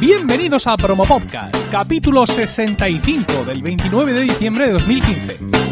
Bienvenidos 0.00 0.66
a 0.66 0.78
Promo 0.78 1.04
Podcast, 1.04 1.54
capítulo 1.70 2.26
65 2.26 3.44
del 3.44 3.60
29 3.60 4.14
de 4.14 4.20
diciembre 4.22 4.68
de 4.68 4.72
2015. 4.72 5.69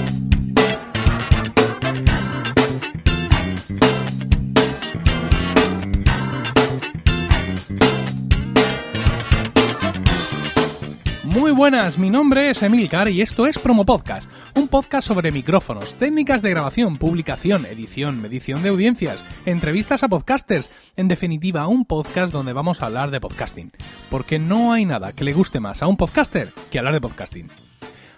Buenas, 11.59 11.99
mi 11.99 12.09
nombre 12.09 12.51
es 12.51 12.63
Emilcar 12.63 13.09
y 13.09 13.21
esto 13.21 13.45
es 13.45 13.59
Promo 13.59 13.85
Podcast, 13.85 14.31
un 14.55 14.69
podcast 14.69 15.09
sobre 15.09 15.33
micrófonos, 15.33 15.95
técnicas 15.95 16.41
de 16.41 16.51
grabación, 16.51 16.99
publicación, 16.99 17.67
edición, 17.67 18.23
medición 18.23 18.63
de 18.63 18.69
audiencias, 18.69 19.25
entrevistas 19.45 20.05
a 20.05 20.09
podcasters, 20.09 20.71
en 20.95 21.09
definitiva 21.09 21.67
un 21.67 21.85
podcast 21.85 22.33
donde 22.33 22.53
vamos 22.53 22.81
a 22.81 22.87
hablar 22.87 23.11
de 23.11 23.21
podcasting, 23.21 23.73
porque 24.09 24.39
no 24.39 24.73
hay 24.73 24.85
nada 24.85 25.13
que 25.13 25.25
le 25.25 25.33
guste 25.33 25.59
más 25.59 25.83
a 25.83 25.89
un 25.89 25.97
podcaster 25.97 26.53
que 26.71 26.79
hablar 26.79 26.95
de 26.95 27.01
podcasting. 27.01 27.51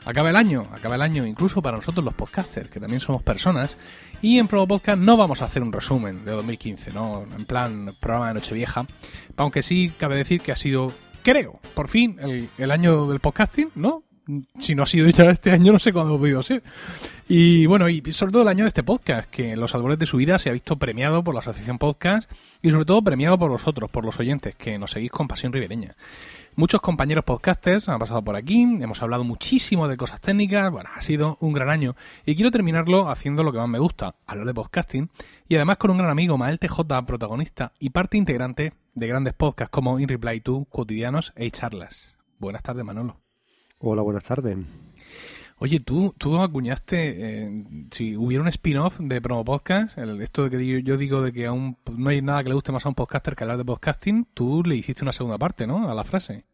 Acaba 0.04 0.28
el 0.28 0.36
año, 0.36 0.68
acaba 0.74 0.96
el 0.96 1.02
año 1.02 1.24
incluso 1.24 1.62
para 1.62 1.78
nosotros 1.78 2.04
los 2.04 2.12
podcasters, 2.12 2.68
que 2.68 2.78
también 2.78 3.00
somos 3.00 3.22
personas, 3.22 3.78
y 4.20 4.38
en 4.38 4.48
Promo 4.48 4.68
Podcast 4.68 5.00
no 5.00 5.16
vamos 5.16 5.40
a 5.40 5.46
hacer 5.46 5.62
un 5.62 5.72
resumen 5.72 6.26
de 6.26 6.32
2015, 6.32 6.92
¿no? 6.92 7.22
En 7.22 7.46
plan 7.46 7.94
programa 8.00 8.28
de 8.28 8.34
Nochevieja, 8.34 8.84
aunque 9.38 9.62
sí 9.62 9.90
cabe 9.96 10.16
decir 10.16 10.42
que 10.42 10.52
ha 10.52 10.56
sido 10.56 10.92
creo, 11.22 11.60
por 11.74 11.88
fin, 11.88 12.18
el, 12.58 12.70
año 12.70 13.06
del 13.06 13.20
podcasting, 13.20 13.70
¿no? 13.74 14.04
Si 14.58 14.74
no 14.74 14.84
ha 14.84 14.86
sido 14.86 15.08
ya 15.08 15.24
este 15.24 15.50
año, 15.50 15.72
no 15.72 15.78
sé 15.78 15.92
cuándo 15.92 16.14
ha 16.14 16.18
podido 16.18 16.42
ser. 16.42 16.62
Y 17.28 17.66
bueno, 17.66 17.88
y 17.88 18.00
sobre 18.12 18.32
todo 18.32 18.42
el 18.42 18.48
año 18.48 18.64
de 18.64 18.68
este 18.68 18.82
podcast, 18.82 19.28
que 19.28 19.52
en 19.52 19.60
los 19.60 19.74
albores 19.74 19.98
de 19.98 20.06
su 20.06 20.18
vida 20.18 20.38
se 20.38 20.50
ha 20.50 20.52
visto 20.52 20.76
premiado 20.76 21.24
por 21.24 21.34
la 21.34 21.40
Asociación 21.40 21.78
Podcast 21.78 22.30
y 22.62 22.70
sobre 22.70 22.84
todo 22.84 23.02
premiado 23.02 23.38
por 23.38 23.50
vosotros, 23.50 23.90
por 23.90 24.04
los 24.04 24.20
oyentes, 24.20 24.54
que 24.54 24.78
nos 24.78 24.92
seguís 24.92 25.10
con 25.10 25.26
pasión 25.26 25.52
ribereña. 25.52 25.96
Muchos 26.56 26.80
compañeros 26.80 27.24
podcasters 27.24 27.88
han 27.88 27.98
pasado 27.98 28.22
por 28.22 28.34
aquí, 28.34 28.62
hemos 28.62 29.02
hablado 29.02 29.22
muchísimo 29.24 29.86
de 29.86 29.96
cosas 29.96 30.20
técnicas, 30.20 30.70
bueno, 30.70 30.90
ha 30.94 31.00
sido 31.00 31.38
un 31.40 31.52
gran 31.52 31.70
año 31.70 31.94
y 32.26 32.34
quiero 32.34 32.50
terminarlo 32.50 33.08
haciendo 33.08 33.44
lo 33.44 33.52
que 33.52 33.58
más 33.58 33.68
me 33.68 33.78
gusta, 33.78 34.16
hablar 34.26 34.46
de 34.46 34.54
podcasting 34.54 35.10
y 35.48 35.54
además 35.54 35.76
con 35.76 35.92
un 35.92 35.98
gran 35.98 36.10
amigo, 36.10 36.36
Mael 36.36 36.58
TJ, 36.58 36.80
protagonista 37.06 37.72
y 37.78 37.90
parte 37.90 38.18
integrante 38.18 38.74
de 38.94 39.06
grandes 39.06 39.32
podcasts 39.34 39.70
como 39.70 40.00
In 40.00 40.08
Reply 40.08 40.40
To, 40.40 40.66
Cotidianos 40.68 41.32
e 41.36 41.50
Charlas. 41.50 42.18
Buenas 42.38 42.62
tardes, 42.62 42.84
Manolo. 42.84 43.20
Hola, 43.78 44.02
buenas 44.02 44.24
tardes. 44.24 44.58
Oye, 45.62 45.78
tú, 45.78 46.14
tú 46.16 46.38
acuñaste, 46.38 47.44
eh, 47.44 47.64
si 47.90 48.16
hubiera 48.16 48.40
un 48.40 48.48
spin-off 48.48 48.98
de 48.98 49.20
promo 49.20 49.44
podcast, 49.44 49.98
esto 49.98 50.48
de 50.48 50.50
que 50.56 50.82
yo, 50.82 50.96
digo 50.96 51.20
de 51.20 51.34
que 51.34 51.44
aún 51.44 51.76
no 51.98 52.08
hay 52.08 52.22
nada 52.22 52.42
que 52.42 52.48
le 52.48 52.54
guste 52.54 52.72
más 52.72 52.86
a 52.86 52.88
un 52.88 52.94
podcaster 52.94 53.36
que 53.36 53.44
hablar 53.44 53.58
de 53.58 53.66
podcasting, 53.66 54.26
tú 54.32 54.62
le 54.64 54.76
hiciste 54.76 55.04
una 55.04 55.12
segunda 55.12 55.36
parte, 55.36 55.66
¿no? 55.66 55.90
A 55.90 55.94
la 55.94 56.02
frase. 56.02 56.46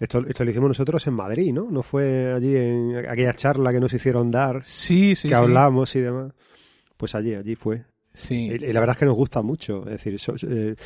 Esto, 0.00 0.26
esto 0.26 0.42
lo 0.42 0.50
hicimos 0.50 0.68
nosotros 0.68 1.06
en 1.06 1.12
Madrid, 1.12 1.52
¿no? 1.52 1.70
No 1.70 1.82
fue 1.82 2.32
allí 2.32 2.56
en 2.56 2.96
aquella 3.06 3.34
charla 3.34 3.72
que 3.72 3.80
nos 3.80 3.92
hicieron 3.92 4.30
dar, 4.30 4.64
sí, 4.64 5.14
sí, 5.16 5.28
que 5.28 5.34
hablamos 5.34 5.94
y 5.94 6.00
demás. 6.00 6.32
Pues 6.96 7.14
allí, 7.14 7.34
allí 7.34 7.56
fue. 7.56 7.84
Sí. 8.14 8.48
Y, 8.52 8.72
la 8.72 8.80
verdad 8.80 8.94
es 8.94 9.00
que 9.00 9.04
nos 9.04 9.16
gusta 9.16 9.42
mucho. 9.42 9.86
Es 9.86 10.02
decir, 10.02 10.16
eh, 10.48 10.76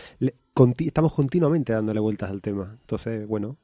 estamos 0.81 1.15
continuamente 1.15 1.73
dándole 1.73 2.01
vueltas 2.01 2.31
al 2.31 2.43
tema. 2.43 2.77
Entonces, 2.81 3.29
bueno, 3.29 3.59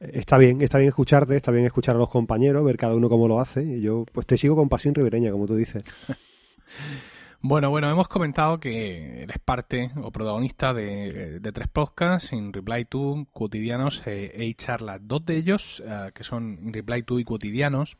está 0.00 0.38
bien, 0.38 0.60
está 0.62 0.78
bien 0.78 0.88
escucharte, 0.88 1.36
está 1.36 1.50
bien 1.50 1.64
escuchar 1.64 1.96
a 1.96 1.98
los 1.98 2.08
compañeros, 2.08 2.64
ver 2.64 2.76
cada 2.76 2.94
uno 2.94 3.08
cómo 3.08 3.28
lo 3.28 3.40
hace. 3.40 3.62
Y 3.62 3.80
yo, 3.80 4.04
pues 4.12 4.26
te 4.26 4.38
sigo 4.38 4.56
con 4.56 4.68
pasión 4.68 4.94
ribereña, 4.94 5.30
como 5.30 5.46
tú 5.46 5.56
dices. 5.56 5.84
Bueno, 7.46 7.68
bueno, 7.68 7.90
hemos 7.90 8.08
comentado 8.08 8.58
que 8.58 9.24
eres 9.24 9.36
parte 9.38 9.90
o 10.02 10.10
protagonista 10.10 10.72
de, 10.72 11.42
tres 11.52 11.68
podcasts, 11.68 12.32
In 12.32 12.54
Reply 12.54 12.86
to, 12.86 13.26
Cotidianos 13.34 14.06
e, 14.06 14.32
e 14.34 14.54
Charlas. 14.54 15.00
Dos 15.02 15.26
de 15.26 15.36
ellos, 15.36 15.82
eh, 15.86 16.10
que 16.14 16.24
son 16.24 16.58
In 16.62 16.72
Reply 16.72 17.02
to 17.02 17.18
y 17.18 17.24
Cotidianos, 17.24 17.98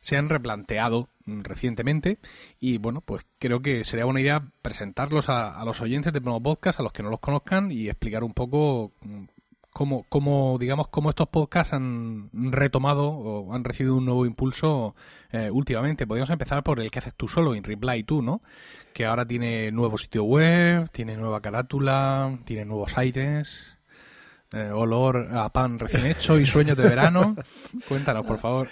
se 0.00 0.16
han 0.16 0.30
replanteado 0.30 1.10
recientemente 1.26 2.20
y 2.58 2.78
bueno, 2.78 3.02
pues 3.02 3.26
creo 3.38 3.60
que 3.60 3.84
sería 3.84 4.06
buena 4.06 4.22
idea 4.22 4.50
presentarlos 4.62 5.28
a, 5.28 5.62
los 5.66 5.82
oyentes 5.82 6.14
de 6.14 6.22
Promo 6.22 6.42
Podcast, 6.42 6.80
a 6.80 6.82
los 6.82 6.92
que 6.92 7.02
no 7.02 7.10
los 7.10 7.20
conozcan 7.20 7.70
y 7.70 7.90
explicar 7.90 8.24
un 8.24 8.32
poco 8.32 8.92
cómo, 9.80 10.04
cómo, 10.10 10.58
digamos, 10.60 10.88
cómo 10.88 11.08
estos 11.08 11.28
podcasts 11.28 11.72
han 11.72 12.28
retomado 12.34 13.08
o 13.08 13.54
han 13.54 13.64
recibido 13.64 13.96
un 13.96 14.04
nuevo 14.04 14.26
impulso 14.26 14.94
eh, 15.32 15.48
últimamente. 15.50 16.06
Podríamos 16.06 16.28
empezar 16.28 16.62
por 16.62 16.80
el 16.80 16.90
que 16.90 16.98
haces 16.98 17.14
tú 17.14 17.28
solo, 17.28 17.54
en 17.54 17.64
Reply 17.64 18.02
tú, 18.02 18.20
¿no? 18.20 18.42
Que 18.92 19.06
ahora 19.06 19.24
tiene 19.24 19.72
nuevo 19.72 19.96
sitio 19.96 20.24
web, 20.24 20.90
tiene 20.90 21.16
nueva 21.16 21.40
carátula, 21.40 22.38
tiene 22.44 22.66
nuevos 22.66 22.98
aires, 22.98 23.78
eh, 24.52 24.70
olor 24.70 25.28
a 25.32 25.50
pan 25.50 25.78
recién 25.78 26.04
hecho 26.04 26.38
y 26.38 26.44
sueños 26.44 26.76
de 26.76 26.86
verano. 26.86 27.34
Cuéntanos, 27.88 28.26
por 28.26 28.36
favor. 28.36 28.68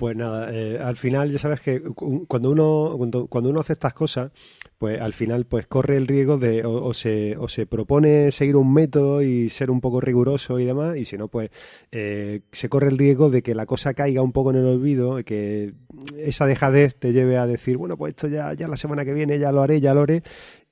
Pues 0.00 0.16
nada, 0.16 0.50
eh, 0.50 0.78
al 0.82 0.96
final 0.96 1.30
ya 1.30 1.38
sabes 1.38 1.60
que 1.60 1.82
cuando 1.82 2.52
uno, 2.52 2.94
cuando, 2.96 3.50
uno 3.50 3.60
hace 3.60 3.74
estas 3.74 3.92
cosas, 3.92 4.32
pues 4.78 4.98
al 4.98 5.12
final 5.12 5.44
pues 5.44 5.66
corre 5.66 5.98
el 5.98 6.06
riesgo 6.06 6.38
de 6.38 6.64
o, 6.64 6.94
se, 6.94 7.36
o 7.36 7.48
se 7.48 7.66
propone 7.66 8.32
seguir 8.32 8.56
un 8.56 8.72
método 8.72 9.20
y 9.20 9.50
ser 9.50 9.70
un 9.70 9.82
poco 9.82 10.00
riguroso 10.00 10.58
y 10.58 10.64
demás, 10.64 10.96
y 10.96 11.04
si 11.04 11.18
no, 11.18 11.28
pues 11.28 11.50
eh, 11.92 12.40
se 12.50 12.70
corre 12.70 12.88
el 12.88 12.96
riesgo 12.96 13.28
de 13.28 13.42
que 13.42 13.54
la 13.54 13.66
cosa 13.66 13.92
caiga 13.92 14.22
un 14.22 14.32
poco 14.32 14.52
en 14.52 14.56
el 14.56 14.64
olvido, 14.64 15.22
que 15.22 15.74
esa 16.16 16.46
dejadez 16.46 16.94
te 16.94 17.12
lleve 17.12 17.36
a 17.36 17.46
decir, 17.46 17.76
bueno, 17.76 17.98
pues 17.98 18.12
esto 18.12 18.26
ya, 18.26 18.54
ya 18.54 18.68
la 18.68 18.78
semana 18.78 19.04
que 19.04 19.12
viene 19.12 19.38
ya 19.38 19.52
lo 19.52 19.60
haré, 19.60 19.82
ya 19.82 19.92
lo 19.92 20.00
haré, 20.00 20.22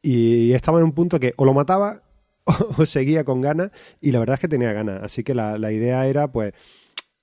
y 0.00 0.52
estaba 0.52 0.78
en 0.78 0.86
un 0.86 0.92
punto 0.92 1.20
que 1.20 1.34
o 1.36 1.44
lo 1.44 1.52
mataba 1.52 2.00
o, 2.78 2.86
seguía 2.86 3.24
con 3.24 3.42
ganas, 3.42 3.72
y 4.00 4.10
la 4.10 4.20
verdad 4.20 4.36
es 4.36 4.40
que 4.40 4.48
tenía 4.48 4.72
ganas, 4.72 5.02
así 5.02 5.22
que 5.22 5.34
la, 5.34 5.58
la 5.58 5.70
idea 5.70 6.06
era 6.06 6.28
pues 6.32 6.54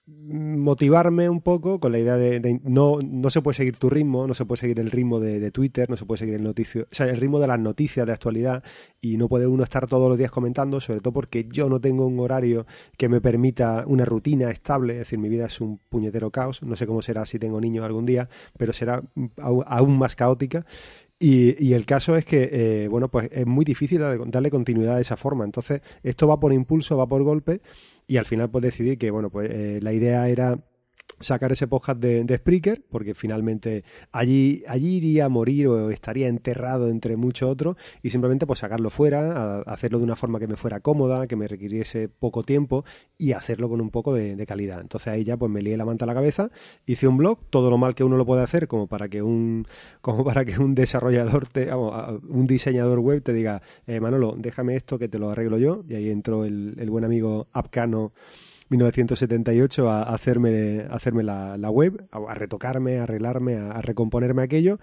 motivarme 0.07 1.29
un 1.29 1.41
poco 1.41 1.79
con 1.79 1.91
la 1.91 1.97
idea 1.97 2.15
de, 2.15 2.59
no, 2.63 2.99
no 3.01 3.29
se 3.31 3.41
puede 3.41 3.55
seguir 3.55 3.77
tu 3.77 3.89
ritmo, 3.89 4.27
no 4.27 4.35
se 4.35 4.45
puede 4.45 4.59
seguir 4.59 4.79
el 4.79 4.91
ritmo 4.91 5.19
de, 5.19 5.49
Twitter, 5.49 5.89
no 5.89 5.97
se 5.97 6.05
puede 6.05 6.19
seguir 6.19 6.35
el 6.35 6.43
noticio, 6.43 6.83
o 6.91 6.95
sea, 6.95 7.07
el 7.07 7.17
ritmo 7.17 7.39
de 7.39 7.47
las 7.47 7.59
noticias 7.59 8.05
de 8.05 8.13
actualidad 8.13 8.63
y 9.01 9.17
no 9.17 9.27
puede 9.27 9.47
uno 9.47 9.63
estar 9.63 9.87
todos 9.87 10.07
los 10.07 10.17
días 10.17 10.29
comentando, 10.29 10.79
sobre 10.79 10.99
todo 10.99 11.13
porque 11.13 11.47
yo 11.51 11.69
no 11.69 11.79
tengo 11.79 12.05
un 12.05 12.19
horario 12.19 12.67
que 12.97 13.09
me 13.09 13.19
permita 13.19 13.83
una 13.87 14.05
rutina 14.05 14.51
estable, 14.51 14.93
es 14.93 14.99
decir, 14.99 15.17
mi 15.17 15.29
vida 15.29 15.45
es 15.45 15.59
un 15.59 15.79
puñetero 15.89 16.29
caos, 16.29 16.61
no 16.61 16.75
sé 16.75 16.85
cómo 16.85 17.01
será 17.01 17.25
si 17.25 17.39
tengo 17.39 17.59
niños 17.59 17.83
algún 17.83 18.05
día, 18.05 18.29
pero 18.57 18.73
será 18.73 19.01
aún 19.37 19.97
más 19.97 20.15
caótica. 20.15 20.65
Y, 21.17 21.71
el 21.73 21.85
caso 21.85 22.17
es 22.17 22.25
que, 22.25 22.49
eh, 22.51 22.87
bueno, 22.89 23.07
pues 23.07 23.29
es 23.31 23.47
muy 23.47 23.63
difícil 23.63 24.01
darle 24.27 24.51
continuidad 24.51 24.95
de 24.95 25.01
esa 25.01 25.15
forma. 25.15 25.45
Entonces, 25.45 25.81
esto 26.03 26.27
va 26.27 26.41
por 26.41 26.51
impulso, 26.51 26.97
va 26.97 27.07
por 27.07 27.23
golpe 27.23 27.61
y 28.07 28.17
al 28.17 28.25
final 28.25 28.49
pues 28.49 28.63
decidí 28.63 28.97
que, 28.97 29.11
bueno, 29.11 29.29
pues 29.29 29.49
eh, 29.51 29.79
la 29.81 29.93
idea 29.93 30.27
era 30.29 30.59
sacar 31.19 31.51
ese 31.51 31.67
podcast 31.67 31.99
de, 31.99 32.23
de, 32.23 32.37
Spreaker, 32.37 32.83
porque 32.89 33.13
finalmente 33.15 33.83
allí, 34.11 34.63
allí 34.67 34.97
iría 34.97 35.25
a 35.25 35.29
morir 35.29 35.67
o 35.67 35.89
estaría 35.89 36.27
enterrado 36.27 36.89
entre 36.89 37.15
muchos 37.15 37.49
otros, 37.49 37.77
y 38.03 38.09
simplemente 38.09 38.45
pues 38.45 38.59
sacarlo 38.59 38.89
fuera, 38.89 39.61
hacerlo 39.61 39.99
de 39.99 40.03
una 40.03 40.15
forma 40.15 40.39
que 40.39 40.47
me 40.47 40.57
fuera 40.57 40.81
cómoda, 40.81 41.27
que 41.27 41.35
me 41.35 41.47
requiriese 41.47 42.09
poco 42.09 42.43
tiempo 42.43 42.83
y 43.17 43.31
hacerlo 43.31 43.69
con 43.69 43.81
un 43.81 43.91
poco 43.91 44.13
de, 44.13 44.45
calidad. 44.45 44.81
Entonces 44.81 45.07
ahí 45.07 45.23
ya 45.23 45.37
pues 45.37 45.51
me 45.51 45.61
lié 45.61 45.75
la 45.75 45.85
manta 45.85 46.05
a 46.05 46.07
la 46.07 46.13
cabeza, 46.13 46.51
hice 46.85 47.07
un 47.07 47.17
blog, 47.17 47.39
todo 47.49 47.71
lo 47.71 47.77
mal 47.77 47.95
que 47.95 48.03
uno 48.03 48.17
lo 48.17 48.25
puede 48.25 48.43
hacer, 48.43 48.67
como 48.67 48.87
para 48.87 49.07
que 49.09 49.21
un, 49.21 49.67
como 50.01 50.23
para 50.23 50.45
que 50.45 50.59
un 50.59 50.75
desarrollador, 50.75 51.47
te, 51.47 51.73
un 51.73 52.45
diseñador 52.47 52.99
web 52.99 53.23
te 53.23 53.33
diga, 53.33 53.61
eh, 53.87 53.99
Manolo, 53.99 54.35
déjame 54.37 54.75
esto 54.75 54.99
que 54.99 55.07
te 55.07 55.17
lo 55.17 55.31
arreglo 55.31 55.57
yo, 55.57 55.83
y 55.87 55.95
ahí 55.95 56.09
entró 56.09 56.45
el, 56.45 56.75
el 56.77 56.89
buen 56.89 57.05
amigo 57.05 57.47
Apcano 57.53 58.13
1978 58.69 59.89
a 59.89 60.03
hacerme, 60.03 60.87
hacerme 60.89 61.23
la, 61.23 61.57
la 61.57 61.69
web, 61.69 62.07
a, 62.11 62.33
retocarme, 62.33 62.97
a 62.99 63.03
arreglarme, 63.03 63.55
a, 63.57 63.81
recomponerme 63.81 64.43
aquello. 64.43 64.79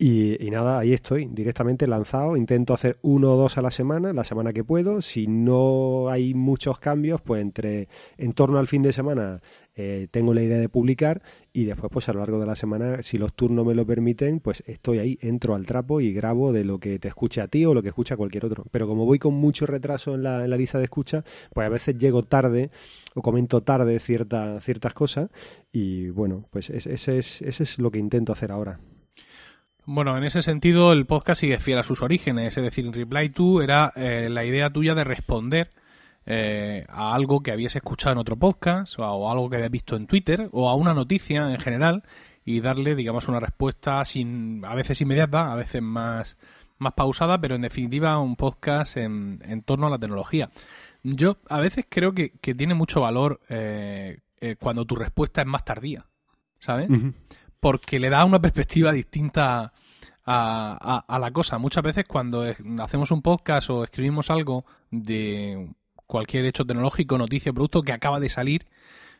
Y, 0.00 0.36
nada, 0.52 0.78
ahí 0.78 0.92
estoy, 0.92 1.26
directamente 1.26 1.88
lanzado. 1.88 2.36
Intento 2.36 2.72
hacer 2.72 2.98
uno 3.02 3.32
o 3.32 3.36
dos 3.36 3.58
a 3.58 3.62
la 3.62 3.72
semana, 3.72 4.12
la 4.12 4.22
semana 4.22 4.52
que 4.52 4.62
puedo. 4.62 5.00
Si 5.00 5.26
no 5.26 6.08
hay 6.08 6.34
muchos 6.34 6.78
cambios, 6.78 7.20
pues 7.20 7.42
entre 7.42 7.88
en 8.16 8.32
torno 8.32 8.58
al 8.58 8.68
fin 8.68 8.82
de 8.82 8.92
semana 8.92 9.42
eh, 9.74 10.06
tengo 10.12 10.34
la 10.34 10.42
idea 10.42 10.58
de 10.58 10.68
publicar 10.68 11.22
y 11.52 11.64
después 11.64 11.90
pues 11.92 12.08
a 12.08 12.12
lo 12.12 12.20
largo 12.20 12.38
de 12.38 12.46
la 12.46 12.54
semana, 12.54 13.02
si 13.02 13.18
los 13.18 13.34
turnos 13.34 13.66
me 13.66 13.74
lo 13.74 13.84
permiten, 13.86 14.38
pues 14.38 14.62
estoy 14.68 14.98
ahí, 15.00 15.18
entro 15.20 15.56
al 15.56 15.66
trapo 15.66 16.00
y 16.00 16.12
grabo 16.12 16.52
de 16.52 16.64
lo 16.64 16.78
que 16.78 17.00
te 17.00 17.08
escuche 17.08 17.40
a 17.40 17.48
ti 17.48 17.64
o 17.64 17.74
lo 17.74 17.82
que 17.82 17.88
escucha 17.88 18.16
cualquier 18.16 18.44
otro. 18.46 18.66
Pero 18.70 18.86
como 18.86 19.04
voy 19.04 19.18
con 19.18 19.34
mucho 19.34 19.66
retraso 19.66 20.14
en 20.14 20.22
la, 20.22 20.46
lista 20.46 20.78
de 20.78 20.84
escucha, 20.84 21.24
pues 21.52 21.66
a 21.66 21.70
veces 21.70 21.98
llego 21.98 22.22
tarde 22.22 22.70
o 23.16 23.22
comento 23.22 23.62
tarde 23.62 23.98
cierta, 23.98 24.60
ciertas 24.60 24.94
cosas 24.94 25.30
y 25.72 26.10
bueno, 26.10 26.46
pues 26.50 26.70
ese, 26.70 26.94
es, 26.94 27.42
ese 27.42 27.62
es 27.64 27.78
lo 27.80 27.90
que 27.90 27.98
intento 27.98 28.30
hacer 28.30 28.52
ahora. 28.52 28.78
Bueno, 29.90 30.18
en 30.18 30.24
ese 30.24 30.42
sentido 30.42 30.92
el 30.92 31.06
podcast 31.06 31.40
sigue 31.40 31.60
fiel 31.60 31.78
a 31.78 31.82
sus 31.82 32.02
orígenes, 32.02 32.54
es 32.58 32.62
decir, 32.62 32.92
Reply 32.92 33.30
To 33.30 33.62
era 33.62 33.90
eh, 33.96 34.28
la 34.30 34.44
idea 34.44 34.68
tuya 34.68 34.94
de 34.94 35.02
responder 35.02 35.70
eh, 36.26 36.84
a 36.90 37.14
algo 37.14 37.42
que 37.42 37.52
habías 37.52 37.74
escuchado 37.74 38.12
en 38.12 38.18
otro 38.18 38.36
podcast 38.36 38.98
o 38.98 39.30
algo 39.30 39.48
que 39.48 39.56
habías 39.56 39.70
visto 39.70 39.96
en 39.96 40.06
Twitter 40.06 40.50
o 40.52 40.68
a 40.68 40.74
una 40.74 40.92
noticia 40.92 41.50
en 41.50 41.58
general 41.58 42.02
y 42.44 42.60
darle, 42.60 42.96
digamos, 42.96 43.28
una 43.28 43.40
respuesta 43.40 44.04
sin, 44.04 44.62
a 44.66 44.74
veces 44.74 45.00
inmediata, 45.00 45.50
a 45.50 45.56
veces 45.56 45.80
más, 45.80 46.36
más 46.76 46.92
pausada, 46.92 47.40
pero 47.40 47.54
en 47.54 47.62
definitiva 47.62 48.18
un 48.18 48.36
podcast 48.36 48.98
en, 48.98 49.62
torno 49.64 49.86
a 49.86 49.90
la 49.90 49.98
tecnología. 49.98 50.50
Yo 51.02 51.38
a 51.48 51.60
veces 51.60 51.86
creo 51.88 52.12
que, 52.12 52.28
tiene 52.42 52.74
mucho 52.74 53.00
valor 53.00 53.40
eh, 53.48 54.18
eh, 54.42 54.56
cuando 54.60 54.84
tu 54.84 54.96
respuesta 54.96 55.40
es 55.40 55.46
más 55.46 55.64
tardía, 55.64 56.04
¿sabes? 56.58 56.90
Porque 57.60 57.98
le 57.98 58.10
da 58.10 58.24
una 58.24 58.40
perspectiva 58.40 58.92
distinta 58.92 59.72
a, 60.24 61.04
a, 61.06 61.18
la 61.18 61.30
cosa. 61.30 61.58
Muchas 61.58 61.82
veces 61.82 62.04
cuando 62.06 62.44
hacemos 62.80 63.10
un 63.10 63.22
podcast 63.22 63.70
o 63.70 63.84
escribimos 63.84 64.30
algo 64.30 64.64
de 64.90 65.68
cualquier 66.06 66.44
hecho 66.44 66.64
tecnológico, 66.66 67.18
noticia, 67.18 67.52
producto 67.52 67.82
que 67.82 67.92
acaba 67.92 68.20
de 68.20 68.28
salir, 68.28 68.66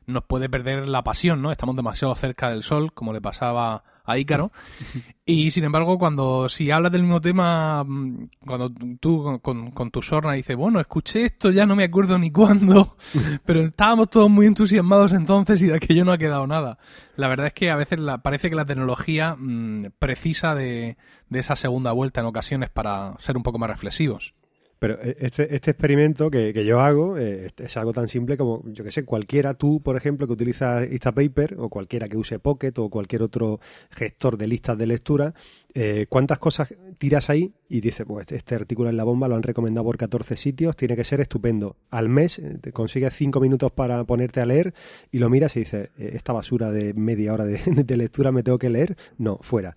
nos 0.08 0.24
puede 0.24 0.48
perder 0.48 0.88
la 0.88 1.04
pasión, 1.04 1.42
¿no? 1.42 1.52
Estamos 1.52 1.76
demasiado 1.76 2.14
cerca 2.14 2.50
del 2.50 2.62
sol, 2.62 2.92
como 2.92 3.12
le 3.12 3.20
pasaba 3.20 3.84
a 4.04 4.18
Ícaro. 4.18 4.50
Y 5.30 5.50
sin 5.50 5.64
embargo, 5.64 5.98
cuando 5.98 6.48
si 6.48 6.70
hablas 6.70 6.90
del 6.90 7.02
mismo 7.02 7.20
tema, 7.20 7.84
mm, 7.86 8.30
cuando 8.46 8.70
tú 8.98 9.38
con, 9.42 9.90
tu 9.90 10.00
sorna 10.00 10.32
dices, 10.32 10.56
bueno, 10.56 10.80
escuché 10.80 11.26
esto, 11.26 11.50
ya 11.50 11.66
no 11.66 11.76
me 11.76 11.84
acuerdo 11.84 12.18
ni 12.18 12.30
cuándo, 12.30 12.96
pero 13.44 13.60
estábamos 13.60 14.08
todos 14.08 14.30
muy 14.30 14.46
entusiasmados 14.46 15.12
entonces 15.12 15.60
y 15.60 15.66
de 15.66 15.74
aquello 15.74 16.06
no 16.06 16.12
ha 16.12 16.18
quedado 16.18 16.46
nada. 16.46 16.78
La 17.16 17.28
verdad 17.28 17.48
es 17.48 17.52
que 17.52 17.70
a 17.70 17.76
veces 17.76 17.98
la, 17.98 18.22
parece 18.22 18.48
que 18.48 18.56
la 18.56 18.64
tecnología 18.64 19.36
mm, 19.38 19.88
precisa 19.98 20.54
de, 20.54 20.96
de 21.28 21.38
esa 21.38 21.56
segunda 21.56 21.92
vuelta 21.92 22.20
en 22.22 22.26
ocasiones 22.26 22.70
para 22.70 23.14
ser 23.18 23.36
un 23.36 23.42
poco 23.42 23.58
más 23.58 23.68
reflexivos. 23.68 24.32
Pero 24.78 24.98
eh, 25.02 25.16
este, 25.20 25.54
este 25.54 25.72
experimento 25.72 26.30
que, 26.30 26.52
yo 26.64 26.80
hago 26.80 27.18
eh, 27.18 27.48
es 27.56 27.76
algo 27.76 27.92
tan 27.92 28.08
simple 28.08 28.36
como, 28.36 28.62
yo 28.66 28.84
que 28.84 28.92
sé, 28.92 29.04
cualquiera, 29.04 29.54
tú, 29.54 29.80
por 29.82 29.96
ejemplo, 29.96 30.26
que 30.26 30.32
utilizas 30.32 30.90
Instapaper, 30.90 31.56
o 31.58 31.68
cualquiera 31.68 32.08
que 32.08 32.16
use 32.16 32.38
Pocket, 32.38 32.72
o 32.78 32.88
cualquier 32.88 33.22
otro 33.22 33.60
gestor 33.90 34.36
de 34.36 34.46
listas 34.46 34.78
de 34.78 34.86
lectura, 34.86 35.34
eh, 35.74 36.06
¿cuántas 36.08 36.38
cosas 36.38 36.68
tiras 36.98 37.30
ahí? 37.30 37.52
Y 37.68 37.80
dices, 37.80 38.06
pues 38.06 38.30
este 38.32 38.54
artículo 38.54 38.88
en 38.88 38.96
la 38.96 39.04
bomba 39.04 39.28
lo 39.28 39.36
han 39.36 39.42
recomendado 39.42 39.84
por 39.84 39.98
14 39.98 40.36
sitios, 40.36 40.76
tiene 40.76 40.96
que 40.96 41.04
ser 41.04 41.20
estupendo. 41.20 41.76
Al 41.90 42.08
mes 42.08 42.40
te 42.60 42.72
consigues 42.72 43.14
5 43.14 43.40
minutos 43.40 43.72
para 43.72 44.02
ponerte 44.04 44.40
a 44.40 44.46
leer 44.46 44.74
y 45.10 45.18
lo 45.18 45.28
miras 45.28 45.56
y 45.56 45.60
dices, 45.60 45.90
esta 45.98 46.32
basura 46.32 46.70
de 46.70 46.94
media 46.94 47.32
hora 47.32 47.44
de, 47.44 47.58
de 47.66 47.96
lectura 47.96 48.32
me 48.32 48.42
tengo 48.42 48.58
que 48.58 48.70
leer. 48.70 48.96
No, 49.18 49.38
fuera 49.42 49.76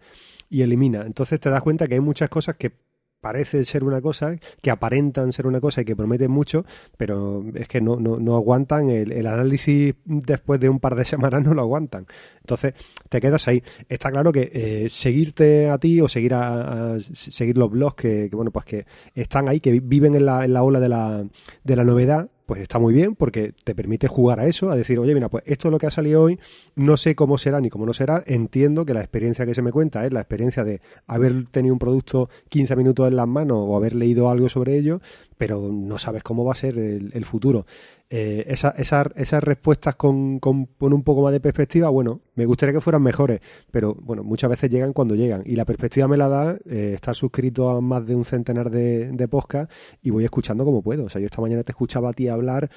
y 0.52 0.62
elimina. 0.62 1.04
Entonces 1.06 1.40
te 1.40 1.50
das 1.50 1.64
cuenta 1.64 1.88
que 1.88 1.96
hay 1.96 2.02
muchas 2.02 2.30
cosas 2.30 2.58
que 2.58 2.74
parecen 3.22 3.64
ser 3.66 3.84
una 3.84 4.02
cosa, 4.02 4.36
que 4.62 4.72
aparentan 4.72 5.32
ser 5.32 5.48
una 5.48 5.62
cosa 5.62 5.82
y 5.82 5.86
que 5.86 5.96
prometen 5.96 6.32
mucho, 6.32 6.66
pero 6.98 7.46
es 7.54 7.68
que 7.68 7.80
no, 7.80 7.98
no, 7.98 8.20
no 8.20 8.36
aguantan, 8.36 8.90
el, 8.90 9.12
el, 9.12 9.28
análisis 9.28 9.96
después 10.06 10.60
de 10.60 10.70
un 10.70 10.80
par 10.80 10.96
de 10.96 11.06
semanas 11.06 11.44
no 11.44 11.54
lo 11.54 11.62
aguantan. 11.62 12.08
Entonces 12.40 12.74
te 13.08 13.22
quedas 13.22 13.48
ahí. 13.48 13.64
Está 13.88 14.12
claro 14.12 14.32
que 14.32 14.52
eh, 14.54 14.90
seguirte 14.90 15.70
a 15.70 15.78
ti 15.78 16.02
o 16.02 16.08
seguir 16.08 16.34
a, 16.34 16.98
seguir 17.00 17.58
los 17.58 17.70
blogs 17.70 17.96
que, 17.96 18.28
que, 18.30 18.36
bueno 18.36 18.52
pues 18.52 18.66
que 18.66 18.86
están 19.14 19.48
ahí, 19.48 19.60
que 19.60 19.80
viven 19.80 20.16
en 20.16 20.26
la, 20.26 20.44
en 20.44 20.54
la 20.54 20.64
ola 20.64 20.80
de 20.80 20.90
la, 20.90 21.24
de 21.64 21.76
la 21.76 21.84
novedad, 21.84 22.30
pues 22.52 22.60
está 22.60 22.80
muy 22.80 22.94
bien 22.94 23.16
porque 23.16 23.54
te 23.64 23.74
permite 23.74 24.10
jugar 24.10 24.42
a 24.42 24.46
eso, 24.46 24.72
a 24.72 24.76
decir, 24.76 25.00
oye, 25.00 25.14
mira, 25.14 25.30
pues 25.30 25.46
esto 25.48 25.70
es 25.70 25.72
lo 25.72 25.80
que 25.80 25.88
ha 25.88 25.90
salido 25.90 26.22
hoy, 26.22 26.38
no 26.76 26.98
sé 26.98 27.16
cómo 27.16 27.38
será 27.38 27.62
ni 27.62 27.70
cómo 27.70 27.86
no 27.86 27.94
será, 27.94 28.26
entiendo 28.28 28.84
que 28.84 28.94
la 28.94 29.00
experiencia 29.00 29.46
que 29.46 29.54
se 29.54 29.62
me 29.62 29.72
cuenta 29.72 30.06
es 30.06 30.12
la 30.12 30.20
experiencia 30.20 30.66
de 30.66 30.82
haber 31.08 31.46
tenido 31.46 31.74
un 31.74 31.80
producto 31.80 32.30
15 32.50 32.76
minutos 32.76 33.08
en 33.08 33.16
las 33.16 33.26
manos 33.26 33.58
o 33.62 33.78
haber 33.78 33.96
leído 33.96 34.30
algo 34.30 34.50
sobre 34.50 34.76
ello, 34.78 35.00
pero 35.42 35.72
no 35.72 35.98
sabes 35.98 36.22
cómo 36.22 36.46
va 36.46 36.52
a 36.52 36.56
ser 36.56 36.78
el, 36.78 37.26
futuro. 37.26 37.66
Eh, 38.12 38.46
esas 38.48 39.44
respuestas 39.44 39.96
con, 39.96 40.38
con, 40.38 40.68
un 40.80 41.04
poco 41.04 41.24
más 41.24 41.32
de 41.32 41.40
perspectiva, 41.40 41.90
bueno, 41.90 42.22
me 42.36 42.46
gustaría 42.46 42.74
que 42.74 42.80
fueran 42.80 43.02
mejores, 43.02 43.42
pero 43.72 43.96
bueno, 43.96 44.24
muchas 44.24 44.52
veces 44.52 44.70
llegan 44.70 44.94
cuando 44.94 45.16
llegan. 45.16 45.42
Y 45.44 45.56
la 45.56 45.66
perspectiva 45.66 46.08
me 46.08 46.16
la 46.16 46.28
da 46.28 46.60
eh, 46.70 46.92
estar 46.94 47.16
suscrito 47.16 47.72
a 47.72 47.82
más 47.82 48.06
de 48.06 48.14
un 48.14 48.24
centenar 48.24 48.70
de, 48.70 49.12
de 49.14 49.28
podcasts 49.28 49.74
y 50.04 50.12
voy 50.12 50.26
escuchando 50.26 50.64
como 50.64 50.84
puedo. 50.84 51.06
O 51.06 51.10
sea, 51.10 51.20
yo 51.20 51.26
esta 51.26 51.42
mañana 51.42 51.64
te 51.64 51.72
escuchaba 51.72 52.12
a 52.12 52.14
ti 52.14 52.28
hablar 52.28 52.70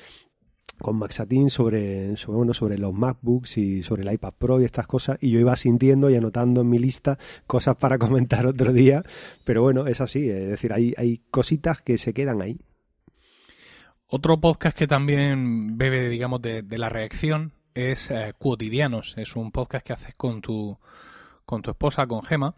con 0.78 0.96
Maxatín 0.96 1.50
sobre, 1.50 2.14
bueno, 2.26 2.52
sobre 2.52 2.78
los 2.78 2.92
MacBooks 2.92 3.58
y 3.58 3.82
sobre 3.82 4.02
el 4.02 4.12
iPad 4.12 4.34
Pro 4.38 4.60
y 4.60 4.64
estas 4.64 4.86
cosas, 4.86 5.18
y 5.20 5.30
yo 5.30 5.40
iba 5.40 5.56
sintiendo 5.56 6.10
y 6.10 6.16
anotando 6.16 6.62
en 6.62 6.68
mi 6.68 6.78
lista 6.78 7.18
cosas 7.46 7.76
para 7.76 7.98
comentar 7.98 8.46
otro 8.46 8.72
día, 8.72 9.02
pero 9.44 9.62
bueno, 9.62 9.86
es 9.86 10.00
así, 10.00 10.28
es 10.28 10.48
decir, 10.48 10.72
hay, 10.72 10.94
hay 10.96 11.22
cositas 11.30 11.82
que 11.82 11.98
se 11.98 12.12
quedan 12.12 12.42
ahí. 12.42 12.58
Otro 14.06 14.40
podcast 14.40 14.76
que 14.76 14.86
también 14.86 15.78
bebe, 15.78 16.08
digamos, 16.08 16.42
de, 16.42 16.62
la 16.70 16.88
reacción 16.88 17.52
es 17.74 18.10
eh, 18.10 18.32
Cuotidianos, 18.38 19.14
es 19.16 19.34
un 19.34 19.50
podcast 19.50 19.84
que 19.84 19.92
haces 19.92 20.14
con 20.14 20.40
tu, 20.40 20.78
con 21.46 21.62
tu 21.62 21.70
esposa, 21.70 22.06
con 22.06 22.22
Gema, 22.22 22.54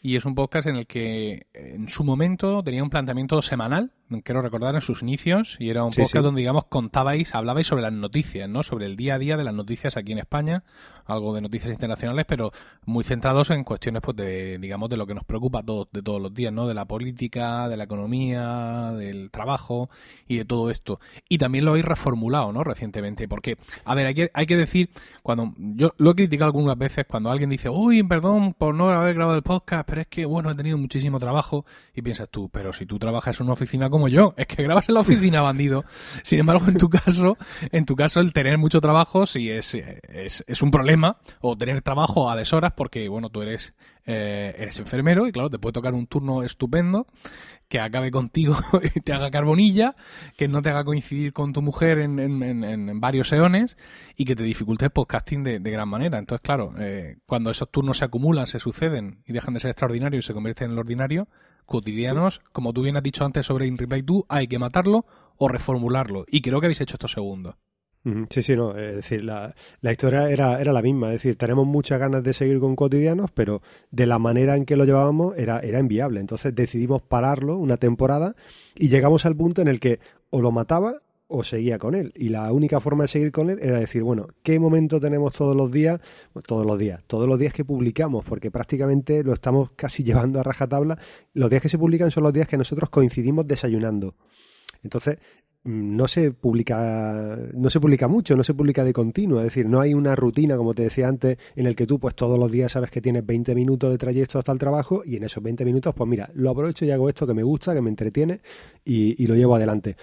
y 0.00 0.16
es 0.16 0.24
un 0.24 0.34
podcast 0.34 0.68
en 0.68 0.76
el 0.76 0.86
que 0.86 1.46
en 1.52 1.88
su 1.88 2.04
momento 2.04 2.62
tenía 2.62 2.82
un 2.82 2.90
planteamiento 2.90 3.42
semanal, 3.42 3.92
quiero 4.22 4.42
recordar 4.42 4.74
en 4.74 4.80
sus 4.80 5.02
inicios, 5.02 5.56
y 5.58 5.70
era 5.70 5.84
un 5.84 5.92
podcast 5.92 6.24
donde, 6.24 6.40
digamos, 6.40 6.64
contabais, 6.66 7.34
hablabais 7.34 7.66
sobre 7.66 7.82
las 7.82 7.92
noticias, 7.92 8.48
¿no? 8.48 8.62
Sobre 8.62 8.86
el 8.86 8.96
día 8.96 9.14
a 9.14 9.18
día 9.18 9.36
de 9.36 9.44
las 9.44 9.54
noticias 9.54 9.96
aquí 9.96 10.12
en 10.12 10.18
España, 10.18 10.64
algo 11.06 11.34
de 11.34 11.40
noticias 11.40 11.72
internacionales, 11.72 12.24
pero 12.26 12.50
muy 12.84 13.04
centrados 13.04 13.50
en 13.50 13.64
cuestiones, 13.64 14.02
pues, 14.02 14.16
de, 14.16 14.58
digamos, 14.58 14.88
de 14.90 14.96
lo 14.96 15.06
que 15.06 15.14
nos 15.14 15.24
preocupa 15.24 15.62
todos, 15.62 15.88
de 15.92 16.02
todos 16.02 16.20
los 16.20 16.34
días, 16.34 16.52
¿no? 16.52 16.66
De 16.66 16.74
la 16.74 16.84
política, 16.84 17.68
de 17.68 17.76
la 17.76 17.84
economía, 17.84 18.92
del 18.92 19.30
trabajo 19.30 19.90
y 20.28 20.36
de 20.36 20.44
todo 20.44 20.70
esto. 20.70 21.00
Y 21.28 21.38
también 21.38 21.64
lo 21.64 21.72
habéis 21.72 21.86
reformulado, 21.86 22.52
¿no? 22.52 22.64
Recientemente, 22.64 23.28
porque, 23.28 23.56
a 23.84 23.94
ver, 23.94 24.06
hay 24.06 24.14
que, 24.14 24.30
hay 24.34 24.46
que 24.46 24.56
decir, 24.56 24.90
cuando, 25.22 25.54
yo 25.56 25.94
lo 25.98 26.10
he 26.10 26.14
criticado 26.14 26.46
algunas 26.46 26.78
veces, 26.78 27.06
cuando 27.06 27.30
alguien 27.30 27.50
dice, 27.50 27.68
uy, 27.68 28.02
perdón 28.02 28.54
por 28.54 28.74
no 28.74 28.90
haber 28.90 29.14
grabado 29.14 29.36
el 29.36 29.42
podcast, 29.42 29.88
pero 29.88 30.02
es 30.02 30.06
que, 30.06 30.26
bueno, 30.26 30.50
he 30.50 30.54
tenido 30.54 30.78
muchísimo 30.78 31.18
trabajo, 31.18 31.64
y 31.94 32.02
piensas 32.02 32.28
tú, 32.28 32.48
pero 32.48 32.72
si 32.72 32.86
tú 32.86 32.98
trabajas 32.98 33.40
en 33.40 33.44
una 33.44 33.54
oficina 33.54 33.90
como 33.94 34.08
yo, 34.08 34.34
es 34.36 34.48
que 34.48 34.60
grabas 34.60 34.88
en 34.88 34.96
la 34.96 35.02
oficina, 35.02 35.40
bandido. 35.40 35.84
Sin 36.24 36.40
embargo, 36.40 36.66
en 36.66 36.78
tu 36.78 36.90
caso, 36.90 37.38
en 37.70 37.86
tu 37.86 37.94
caso, 37.94 38.18
el 38.18 38.32
tener 38.32 38.58
mucho 38.58 38.80
trabajo 38.80 39.24
sí 39.24 39.48
es, 39.48 39.76
es, 39.76 40.62
un 40.62 40.72
problema, 40.72 41.18
o 41.40 41.56
tener 41.56 41.80
trabajo 41.80 42.28
a 42.28 42.34
deshoras, 42.34 42.72
porque, 42.72 43.08
bueno, 43.08 43.30
tú 43.30 43.42
eres, 43.42 43.72
eh, 44.04 44.52
eres 44.58 44.80
enfermero, 44.80 45.28
y 45.28 45.32
claro, 45.32 45.48
te 45.48 45.60
puede 45.60 45.74
tocar 45.74 45.94
un 45.94 46.08
turno 46.08 46.42
estupendo, 46.42 47.06
que 47.68 47.78
acabe 47.78 48.10
contigo 48.10 48.56
y 48.96 49.00
te 49.00 49.12
haga 49.12 49.30
carbonilla, 49.30 49.94
que 50.36 50.48
no 50.48 50.60
te 50.60 50.70
haga 50.70 50.82
coincidir 50.82 51.32
con 51.32 51.52
tu 51.52 51.62
mujer 51.62 51.98
en, 51.98 52.18
en, 52.18 52.64
en, 52.64 53.00
varios 53.00 53.32
eones 53.32 53.76
y 54.16 54.24
que 54.24 54.34
te 54.34 54.42
dificulte 54.42 54.86
el 54.86 54.90
podcasting 54.90 55.44
de, 55.44 55.60
de 55.60 55.70
gran 55.70 55.88
manera. 55.88 56.18
Entonces, 56.18 56.42
claro, 56.42 56.74
eh, 56.80 57.18
cuando 57.26 57.52
esos 57.52 57.70
turnos 57.70 57.98
se 57.98 58.06
acumulan, 58.06 58.48
se 58.48 58.58
suceden 58.58 59.22
y 59.24 59.32
dejan 59.32 59.54
de 59.54 59.60
ser 59.60 59.70
extraordinarios 59.70 60.24
y 60.24 60.26
se 60.26 60.34
convierten 60.34 60.70
en 60.70 60.74
lo 60.74 60.80
ordinario, 60.80 61.28
cotidianos, 61.64 62.40
como 62.52 62.72
tú 62.72 62.82
bien 62.82 62.96
has 62.96 63.02
dicho 63.02 63.24
antes 63.24 63.46
sobre 63.46 63.66
In 63.66 63.78
Reply 63.78 64.04
hay 64.28 64.46
que 64.48 64.58
matarlo 64.58 65.06
o 65.36 65.48
reformularlo. 65.48 66.24
Y 66.28 66.40
creo 66.42 66.60
que 66.60 66.66
habéis 66.66 66.80
hecho 66.80 66.96
esto 66.96 67.08
segundo. 67.08 67.56
Sí, 68.28 68.42
sí, 68.42 68.54
no. 68.54 68.76
Es 68.76 68.96
decir, 68.96 69.24
la, 69.24 69.54
la 69.80 69.90
historia 69.90 70.28
era, 70.28 70.60
era, 70.60 70.74
la 70.74 70.82
misma. 70.82 71.08
Es 71.08 71.22
decir, 71.22 71.36
tenemos 71.36 71.66
muchas 71.66 71.98
ganas 71.98 72.22
de 72.22 72.34
seguir 72.34 72.60
con 72.60 72.76
cotidianos, 72.76 73.30
pero 73.30 73.62
de 73.90 74.06
la 74.06 74.18
manera 74.18 74.56
en 74.56 74.66
que 74.66 74.76
lo 74.76 74.84
llevábamos 74.84 75.34
era, 75.38 75.60
era 75.60 75.80
inviable. 75.80 76.20
Entonces 76.20 76.54
decidimos 76.54 77.00
pararlo 77.00 77.56
una 77.56 77.78
temporada 77.78 78.36
y 78.74 78.88
llegamos 78.88 79.24
al 79.24 79.34
punto 79.34 79.62
en 79.62 79.68
el 79.68 79.80
que 79.80 80.00
o 80.28 80.42
lo 80.42 80.52
mataba 80.52 81.00
o 81.36 81.42
seguía 81.42 81.78
con 81.78 81.94
él. 81.96 82.12
Y 82.14 82.28
la 82.28 82.52
única 82.52 82.78
forma 82.78 83.04
de 83.04 83.08
seguir 83.08 83.32
con 83.32 83.50
él 83.50 83.58
era 83.60 83.78
decir, 83.78 84.04
bueno, 84.04 84.28
¿qué 84.44 84.60
momento 84.60 85.00
tenemos 85.00 85.34
todos 85.34 85.56
los 85.56 85.70
días? 85.70 86.00
todos 86.46 86.64
los 86.64 86.78
días, 86.78 87.02
todos 87.08 87.28
los 87.28 87.38
días 87.38 87.52
que 87.52 87.64
publicamos, 87.64 88.24
porque 88.24 88.50
prácticamente 88.52 89.24
lo 89.24 89.32
estamos 89.32 89.70
casi 89.74 90.04
llevando 90.04 90.38
a 90.38 90.44
rajatabla. 90.44 90.96
Los 91.32 91.50
días 91.50 91.60
que 91.60 91.68
se 91.68 91.78
publican 91.78 92.10
son 92.12 92.22
los 92.22 92.32
días 92.32 92.46
que 92.46 92.56
nosotros 92.56 92.88
coincidimos 92.88 93.48
desayunando. 93.48 94.14
Entonces, 94.84 95.18
mm, 95.64 95.96
no 95.96 96.06
se 96.06 96.30
publica 96.30 97.36
no 97.52 97.68
se 97.68 97.80
publica 97.80 98.06
mucho, 98.06 98.36
no 98.36 98.44
se 98.44 98.54
publica 98.54 98.84
de 98.84 98.92
continuo, 98.92 99.38
es 99.40 99.46
decir, 99.46 99.66
no 99.66 99.80
hay 99.80 99.92
una 99.92 100.14
rutina 100.14 100.56
como 100.56 100.72
te 100.72 100.82
decía 100.82 101.08
antes 101.08 101.38
en 101.56 101.66
el 101.66 101.74
que 101.74 101.86
tú 101.86 101.98
pues 101.98 102.14
todos 102.14 102.38
los 102.38 102.52
días 102.52 102.70
sabes 102.70 102.90
que 102.90 103.00
tienes 103.00 103.26
20 103.26 103.54
minutos 103.56 103.90
de 103.90 103.98
trayecto 103.98 104.38
hasta 104.38 104.52
el 104.52 104.58
trabajo 104.58 105.02
y 105.04 105.16
en 105.16 105.24
esos 105.24 105.42
20 105.42 105.64
minutos 105.64 105.94
pues 105.94 106.08
mira, 106.08 106.30
lo 106.34 106.50
aprovecho 106.50 106.84
y 106.84 106.90
hago 106.92 107.08
esto 107.08 107.26
que 107.26 107.34
me 107.34 107.42
gusta, 107.42 107.74
que 107.74 107.80
me 107.80 107.90
entretiene 107.90 108.40
y, 108.84 109.20
y 109.22 109.26
lo 109.26 109.34
llevo 109.34 109.56
adelante. 109.56 109.96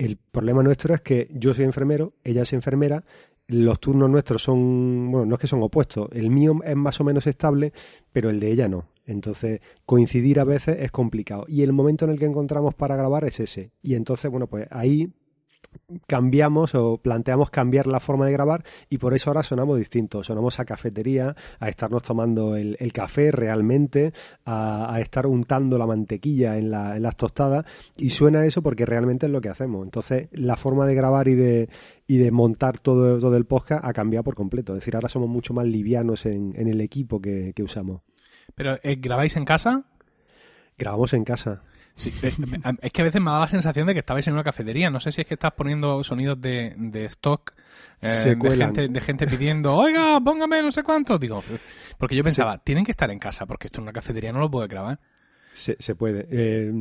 El 0.00 0.16
problema 0.16 0.62
nuestro 0.62 0.94
es 0.94 1.02
que 1.02 1.28
yo 1.30 1.52
soy 1.52 1.66
enfermero, 1.66 2.14
ella 2.24 2.40
es 2.40 2.54
enfermera, 2.54 3.04
los 3.48 3.78
turnos 3.80 4.08
nuestros 4.08 4.42
son, 4.42 5.10
bueno, 5.10 5.26
no 5.26 5.34
es 5.34 5.40
que 5.42 5.46
son 5.46 5.62
opuestos, 5.62 6.08
el 6.12 6.30
mío 6.30 6.54
es 6.64 6.74
más 6.74 6.98
o 7.02 7.04
menos 7.04 7.26
estable, 7.26 7.74
pero 8.10 8.30
el 8.30 8.40
de 8.40 8.50
ella 8.50 8.66
no. 8.66 8.88
Entonces, 9.04 9.60
coincidir 9.84 10.40
a 10.40 10.44
veces 10.44 10.78
es 10.80 10.90
complicado. 10.90 11.44
Y 11.48 11.60
el 11.60 11.74
momento 11.74 12.06
en 12.06 12.12
el 12.12 12.18
que 12.18 12.24
encontramos 12.24 12.74
para 12.74 12.96
grabar 12.96 13.26
es 13.26 13.40
ese. 13.40 13.72
Y 13.82 13.94
entonces, 13.94 14.30
bueno, 14.30 14.46
pues 14.46 14.68
ahí 14.70 15.12
cambiamos 16.06 16.74
o 16.74 16.98
planteamos 16.98 17.50
cambiar 17.50 17.86
la 17.86 18.00
forma 18.00 18.26
de 18.26 18.32
grabar 18.32 18.64
y 18.88 18.98
por 18.98 19.14
eso 19.14 19.30
ahora 19.30 19.42
sonamos 19.42 19.78
distintos. 19.78 20.26
Sonamos 20.26 20.60
a 20.60 20.64
cafetería, 20.64 21.34
a 21.58 21.68
estarnos 21.68 22.02
tomando 22.02 22.56
el, 22.56 22.76
café 22.92 23.30
realmente, 23.30 24.12
a, 24.44 24.98
estar 25.00 25.26
untando 25.26 25.78
la 25.78 25.86
mantequilla 25.86 26.56
en, 26.58 26.70
la, 26.70 26.96
en, 26.96 27.02
las 27.02 27.16
tostadas 27.16 27.64
y 27.96 28.10
suena 28.10 28.44
eso 28.44 28.62
porque 28.62 28.86
realmente 28.86 29.26
es 29.26 29.32
lo 29.32 29.40
que 29.40 29.48
hacemos. 29.48 29.84
Entonces 29.84 30.28
la 30.32 30.56
forma 30.56 30.86
de 30.86 30.94
grabar 30.94 31.28
y 31.28 31.34
de, 31.34 31.68
y 32.06 32.18
de 32.18 32.30
montar 32.30 32.78
todo, 32.78 33.18
todo 33.18 33.36
el 33.36 33.44
podcast 33.44 33.84
ha 33.84 33.92
cambiado 33.92 34.24
por 34.24 34.34
completo. 34.34 34.72
Es 34.72 34.80
decir, 34.80 34.94
ahora 34.94 35.08
somos 35.08 35.28
mucho 35.28 35.54
más 35.54 35.66
livianos 35.66 36.26
en, 36.26 36.54
en 36.56 36.68
el 36.68 36.80
equipo 36.80 37.20
que, 37.20 37.54
usamos. 37.60 38.00
¿Pero 38.54 38.76
eh, 38.82 38.96
grabáis 38.96 39.36
en 39.36 39.44
casa? 39.44 39.84
Grabamos 40.78 41.12
en 41.12 41.24
casa. 41.24 41.62
Sí, 42.00 42.14
es 42.22 42.92
que 42.92 43.02
a 43.02 43.04
veces 43.04 43.20
me 43.20 43.30
da 43.30 43.40
la 43.40 43.48
sensación 43.48 43.86
de 43.86 43.92
que 43.92 43.98
estabais 43.98 44.26
en 44.26 44.32
una 44.32 44.42
cafetería. 44.42 44.88
No 44.88 45.00
sé 45.00 45.12
si 45.12 45.20
es 45.20 45.26
que 45.26 45.34
estás 45.34 45.52
poniendo 45.52 46.02
sonidos 46.02 46.40
de, 46.40 46.74
de 46.78 47.04
stock 47.04 47.52
eh, 48.00 48.34
de, 48.40 48.56
gente, 48.56 48.88
de 48.88 49.00
gente 49.02 49.26
pidiendo, 49.26 49.74
oiga, 49.74 50.18
póngame 50.24 50.62
no 50.62 50.72
sé 50.72 50.82
cuánto. 50.82 51.18
Digo, 51.18 51.44
porque 51.98 52.16
yo 52.16 52.24
pensaba, 52.24 52.56
tienen 52.56 52.86
que 52.86 52.92
estar 52.92 53.10
en 53.10 53.18
casa 53.18 53.44
porque 53.44 53.66
esto 53.66 53.80
en 53.80 53.82
una 53.82 53.92
cafetería 53.92 54.32
no 54.32 54.40
lo 54.40 54.50
puedo 54.50 54.66
grabar. 54.66 54.98
Se, 55.52 55.94
puede. 55.94 56.26
Eh, 56.30 56.72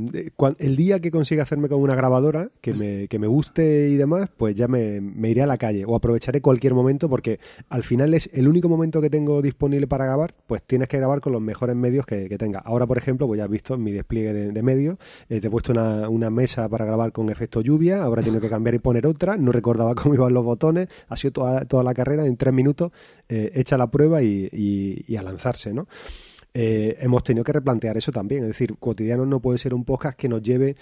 el 0.59 0.75
día 0.75 0.99
que 0.99 1.09
consiga 1.09 1.43
hacerme 1.43 1.67
con 1.67 1.81
una 1.81 1.95
grabadora 1.95 2.49
que 2.61 2.73
me, 2.73 3.07
que 3.07 3.17
me 3.17 3.27
guste 3.27 3.89
y 3.89 3.95
demás, 3.95 4.29
pues 4.38 4.55
ya 4.55 4.67
me, 4.67 5.01
iré 5.27 5.41
a 5.41 5.47
la 5.47 5.57
calle 5.57 5.85
o 5.85 5.95
aprovecharé 5.95 6.39
cualquier 6.41 6.75
momento 6.75 7.09
porque 7.09 7.39
al 7.69 7.83
final 7.83 8.13
es 8.13 8.29
el 8.31 8.47
único 8.47 8.69
momento 8.69 9.01
que 9.01 9.09
tengo 9.09 9.41
disponible 9.41 9.88
para 9.88 10.05
grabar, 10.05 10.35
pues 10.45 10.61
tienes 10.63 10.88
que 10.88 10.97
grabar 10.97 11.19
con 11.19 11.33
los 11.33 11.41
mejores 11.41 11.75
medios 11.75 12.05
que, 12.05 12.29
tenga. 12.38 12.59
Ahora, 12.59 12.85
por 12.85 12.97
ejemplo, 12.97 13.27
pues 13.27 13.39
ya 13.39 13.45
has 13.45 13.49
visto 13.49 13.77
mi 13.77 13.91
despliegue 13.91 14.33
de, 14.33 14.63
medios, 14.63 14.97
eh, 15.29 15.41
te 15.41 15.47
he 15.47 15.49
puesto 15.49 15.73
una, 15.73 16.29
mesa 16.29 16.69
para 16.69 16.85
grabar 16.85 17.11
con 17.11 17.29
efecto 17.29 17.61
lluvia, 17.61 18.03
ahora 18.03 18.21
tengo 18.21 18.39
que 18.39 18.49
cambiar 18.49 18.75
y 18.75 18.79
poner 18.79 19.07
otra, 19.07 19.35
no 19.35 19.51
recordaba 19.51 19.95
cómo 19.95 20.13
iban 20.13 20.33
los 20.33 20.45
botones, 20.45 20.89
ha 21.07 21.17
sido 21.17 21.31
toda, 21.31 21.65
toda 21.65 21.83
la 21.83 21.93
carrera 21.93 22.25
en 22.25 22.38
tres 22.38 22.53
minutos, 22.53 22.91
eh, 23.27 23.51
hecha 23.55 23.77
la 23.77 23.89
prueba 23.89 24.21
y 24.21 25.15
a 25.17 25.23
lanzarse, 25.23 25.73
¿no? 25.73 25.88
Eh, 26.53 26.98
hemos 27.00 27.24
tenido 27.24 27.44
que 27.44 27.53
replantear 27.53 27.98
eso 27.98 28.12
también. 28.12 28.44
Es 28.44 28.50
decir, 28.50 28.75
cotidiano 28.77 29.25
no 29.25 29.39
puede 29.39 29.58
ser 29.58 29.74
un 29.74 29.86
podcast 29.86 30.18
que 30.18 30.29
nos 30.29 30.41
lleve 30.41 30.75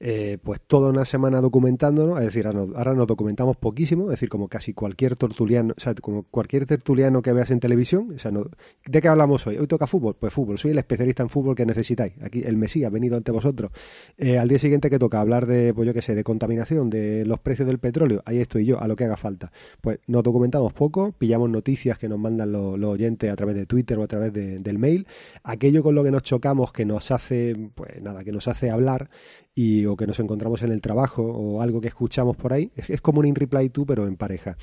eh, 0.00 0.38
pues 0.42 0.60
toda 0.60 0.90
una 0.90 1.04
semana 1.04 1.40
documentándonos, 1.40 2.18
es 2.18 2.26
decir, 2.26 2.46
ahora 2.46 2.94
nos, 2.94 3.06
documentamos 3.06 3.56
poquísimo, 3.56 4.04
es 4.04 4.10
decir, 4.10 4.28
como 4.28 4.48
casi 4.48 4.72
cualquier 4.72 5.16
tertuliano, 5.16 5.74
o 5.76 5.80
sea, 5.80 5.94
como 5.94 6.24
cualquier 6.24 6.66
tertuliano 6.66 7.22
que 7.22 7.32
veas 7.32 7.50
en 7.50 7.60
televisión, 7.60 8.12
o 8.14 8.18
sea, 8.18 8.32
¿de 8.32 9.00
qué 9.00 9.08
hablamos 9.08 9.46
hoy? 9.46 9.58
¿Hoy 9.58 9.66
toca 9.66 9.86
fútbol? 9.86 10.16
Pues 10.18 10.32
fútbol, 10.32 10.58
soy 10.58 10.72
el 10.72 10.78
especialista 10.78 11.22
en 11.22 11.28
fútbol 11.28 11.54
que 11.54 11.66
necesitáis, 11.66 12.14
aquí 12.22 12.42
el 12.44 12.56
Mesías 12.56 12.88
ha 12.88 12.90
venido 12.90 13.16
ante 13.16 13.32
vosotros. 13.32 13.70
Eh, 14.18 14.38
al 14.38 14.48
día 14.48 14.58
siguiente 14.58 14.90
que 14.90 14.98
toca 14.98 15.20
hablar 15.20 15.46
de, 15.46 15.72
pues 15.74 15.86
yo 15.86 15.94
qué 15.94 16.02
sé, 16.02 16.14
de 16.14 16.24
contaminación, 16.24 16.90
de 16.90 17.24
los 17.24 17.40
precios 17.40 17.66
del 17.66 17.78
petróleo, 17.78 18.22
ahí 18.24 18.38
estoy 18.38 18.64
yo, 18.66 18.80
a 18.80 18.88
lo 18.88 18.96
que 18.96 19.04
haga 19.04 19.16
falta. 19.16 19.52
Pues 19.80 20.00
nos 20.06 20.22
documentamos 20.22 20.72
poco, 20.72 21.12
pillamos 21.12 21.50
noticias 21.50 21.98
que 21.98 22.08
nos 22.08 22.18
mandan 22.18 22.52
los, 22.52 22.82
oyentes 22.84 23.30
a 23.30 23.36
través 23.36 23.54
de 23.54 23.66
Twitter 23.66 23.98
o 23.98 24.02
a 24.02 24.06
través 24.06 24.32
del 24.32 24.78
mail, 24.78 25.06
aquello 25.42 25.82
con 25.82 25.94
lo 25.94 26.04
que 26.04 26.10
nos 26.10 26.22
chocamos 26.22 26.72
que 26.72 26.84
nos 26.84 27.10
hace, 27.10 27.56
pues 27.74 28.00
nada, 28.02 28.24
que 28.24 28.32
nos 28.32 28.48
hace 28.48 28.70
hablar 28.70 29.10
y, 29.54 29.86
o 29.86 29.96
que 29.96 30.06
nos 30.06 30.18
encontramos 30.20 30.62
en 30.62 30.72
el 30.72 30.80
trabajo 30.80 31.22
o 31.22 31.62
algo 31.62 31.80
que 31.80 31.88
escuchamos 31.88 32.36
por 32.36 32.52
ahí. 32.52 32.72
Es, 32.76 33.00
como 33.00 33.20
un 33.20 33.26
in 33.26 33.34
reply 33.34 33.68
to, 33.70 33.86
pero 33.86 34.06
en 34.06 34.16
pareja. 34.16 34.56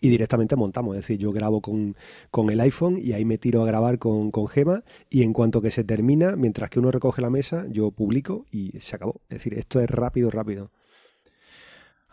Y 0.00 0.08
directamente 0.08 0.56
montamos, 0.56 0.96
es 0.96 1.02
decir, 1.02 1.18
yo 1.18 1.30
grabo 1.30 1.60
con, 1.60 1.96
con 2.30 2.50
el 2.50 2.60
iPhone 2.60 2.98
y 3.00 3.12
ahí 3.12 3.24
me 3.24 3.38
tiro 3.38 3.62
a 3.62 3.66
grabar 3.66 3.98
con, 3.98 4.32
con, 4.32 4.48
Gema 4.48 4.82
y 5.08 5.22
en 5.22 5.32
cuanto 5.32 5.62
que 5.62 5.70
se 5.70 5.84
termina, 5.84 6.34
mientras 6.34 6.68
que 6.68 6.80
uno 6.80 6.90
recoge 6.90 7.22
la 7.22 7.30
mesa, 7.30 7.66
yo 7.70 7.92
publico 7.92 8.44
y 8.50 8.72
se 8.80 8.96
acabó. 8.96 9.20
Es 9.28 9.38
decir, 9.38 9.54
esto 9.54 9.80
es 9.80 9.88
rápido, 9.88 10.30
rápido. 10.30 10.72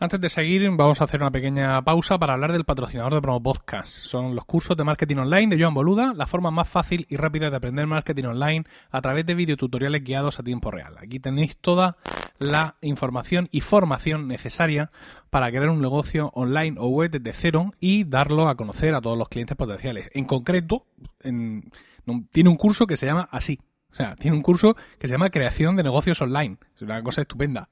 Antes 0.02 0.20
de 0.20 0.30
seguir, 0.30 0.68
vamos 0.72 1.00
a 1.00 1.04
hacer 1.04 1.20
una 1.20 1.30
pequeña 1.30 1.80
pausa 1.82 2.18
para 2.18 2.32
hablar 2.32 2.50
del 2.50 2.64
patrocinador 2.64 3.14
de 3.14 3.22
Promo 3.22 3.40
Podcast. 3.40 3.98
Son 3.98 4.34
los 4.34 4.44
cursos 4.44 4.76
de 4.76 4.82
marketing 4.82 5.18
online 5.18 5.54
de 5.54 5.62
Joan 5.62 5.74
Boluda, 5.74 6.12
la 6.12 6.26
forma 6.26 6.50
más 6.50 6.68
fácil 6.68 7.06
y 7.08 7.14
rápida 7.14 7.50
de 7.50 7.56
aprender 7.56 7.86
marketing 7.86 8.24
online 8.24 8.64
a 8.90 9.00
través 9.00 9.24
de 9.26 9.36
videotutoriales 9.36 10.02
guiados 10.02 10.40
a 10.40 10.42
tiempo 10.42 10.72
real. 10.72 10.96
Aquí 10.98 11.20
tenéis 11.20 11.56
toda 11.56 11.98
la 12.40 12.74
información 12.80 13.48
y 13.52 13.60
formación 13.60 14.26
necesaria 14.26 14.90
para 15.30 15.48
crear 15.50 15.68
un 15.68 15.80
negocio 15.80 16.32
online 16.34 16.78
o 16.80 16.88
web 16.88 17.12
desde 17.12 17.32
cero 17.32 17.72
y 17.78 18.02
darlo 18.02 18.48
a 18.48 18.56
conocer 18.56 18.96
a 18.96 19.00
todos 19.00 19.16
los 19.16 19.28
clientes 19.28 19.56
potenciales. 19.56 20.10
En 20.14 20.24
concreto, 20.24 20.84
tiene 21.22 22.50
un 22.50 22.56
curso 22.56 22.88
que 22.88 22.96
se 22.96 23.06
llama 23.06 23.28
así, 23.30 23.60
o 23.92 23.94
sea, 23.94 24.16
tiene 24.16 24.34
un 24.34 24.42
curso 24.42 24.74
que 24.98 25.06
se 25.06 25.12
llama 25.12 25.28
Creación 25.28 25.76
de 25.76 25.82
Negocios 25.82 26.22
Online. 26.22 26.56
Es 26.74 26.80
una 26.80 27.02
cosa 27.02 27.20
estupenda. 27.20 27.68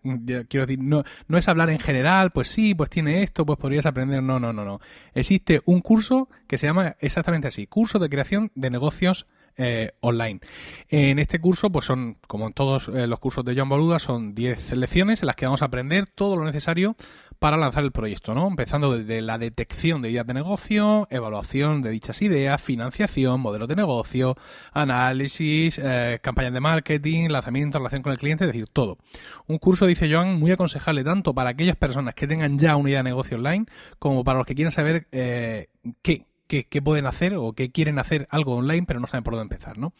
Quiero 0.48 0.66
decir, 0.66 0.78
no, 0.78 1.02
no 1.28 1.38
es 1.38 1.48
hablar 1.48 1.70
en 1.70 1.78
general, 1.78 2.30
pues 2.30 2.48
sí, 2.48 2.74
pues 2.74 2.90
tiene 2.90 3.22
esto, 3.22 3.46
pues 3.46 3.58
podrías 3.58 3.86
aprender. 3.86 4.22
No, 4.22 4.38
no, 4.38 4.52
no, 4.52 4.64
no. 4.66 4.80
Existe 5.14 5.62
un 5.64 5.80
curso 5.80 6.28
que 6.46 6.58
se 6.58 6.66
llama 6.66 6.94
exactamente 7.00 7.48
así, 7.48 7.66
Curso 7.66 7.98
de 7.98 8.10
Creación 8.10 8.52
de 8.54 8.68
Negocios 8.68 9.26
eh, 9.56 9.92
online. 10.00 10.40
En 10.88 11.18
este 11.18 11.40
curso, 11.40 11.70
pues 11.70 11.84
son, 11.84 12.16
como 12.26 12.46
en 12.46 12.52
todos 12.52 12.88
eh, 12.88 13.06
los 13.06 13.18
cursos 13.18 13.44
de 13.44 13.54
John 13.56 13.68
Boluda, 13.68 13.98
son 13.98 14.34
10 14.34 14.72
lecciones 14.72 15.22
en 15.22 15.26
las 15.26 15.36
que 15.36 15.46
vamos 15.46 15.62
a 15.62 15.66
aprender 15.66 16.06
todo 16.06 16.36
lo 16.36 16.44
necesario 16.44 16.96
para 17.38 17.56
lanzar 17.56 17.84
el 17.84 17.90
proyecto, 17.90 18.34
¿no? 18.34 18.46
Empezando 18.46 18.96
desde 18.96 19.22
la 19.22 19.38
detección 19.38 20.02
de 20.02 20.10
ideas 20.10 20.26
de 20.26 20.34
negocio, 20.34 21.08
evaluación 21.10 21.80
de 21.80 21.90
dichas 21.90 22.20
ideas, 22.20 22.60
financiación, 22.60 23.40
modelos 23.40 23.66
de 23.66 23.76
negocio, 23.76 24.36
análisis, 24.72 25.80
eh, 25.82 26.18
campañas 26.22 26.52
de 26.52 26.60
marketing, 26.60 27.28
lanzamiento, 27.28 27.78
relación 27.78 28.02
con 28.02 28.12
el 28.12 28.18
cliente, 28.18 28.44
es 28.44 28.48
decir, 28.52 28.68
todo. 28.68 28.98
Un 29.46 29.58
curso, 29.58 29.86
dice 29.86 30.12
Joan, 30.12 30.38
muy 30.38 30.52
aconsejable 30.52 31.02
tanto 31.02 31.34
para 31.34 31.50
aquellas 31.50 31.76
personas 31.76 32.14
que 32.14 32.26
tengan 32.26 32.58
ya 32.58 32.76
una 32.76 32.90
idea 32.90 32.98
de 33.00 33.04
negocio 33.04 33.38
online 33.38 33.64
como 33.98 34.22
para 34.22 34.38
los 34.38 34.46
que 34.46 34.54
quieran 34.54 34.72
saber 34.72 35.06
qué, 35.10 36.26
qué, 36.50 36.82
pueden 36.82 37.06
hacer 37.06 37.34
o 37.36 37.52
qué 37.52 37.70
quieren 37.70 37.98
hacer 37.98 38.26
algo 38.30 38.56
online, 38.56 38.84
pero 38.86 39.00
no 39.00 39.06
saben 39.06 39.22
por 39.22 39.34
dónde 39.34 39.54
empezar, 39.54 39.78
¿no? 39.78 39.92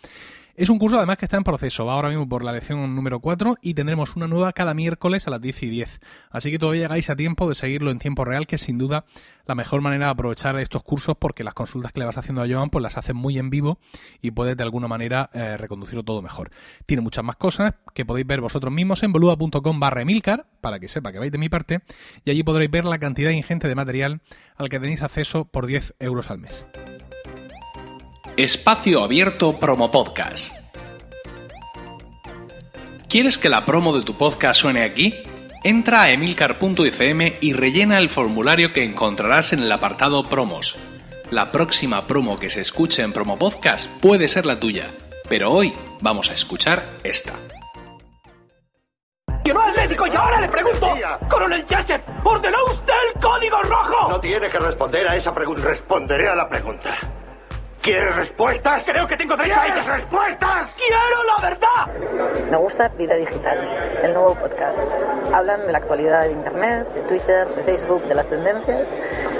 Es 0.55 0.69
un 0.69 0.79
curso 0.79 0.97
además 0.97 1.17
que 1.17 1.25
está 1.25 1.37
en 1.37 1.45
proceso, 1.45 1.87
va 1.87 1.95
ahora 1.95 2.09
mismo 2.09 2.29
por 2.29 2.45
la 2.45 2.53
lección 2.53 2.95
número 2.95 3.21
4 3.21 3.57
y 3.63 3.75
tendremos 3.75 4.17
una 4.17 4.27
nueva 4.27 4.53
cada 4.53 4.75
miércoles 4.75 5.27
a 5.27 5.31
las 5.31 5.41
10 5.41 5.63
y 5.63 5.71
10. 5.71 6.01
Así 6.31 6.51
que 6.51 6.59
todavía 6.59 6.83
llegáis 6.83 7.09
a 7.11 7.17
tiempo 7.17 7.49
de 7.49 7.55
seguirlo 7.55 7.91
en 7.91 7.99
tiempo 7.99 8.25
real, 8.25 8.47
que 8.47 8.57
es 8.57 8.63
sin 8.63 8.79
duda 8.79 9.05
la 9.47 9.55
mejor 9.55 9.81
manera 9.81 10.07
de 10.07 10.13
aprovechar 10.13 10.59
estos 10.59 10.83
cursos 10.83 11.17
porque 11.19 11.45
las 11.45 11.55
consultas 11.55 11.93
que 11.93 12.01
le 12.01 12.07
vas 12.07 12.19
haciendo 12.19 12.43
a 12.43 12.49
Joan 12.49 12.71
pues 12.71 12.83
las 12.83 12.97
hace 12.97 13.13
muy 13.13 13.39
en 13.39 13.51
vivo 13.51 13.79
y 14.21 14.31
puedes 14.31 14.57
de 14.57 14.63
alguna 14.63 14.87
manera 14.87 15.31
eh, 15.33 15.57
reconducirlo 15.57 16.05
todo 16.05 16.23
mejor. 16.23 16.51
Tiene 16.87 17.01
muchas 17.01 17.25
más 17.25 17.37
cosas 17.37 17.75
que 17.95 18.05
podéis 18.05 18.27
ver 18.27 18.41
vosotros 18.41 18.73
mismos 18.73 19.03
en 19.03 19.13
boluda.com 19.13 19.81
barra 19.81 20.03
Emilcar 20.03 20.47
para 20.61 20.79
que 20.79 20.89
sepa 20.89 21.13
que 21.13 21.19
vais 21.19 21.33
de 21.33 21.39
mi 21.39 21.49
parte 21.49 21.81
y 22.25 22.31
allí 22.31 22.43
podréis 22.43 22.71
ver 22.71 22.85
la 22.85 22.99
cantidad 22.99 23.31
ingente 23.31 23.67
de 23.67 23.75
material 23.75 24.21
al 24.57 24.69
que 24.69 24.79
tenéis 24.79 25.03
acceso 25.03 25.47
por 25.47 25.67
10 25.67 25.95
euros 25.99 26.31
al 26.31 26.39
mes. 26.39 26.65
Espacio 28.43 29.05
Abierto 29.05 29.61
Promo 29.61 29.91
Podcast. 29.91 30.55
¿Quieres 33.07 33.37
que 33.37 33.51
la 33.51 33.67
promo 33.67 33.95
de 33.95 34.03
tu 34.03 34.17
podcast 34.17 34.59
suene 34.59 34.83
aquí? 34.83 35.15
Entra 35.63 36.01
a 36.05 36.11
emilcar.fm 36.11 37.37
y 37.43 37.53
rellena 37.53 37.99
el 37.99 38.09
formulario 38.09 38.73
que 38.73 38.83
encontrarás 38.83 39.53
en 39.53 39.59
el 39.59 39.71
apartado 39.71 40.25
Promos. 40.25 40.79
La 41.31 41.53
próxima 41.53 42.07
promo 42.07 42.39
que 42.39 42.49
se 42.49 42.63
escuche 42.63 43.03
en 43.03 43.13
Promo 43.13 43.37
Podcast 43.37 43.91
puede 44.01 44.27
ser 44.27 44.47
la 44.47 44.59
tuya, 44.59 44.87
pero 45.29 45.53
hoy 45.53 45.75
vamos 46.01 46.31
a 46.31 46.33
escuchar 46.33 46.83
esta. 47.05 47.35
¡No 49.45 49.61
al 49.61 49.75
médico 49.75 50.07
y 50.07 50.17
ahora 50.17 50.41
le 50.41 50.49
pregunto! 50.49 50.95
¡Coronel 51.29 51.67
Jessup! 51.69 52.01
¿Ordenó 52.25 52.57
usted 52.69 52.95
el 53.15 53.21
código 53.21 53.61
rojo? 53.65 54.09
No 54.09 54.19
tiene 54.19 54.49
que 54.49 54.59
responder 54.59 55.09
a 55.09 55.17
esa 55.17 55.31
pregunta. 55.31 55.63
Responderé 55.63 56.29
a 56.29 56.37
la 56.37 56.49
pregunta. 56.49 56.97
¿Quieres 57.83 58.15
respuestas? 58.15 58.83
Creo 58.85 59.09
que 59.09 59.17
tengo 59.17 59.35
derecho 59.37 59.59
¿Quieres 59.65 59.87
respuestas? 59.87 60.71
¡Quiero 60.77 61.25
la 61.25 61.49
verdad! 61.49 62.41
Me 62.51 62.57
gusta 62.59 62.89
Vida 62.89 63.15
Digital, 63.15 63.59
el 64.03 64.13
nuevo 64.13 64.35
podcast. 64.35 64.81
Hablan 65.33 65.67
de 65.67 65.73
la 65.73 65.79
actualidad 65.79 66.25
de 66.25 66.33
Internet, 66.33 66.93
de 66.93 67.01
Twitter, 67.03 67.49
de 67.49 67.63
Facebook, 67.63 68.03
de 68.03 68.15
las 68.15 68.29
tendencias, 68.29 68.95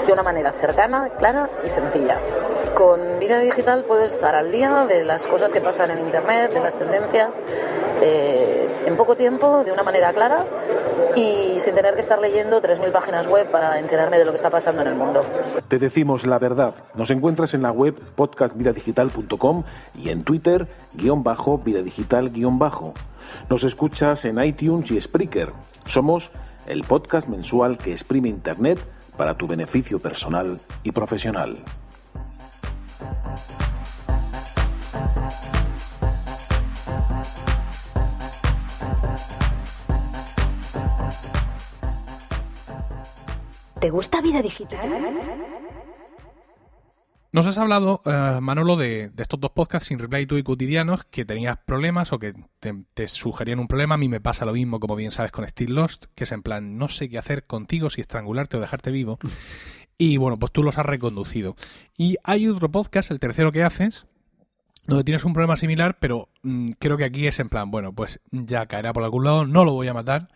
de 0.07 0.11
una 0.11 0.23
manera 0.23 0.51
cercana, 0.53 1.09
clara 1.19 1.51
y 1.63 1.69
sencilla. 1.69 2.17
Con 2.73 3.19
Vida 3.19 3.37
Digital 3.37 3.83
puedo 3.83 4.05
estar 4.05 4.33
al 4.33 4.51
día 4.51 4.85
de 4.87 5.03
las 5.03 5.27
cosas 5.27 5.53
que 5.53 5.61
pasan 5.61 5.91
en 5.91 5.99
Internet, 5.99 6.51
de 6.51 6.61
las 6.61 6.79
tendencias, 6.79 7.39
eh, 8.01 8.81
en 8.85 8.97
poco 8.97 9.15
tiempo, 9.15 9.63
de 9.63 9.71
una 9.71 9.83
manera 9.83 10.13
clara 10.13 10.45
y 11.15 11.59
sin 11.59 11.75
tener 11.75 11.95
que 11.95 12.01
estar 12.01 12.19
leyendo 12.19 12.61
3.000 12.61 12.91
páginas 12.91 13.27
web 13.27 13.49
para 13.51 13.79
enterarme 13.79 14.17
de 14.17 14.25
lo 14.25 14.31
que 14.31 14.37
está 14.37 14.49
pasando 14.49 14.81
en 14.81 14.89
el 14.89 14.95
mundo. 14.95 15.21
Te 15.67 15.77
decimos 15.77 16.25
la 16.25 16.39
verdad. 16.39 16.73
Nos 16.95 17.11
encuentras 17.11 17.53
en 17.53 17.61
la 17.63 17.71
web 17.71 17.99
podcastvidadigital.com 18.15 19.63
y 20.01 20.09
en 20.09 20.23
Twitter, 20.23 20.67
guion 20.93 21.23
bajo, 21.23 21.57
vidadigital, 21.57 22.31
guion 22.31 22.59
bajo. 22.59 22.93
Nos 23.49 23.63
escuchas 23.63 24.25
en 24.25 24.43
iTunes 24.43 24.91
y 24.91 24.99
Spreaker. 24.99 25.53
Somos 25.85 26.31
el 26.67 26.83
podcast 26.83 27.27
mensual 27.27 27.77
que 27.77 27.91
exprime 27.91 28.29
Internet 28.29 28.79
para 29.17 29.35
tu 29.35 29.47
beneficio 29.47 29.99
personal 29.99 30.59
y 30.83 30.91
profesional. 30.91 31.57
¿Te 43.81 43.89
gusta 43.89 44.21
vida 44.21 44.43
digital? 44.43 44.91
Nos 47.31 47.47
has 47.47 47.57
hablado, 47.57 47.99
eh, 48.05 48.37
Manolo, 48.39 48.75
de, 48.75 49.11
estos 49.17 49.39
dos 49.39 49.49
podcasts 49.51 49.87
sin 49.87 49.97
reply 49.97 50.27
to 50.27 50.37
y 50.37 50.43
cotidianos 50.43 51.03
que 51.05 51.25
tenías 51.25 51.57
problemas 51.65 52.13
o 52.13 52.19
que 52.19 52.31
te, 52.59 53.07
sugerían 53.07 53.57
un 53.57 53.67
problema. 53.67 53.95
A 53.95 53.97
mí 53.97 54.07
me 54.07 54.21
pasa 54.21 54.45
lo 54.45 54.53
mismo, 54.53 54.79
como 54.79 54.95
bien 54.95 55.09
sabes, 55.09 55.31
con 55.31 55.47
Still 55.47 55.73
Lost, 55.73 56.05
que 56.13 56.25
es 56.25 56.31
en 56.31 56.43
plan, 56.43 56.77
no 56.77 56.89
sé 56.89 57.09
qué 57.09 57.17
hacer 57.17 57.47
contigo, 57.47 57.89
si 57.89 58.01
estrangularte 58.01 58.57
o 58.57 58.59
dejarte 58.59 58.91
vivo. 58.91 59.17
Y 59.97 60.17
bueno, 60.17 60.37
pues 60.37 60.51
tú 60.51 60.61
los 60.61 60.77
has 60.77 60.85
reconducido. 60.85 61.55
Y 61.97 62.17
hay 62.23 62.47
otro 62.47 62.69
podcast, 62.69 63.09
el 63.09 63.19
tercero 63.19 63.51
que 63.51 63.63
haces, 63.63 64.05
donde 64.85 65.03
tienes 65.03 65.25
un 65.25 65.33
problema 65.33 65.57
similar, 65.57 65.97
pero 65.99 66.29
mm, 66.43 66.73
creo 66.77 66.97
que 66.97 67.05
aquí 67.05 67.25
es 67.25 67.39
en 67.39 67.49
plan, 67.49 67.71
bueno, 67.71 67.93
pues 67.93 68.19
ya 68.29 68.67
caerá 68.67 68.93
por 68.93 69.03
algún 69.03 69.23
lado, 69.23 69.47
no 69.47 69.65
lo 69.65 69.73
voy 69.73 69.87
a 69.87 69.93
matar, 69.95 70.27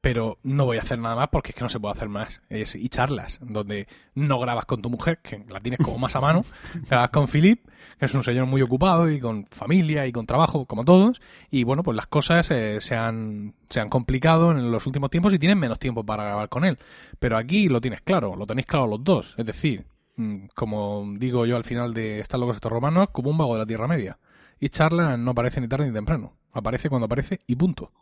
pero 0.00 0.38
no 0.42 0.64
voy 0.64 0.78
a 0.78 0.82
hacer 0.82 0.98
nada 0.98 1.14
más 1.14 1.28
porque 1.28 1.50
es 1.50 1.54
que 1.54 1.62
no 1.62 1.68
se 1.68 1.78
puede 1.78 1.92
hacer 1.92 2.08
más. 2.08 2.40
Es, 2.48 2.74
y 2.74 2.88
charlas, 2.88 3.38
donde 3.42 3.86
no 4.14 4.38
grabas 4.38 4.64
con 4.64 4.80
tu 4.80 4.88
mujer, 4.88 5.18
que 5.18 5.44
la 5.48 5.60
tienes 5.60 5.80
como 5.80 5.98
más 5.98 6.16
a 6.16 6.20
mano, 6.20 6.44
grabas 6.88 7.10
con 7.10 7.28
Philip, 7.28 7.66
que 7.98 8.06
es 8.06 8.14
un 8.14 8.22
señor 8.22 8.46
muy 8.46 8.62
ocupado 8.62 9.10
y 9.10 9.20
con 9.20 9.46
familia 9.50 10.06
y 10.06 10.12
con 10.12 10.26
trabajo, 10.26 10.64
como 10.64 10.84
todos, 10.84 11.20
y 11.50 11.64
bueno, 11.64 11.82
pues 11.82 11.96
las 11.96 12.06
cosas 12.06 12.50
eh, 12.50 12.80
se, 12.80 12.96
han, 12.96 13.54
se 13.68 13.80
han 13.80 13.90
complicado 13.90 14.52
en 14.52 14.70
los 14.70 14.86
últimos 14.86 15.10
tiempos 15.10 15.34
y 15.34 15.38
tienen 15.38 15.58
menos 15.58 15.78
tiempo 15.78 16.04
para 16.04 16.24
grabar 16.24 16.48
con 16.48 16.64
él. 16.64 16.78
Pero 17.18 17.36
aquí 17.36 17.68
lo 17.68 17.80
tienes 17.80 18.00
claro, 18.00 18.36
lo 18.36 18.46
tenéis 18.46 18.66
claro 18.66 18.86
los 18.86 19.04
dos, 19.04 19.34
es 19.36 19.44
decir, 19.44 19.84
mm, 20.16 20.46
como 20.54 21.12
digo 21.16 21.44
yo 21.44 21.56
al 21.56 21.64
final 21.64 21.92
de 21.92 22.20
Están 22.20 22.40
locos 22.40 22.56
estos 22.56 22.72
romanos, 22.72 23.08
como 23.12 23.30
un 23.30 23.38
vago 23.38 23.54
de 23.54 23.60
la 23.60 23.66
Tierra 23.66 23.86
Media. 23.86 24.18
Y 24.58 24.68
charla 24.68 25.16
no 25.16 25.30
aparece 25.32 25.60
ni 25.60 25.68
tarde 25.68 25.86
ni 25.86 25.92
temprano, 25.92 26.34
aparece 26.52 26.88
cuando 26.88 27.06
aparece 27.06 27.40
y 27.46 27.56
punto. 27.56 27.92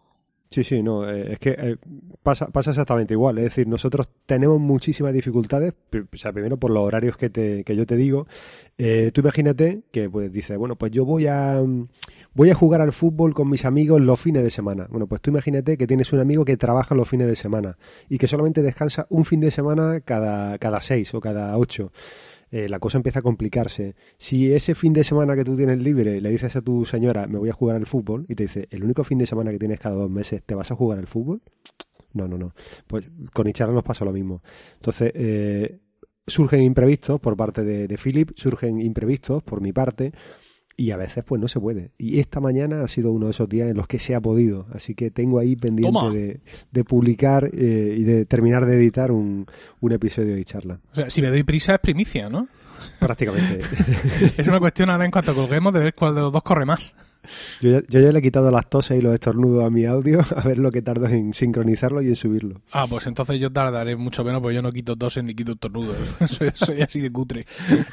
Sí, 0.50 0.64
sí, 0.64 0.82
no, 0.82 1.08
eh, 1.08 1.32
es 1.32 1.38
que 1.38 1.50
eh, 1.50 1.76
pasa, 2.22 2.46
pasa 2.46 2.70
exactamente 2.70 3.12
igual. 3.12 3.36
Es 3.36 3.44
decir, 3.44 3.68
nosotros 3.68 4.08
tenemos 4.24 4.58
muchísimas 4.58 5.12
dificultades, 5.12 5.74
o 5.92 6.16
sea, 6.16 6.32
primero 6.32 6.56
por 6.56 6.70
los 6.70 6.82
horarios 6.82 7.18
que, 7.18 7.28
te, 7.28 7.64
que 7.64 7.76
yo 7.76 7.84
te 7.84 7.96
digo. 7.96 8.26
Eh, 8.78 9.10
tú 9.12 9.20
imagínate 9.20 9.82
que 9.92 10.08
pues 10.08 10.32
dices, 10.32 10.56
bueno, 10.56 10.76
pues 10.76 10.90
yo 10.90 11.04
voy 11.04 11.26
a, 11.26 11.62
voy 12.32 12.50
a 12.50 12.54
jugar 12.54 12.80
al 12.80 12.92
fútbol 12.92 13.34
con 13.34 13.50
mis 13.50 13.66
amigos 13.66 14.00
los 14.00 14.18
fines 14.18 14.42
de 14.42 14.48
semana. 14.48 14.86
Bueno, 14.88 15.06
pues 15.06 15.20
tú 15.20 15.30
imagínate 15.30 15.76
que 15.76 15.86
tienes 15.86 16.14
un 16.14 16.20
amigo 16.20 16.46
que 16.46 16.56
trabaja 16.56 16.94
los 16.94 17.08
fines 17.08 17.26
de 17.26 17.36
semana 17.36 17.76
y 18.08 18.16
que 18.16 18.26
solamente 18.26 18.62
descansa 18.62 19.06
un 19.10 19.26
fin 19.26 19.40
de 19.40 19.50
semana 19.50 20.00
cada, 20.00 20.56
cada 20.56 20.80
seis 20.80 21.12
o 21.12 21.20
cada 21.20 21.58
ocho. 21.58 21.92
Eh, 22.50 22.68
la 22.68 22.78
cosa 22.78 22.98
empieza 22.98 23.18
a 23.18 23.22
complicarse. 23.22 23.94
Si 24.16 24.52
ese 24.52 24.74
fin 24.74 24.92
de 24.92 25.04
semana 25.04 25.36
que 25.36 25.44
tú 25.44 25.56
tienes 25.56 25.78
libre 25.78 26.20
le 26.20 26.30
dices 26.30 26.56
a 26.56 26.62
tu 26.62 26.84
señora, 26.84 27.26
me 27.26 27.38
voy 27.38 27.50
a 27.50 27.52
jugar 27.52 27.76
al 27.76 27.86
fútbol, 27.86 28.24
y 28.28 28.34
te 28.34 28.44
dice, 28.44 28.68
el 28.70 28.84
único 28.84 29.04
fin 29.04 29.18
de 29.18 29.26
semana 29.26 29.50
que 29.50 29.58
tienes 29.58 29.80
cada 29.80 29.96
dos 29.96 30.10
meses, 30.10 30.42
¿te 30.44 30.54
vas 30.54 30.70
a 30.70 30.74
jugar 30.74 30.98
al 30.98 31.06
fútbol? 31.06 31.42
No, 32.14 32.26
no, 32.26 32.38
no. 32.38 32.54
Pues 32.86 33.10
con 33.32 33.46
Ichara 33.48 33.72
nos 33.72 33.84
pasa 33.84 34.04
lo 34.04 34.12
mismo. 34.12 34.42
Entonces, 34.76 35.12
eh, 35.14 35.78
surgen 36.26 36.62
imprevistos 36.62 37.20
por 37.20 37.36
parte 37.36 37.64
de, 37.64 37.86
de 37.86 37.98
Philip, 37.98 38.30
surgen 38.34 38.80
imprevistos 38.80 39.42
por 39.42 39.60
mi 39.60 39.72
parte, 39.72 40.12
y 40.78 40.92
a 40.92 40.96
veces 40.96 41.24
pues 41.24 41.40
no 41.40 41.48
se 41.48 41.58
puede. 41.58 41.90
Y 41.98 42.20
esta 42.20 42.38
mañana 42.38 42.84
ha 42.84 42.88
sido 42.88 43.10
uno 43.10 43.26
de 43.26 43.32
esos 43.32 43.48
días 43.48 43.68
en 43.68 43.76
los 43.76 43.88
que 43.88 43.98
se 43.98 44.14
ha 44.14 44.20
podido. 44.20 44.66
Así 44.72 44.94
que 44.94 45.10
tengo 45.10 45.40
ahí 45.40 45.56
pendiente 45.56 46.10
de, 46.10 46.40
de, 46.70 46.84
publicar 46.84 47.50
eh, 47.52 47.96
y 47.98 48.04
de 48.04 48.24
terminar 48.26 48.64
de 48.64 48.76
editar 48.76 49.10
un, 49.10 49.44
un 49.80 49.92
episodio 49.92 50.36
de 50.36 50.44
charla. 50.44 50.78
O 50.92 50.94
sea, 50.94 51.10
si 51.10 51.20
me 51.20 51.30
doy 51.30 51.42
prisa 51.42 51.74
es 51.74 51.80
primicia, 51.80 52.30
¿no? 52.30 52.46
Prácticamente. 53.00 53.58
es 54.38 54.46
una 54.46 54.60
cuestión 54.60 54.88
ahora 54.88 55.04
en 55.04 55.10
cuanto 55.10 55.34
colguemos 55.34 55.72
de 55.72 55.80
ver 55.80 55.94
cuál 55.94 56.14
de 56.14 56.20
los 56.20 56.32
dos 56.32 56.44
corre 56.44 56.64
más. 56.64 56.94
Yo 57.60 57.70
ya, 57.70 57.82
yo 57.88 58.00
ya, 58.00 58.12
le 58.12 58.18
he 58.18 58.22
quitado 58.22 58.50
las 58.50 58.68
toses 58.68 58.98
y 58.98 59.02
los 59.02 59.14
estornudos 59.14 59.64
a 59.64 59.70
mi 59.70 59.84
audio, 59.84 60.20
a 60.36 60.42
ver 60.42 60.58
lo 60.58 60.70
que 60.70 60.82
tardo 60.82 61.06
en 61.06 61.34
sincronizarlo 61.34 62.02
y 62.02 62.08
en 62.08 62.16
subirlo. 62.16 62.60
Ah, 62.72 62.86
pues 62.88 63.06
entonces 63.06 63.38
yo 63.38 63.50
tardaré 63.50 63.96
mucho 63.96 64.24
menos, 64.24 64.40
porque 64.40 64.54
yo 64.54 64.62
no 64.62 64.72
quito 64.72 64.96
toses 64.96 65.24
ni 65.24 65.34
quito 65.34 65.52
estornudos. 65.52 65.96
soy, 66.26 66.50
soy, 66.54 66.82
así 66.82 67.00
de 67.00 67.10
cutre. 67.10 67.46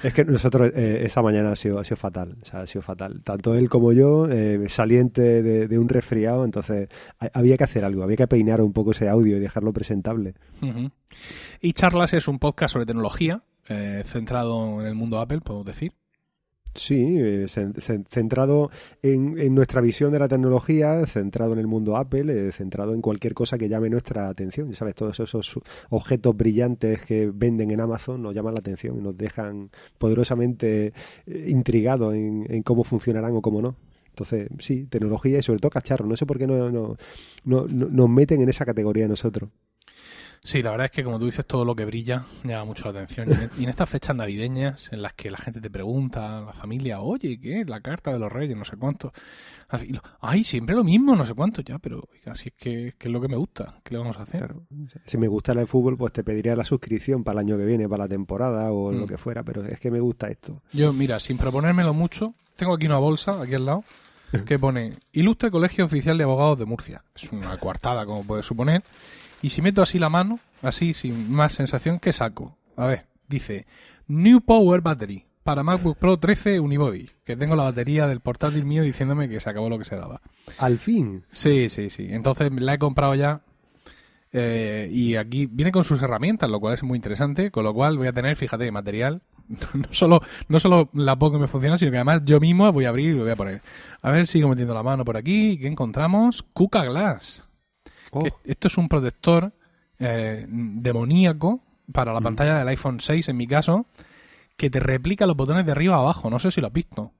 Es 0.04 0.13
que 0.13 0.25
nosotros 0.25 0.72
eh, 0.75 1.04
esta 1.06 1.22
mañana 1.22 1.51
ha 1.51 1.56
sido, 1.56 1.80
ha 1.80 1.84
sido 1.84 1.98
fatal, 1.98 2.38
o 2.42 2.46
sea, 2.46 2.62
ha 2.62 2.68
sido 2.68 2.82
fatal. 2.82 3.22
Tanto 3.24 3.56
él 3.56 3.70
como 3.70 3.94
yo, 3.94 4.27
eh, 4.30 4.65
saliente 4.70 5.44
de, 5.44 5.68
de, 5.68 5.80
un 5.80 5.89
resfriado, 5.89 6.46
entonces 6.46 6.89
había 7.34 7.58
que 7.58 7.63
hacer 7.63 7.86
algo, 7.86 8.04
había 8.04 8.18
que 8.18 8.27
peinar 8.27 8.62
un 8.62 8.74
poco 8.74 8.92
ese 8.92 9.10
audio 9.10 9.38
y 9.38 9.39
dejarlo 9.39 9.74
presentable. 9.74 10.36
Uh 10.62 10.65
-huh. 10.65 10.92
Y 11.62 11.74
Charlas 11.74 12.13
es 12.13 12.27
un 12.27 12.39
podcast 12.39 12.74
sobre 12.74 12.86
tecnología, 12.86 13.44
eh, 13.68 14.04
centrado 14.06 14.82
en 14.82 14.88
el 14.88 14.96
mundo 14.96 15.20
Apple, 15.20 15.42
podemos 15.42 15.65
decir. 15.65 15.94
Sí, 16.75 17.15
eh, 17.17 17.46
centrado 18.10 18.70
en, 19.01 19.55
nuestra 19.55 19.79
visión 19.79 20.12
de 20.12 20.20
la 20.20 20.27
tecnología, 20.27 21.05
centrado 21.08 21.53
en 21.53 21.60
el 21.60 21.67
mundo 21.67 21.96
Apple, 21.96 22.50
eh, 22.50 22.51
centrado 22.51 22.94
en 22.94 23.01
cualquier 23.01 23.34
cosa 23.34 23.58
que 23.58 23.70
llame 23.70 23.90
nuestra 23.90 24.27
atención. 24.27 24.70
Ya 24.70 24.75
sabes, 24.75 24.94
todos 24.94 25.18
esos 25.22 25.57
objetos 25.90 26.35
brillantes 26.35 27.01
que 27.03 27.31
venden 27.33 27.72
en 27.72 27.79
Amazon 27.79 28.22
nos 28.22 28.35
llaman 28.35 28.55
la 28.55 28.59
atención 28.59 28.98
y 28.98 29.01
nos 29.01 29.18
dejan 29.18 29.70
poderosamente 29.98 30.94
eh, 31.25 31.46
intrigados 31.48 32.14
en, 32.14 32.46
en, 32.50 32.61
cómo 32.61 32.83
funcionarán 32.83 33.38
o 33.38 33.42
cómo 33.42 33.61
no. 33.61 33.77
Entonces, 34.09 34.50
sí, 34.59 34.85
tecnología 34.85 35.40
y 35.40 35.44
sobre 35.44 35.59
todo 35.59 35.70
cacharro. 35.70 36.05
No 36.05 36.18
sé 36.18 36.25
por 36.25 36.38
qué 36.38 36.48
no 36.48 36.98
nos 37.46 38.09
meten 38.09 38.42
en 38.42 38.50
esa 38.50 38.66
categoría 38.66 39.07
nosotros. 39.07 39.50
Sí, 40.46 40.62
la 40.62 40.70
verdad 40.70 40.86
es 40.86 40.92
que 40.92 41.03
como 41.03 41.18
tú 41.18 41.25
dices, 41.25 41.44
todo 41.44 41.66
lo 41.66 41.75
que 41.75 41.86
brilla 41.86 42.24
llama 42.44 42.66
mucho 42.66 42.84
la 42.86 42.92
atención. 42.92 43.27
Y 43.31 43.34
en, 43.34 43.50
y 43.58 43.64
en, 43.64 43.70
estas 43.70 43.90
fechas 43.90 44.16
navideñas 44.16 44.94
en 44.94 45.01
las 45.01 45.14
que 45.14 45.31
la 45.31 45.40
gente 45.40 45.60
te 45.60 45.72
pregunta, 45.72 46.42
la 46.42 46.53
familia, 46.53 47.01
oye, 47.01 47.40
¿qué? 47.40 47.66
La 47.66 47.81
carta 47.81 48.14
de 48.14 48.20
los 48.20 48.31
reyes, 48.31 48.55
no 48.55 48.64
sé 48.64 48.77
cuánto. 48.77 49.12
Así, 49.70 49.92
Ay, 50.22 50.44
siempre 50.44 50.75
lo 50.75 50.84
mismo, 50.84 51.16
no 51.16 51.25
sé 51.25 51.34
cuánto 51.34 51.64
ya, 51.64 51.79
pero 51.79 52.08
así 52.27 52.50
es 52.50 52.53
que, 52.53 52.94
que, 52.96 53.08
es 53.08 53.12
lo 53.12 53.20
que 53.20 53.27
me 53.27 53.38
gusta. 53.38 53.79
¿Qué 53.84 53.96
le 53.96 53.98
vamos 53.98 54.18
a 54.18 54.22
hacer? 54.22 54.42
Claro. 54.42 54.68
Si 55.08 55.18
me 55.18 55.27
gusta 55.27 55.53
el 55.53 55.66
fútbol, 55.66 55.98
pues 55.98 56.14
te 56.14 56.24
pediría 56.24 56.55
la 56.55 56.64
suscripción 56.64 57.24
para 57.24 57.40
el 57.42 57.48
año 57.48 57.58
que 57.58 57.66
viene, 57.66 57.90
para 57.90 58.03
la 58.03 58.10
temporada 58.10 58.72
o 58.72 58.92
mm. 58.92 59.00
lo 59.00 59.08
que 59.08 59.18
fuera, 59.18 59.42
pero 59.42 59.66
es 59.66 59.79
que 59.79 59.90
me 59.90 60.00
gusta 60.00 60.27
esto. 60.27 60.60
Yo, 60.72 60.94
mira, 60.94 61.20
sin 61.20 61.40
proponérmelo 61.40 61.96
mucho, 61.96 62.36
tengo 62.55 62.75
aquí 62.75 62.86
una 62.86 63.00
bolsa, 63.00 63.42
aquí 63.42 63.55
al 63.55 63.66
lado, 63.66 63.84
que 64.46 64.60
pone 64.60 64.94
Ilustre 65.12 65.50
Colegio 65.50 65.86
Oficial 65.86 66.20
de 66.20 66.24
Abogados 66.24 66.60
de 66.60 66.66
Murcia. 66.66 67.03
Es 67.16 67.31
una 67.31 67.58
coartada, 67.58 68.05
como 68.05 68.24
puedes 68.24 68.46
suponer. 68.46 68.84
Y 69.46 69.50
si 69.51 69.62
meto 69.62 69.84
así 69.84 70.00
la 70.00 70.10
mano, 70.10 70.40
así, 70.64 70.96
sin 70.96 71.31
más 71.31 71.53
sensación, 71.53 72.00
¿qué 72.00 72.12
saco? 72.12 72.58
A 72.75 72.88
ver, 72.88 73.05
dice 73.27 73.68
New 74.08 74.42
Power 74.42 74.81
Battery 74.81 75.24
para 75.44 75.62
MacBook 75.62 76.00
Pro 76.00 76.18
13 76.18 76.60
Unibody. 76.60 77.12
Que 77.24 77.38
tengo 77.38 77.55
la 77.55 77.66
batería 77.66 78.08
del 78.08 78.22
portátil 78.22 78.66
mío 78.66 78.81
diciéndome 78.81 79.29
que 79.29 79.40
se 79.40 79.48
acabó 79.48 79.70
lo 79.70 79.77
que 79.77 79.86
se 79.86 79.98
daba. 79.98 80.20
¿Al 80.58 80.79
fin? 80.79 81.25
Sí, 81.31 81.70
sí, 81.70 81.92
sí. 81.92 82.08
Entonces 82.10 82.51
la 82.53 82.74
he 82.74 82.79
comprado 82.79 83.14
ya. 83.14 83.42
Eh, 84.34 84.90
y 84.92 85.16
aquí 85.16 85.46
viene 85.46 85.72
con 85.72 85.84
sus 85.84 86.01
herramientas, 86.01 86.50
lo 86.50 86.60
cual 86.60 86.74
es 86.74 86.81
muy 86.81 86.96
interesante. 86.96 87.51
Con 87.51 87.66
lo 87.66 87.74
cual 87.75 88.00
voy 88.00 88.08
a 88.08 88.14
tener, 88.14 88.36
fíjate, 88.38 88.72
material. 88.72 89.22
No 89.75 89.90
solo, 89.92 90.22
no 90.48 90.60
solo 90.60 90.90
la 90.94 91.20
poco 91.20 91.34
que 91.34 91.42
me 91.42 91.48
funciona, 91.48 91.77
sino 91.77 91.92
que 91.92 91.98
además 91.98 92.24
yo 92.25 92.40
mismo 92.40 92.74
voy 92.74 92.86
a 92.86 92.90
abrir 92.90 93.12
y 93.12 93.14
lo 93.14 93.22
voy 93.22 93.31
a 93.34 93.36
poner. 93.36 93.62
A 94.01 94.10
ver, 94.10 94.25
sigo 94.25 94.50
metiendo 94.50 94.74
la 94.74 94.81
mano 94.81 95.05
por 95.05 95.18
aquí. 95.18 95.60
¿Qué 95.60 95.68
encontramos? 95.68 96.42
Cuca 96.51 96.84
Glass. 96.84 97.44
Oh. 98.20 98.28
Esto 98.44 98.68
es 98.68 98.78
un 98.78 98.88
protector 98.88 99.51
eh, 100.00 100.46
demoníaco 100.48 101.62
para 101.92 102.14
la 102.14 102.20
mm. 102.20 102.24
pantalla 102.24 102.60
del 102.60 102.68
iPhone 102.70 103.00
6, 103.00 103.30
en 103.30 103.38
mi 103.38 103.48
caso, 103.48 103.86
que 104.58 104.70
te 104.70 104.80
replica 104.80 105.25
los 105.25 105.36
botones 105.36 105.66
de 105.66 105.72
arriba 105.72 105.96
a 105.96 106.00
abajo. 106.00 106.30
No 106.30 106.40
sé 106.40 106.51
si 106.51 106.62
lo 106.62 106.68
has 106.68 106.74
visto. 106.74 107.12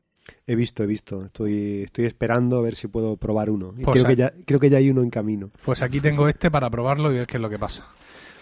He 0.48 0.56
visto, 0.56 0.84
he 0.84 0.88
visto. 0.88 1.26
Estoy, 1.26 1.84
estoy 1.84 2.06
esperando 2.06 2.58
a 2.58 2.62
ver 2.62 2.76
si 2.76 2.88
puedo 2.88 3.18
probar 3.18 3.50
uno. 3.50 3.74
Pues 3.82 4.02
creo, 4.02 4.06
que 4.06 4.16
ya, 4.16 4.34
creo 4.46 4.60
que 4.60 4.70
ya 4.70 4.78
hay 4.78 4.90
uno 4.90 5.04
en 5.04 5.10
camino. 5.10 5.52
Pues 5.64 5.82
aquí 5.82 6.00
tengo 6.00 6.28
este 6.28 6.50
para 6.50 6.70
probarlo 6.70 7.12
y 7.12 7.16
ver 7.16 7.28
qué 7.28 7.38
es 7.38 7.42
lo 7.42 7.50
que 7.50 7.60
pasa. 7.60 7.86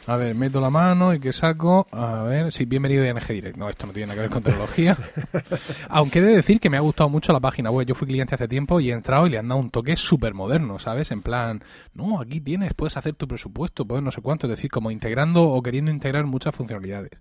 A 0.05 0.17
ver, 0.17 0.35
meto 0.35 0.59
la 0.59 0.69
mano 0.69 1.13
y 1.13 1.19
que 1.19 1.31
saco. 1.31 1.87
A 1.91 2.23
ver, 2.23 2.51
sí, 2.51 2.65
bienvenido 2.65 3.03
a 3.03 3.07
ING 3.07 3.25
Direct. 3.25 3.57
No, 3.57 3.69
esto 3.69 3.87
no 3.87 3.93
tiene 3.93 4.07
nada 4.07 4.15
que 4.15 4.21
ver 4.21 4.29
con 4.29 4.43
tecnología. 4.43 4.97
Aunque 5.89 6.19
he 6.19 6.21
de 6.21 6.35
decir 6.35 6.59
que 6.59 6.69
me 6.69 6.75
ha 6.75 6.81
gustado 6.81 7.09
mucho 7.09 7.31
la 7.31 7.39
página 7.39 7.71
web. 7.71 7.87
Yo 7.87 7.95
fui 7.95 8.07
cliente 8.07 8.35
hace 8.35 8.49
tiempo 8.49 8.81
y 8.81 8.89
he 8.89 8.93
entrado 8.93 9.27
y 9.27 9.29
le 9.29 9.37
han 9.37 9.47
dado 9.47 9.61
un 9.61 9.69
toque 9.69 9.95
súper 9.95 10.33
moderno, 10.33 10.77
¿sabes? 10.77 11.11
En 11.11 11.21
plan, 11.21 11.63
no, 11.93 12.19
aquí 12.19 12.41
tienes, 12.41 12.73
puedes 12.73 12.97
hacer 12.97 13.13
tu 13.13 13.29
presupuesto, 13.29 13.85
puedes 13.85 14.03
no 14.03 14.11
sé 14.11 14.19
cuánto. 14.21 14.47
Es 14.47 14.51
decir, 14.51 14.69
como 14.69 14.91
integrando 14.91 15.43
o 15.43 15.63
queriendo 15.63 15.89
integrar 15.89 16.25
muchas 16.25 16.53
funcionalidades. 16.53 17.11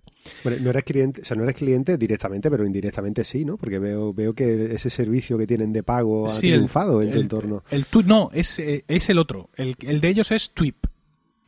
Bueno, 0.43 0.59
no 0.61 0.69
eres 0.71 0.83
cliente, 0.83 1.21
o 1.21 1.25
sea, 1.25 1.37
no 1.37 1.43
eres 1.43 1.55
cliente 1.55 1.97
directamente, 1.97 2.51
pero 2.51 2.65
indirectamente 2.65 3.23
sí, 3.23 3.45
¿no? 3.45 3.55
Porque 3.55 3.79
veo, 3.79 4.13
veo 4.13 4.33
que 4.33 4.75
ese 4.75 4.89
servicio 4.89 5.37
que 5.37 5.47
tienen 5.47 5.71
de 5.71 5.83
pago 5.83 6.25
ha 6.25 6.29
sí, 6.29 6.51
triunfado 6.51 7.01
el, 7.01 7.07
en 7.07 7.13
tu 7.13 7.19
entorno. 7.21 7.63
El, 7.69 7.85
el, 7.89 8.07
no, 8.07 8.29
es, 8.33 8.59
es 8.59 9.09
el 9.09 9.19
otro. 9.19 9.49
El, 9.55 9.75
el 9.79 10.01
de 10.01 10.09
ellos 10.09 10.31
es 10.31 10.51
Twip 10.51 10.87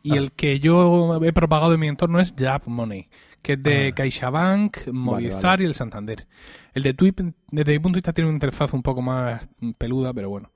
y 0.05 0.11
ah. 0.11 0.17
el 0.17 0.31
que 0.33 0.59
yo 0.59 1.19
he 1.23 1.33
propagado 1.33 1.73
en 1.73 1.79
mi 1.79 1.87
entorno 1.87 2.19
es 2.19 2.35
Jab 2.37 2.61
Money, 2.67 3.09
que 3.41 3.53
es 3.53 3.63
de 3.63 3.87
ah. 3.87 3.95
CaixaBank, 3.95 4.89
Movistar 4.91 5.41
vale, 5.41 5.51
vale. 5.51 5.63
y 5.63 5.65
el 5.65 5.73
Santander. 5.73 6.27
El 6.75 6.83
de 6.83 6.93
Twip, 6.93 7.21
desde 7.51 7.71
mi 7.71 7.79
punto 7.79 7.95
de 7.95 7.99
vista, 8.01 8.13
tiene 8.13 8.29
una 8.29 8.35
interfaz 8.35 8.73
un 8.73 8.83
poco 8.83 9.01
más 9.01 9.49
peluda, 9.79 10.13
pero 10.13 10.29
bueno. 10.29 10.51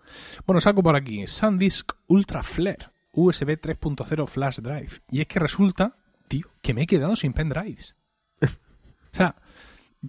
Bueno, 0.46 0.62
saco 0.62 0.84
por 0.84 0.96
aquí 0.96 1.26
SanDisk 1.26 1.94
Ultra 2.06 2.44
Flare, 2.44 2.92
USB 3.12 3.60
3.0 3.60 4.28
Flash 4.28 4.60
Drive. 4.60 5.02
Y 5.10 5.22
es 5.22 5.28
que 5.28 5.40
resulta, 5.40 5.98
tío, 6.28 6.46
que 6.62 6.76
me 6.76 6.84
he 6.84 6.88
quedado 6.88 7.16
sin 7.16 7.34
pendrives. 7.34 7.96
o 8.42 8.48
sea, 9.12 9.36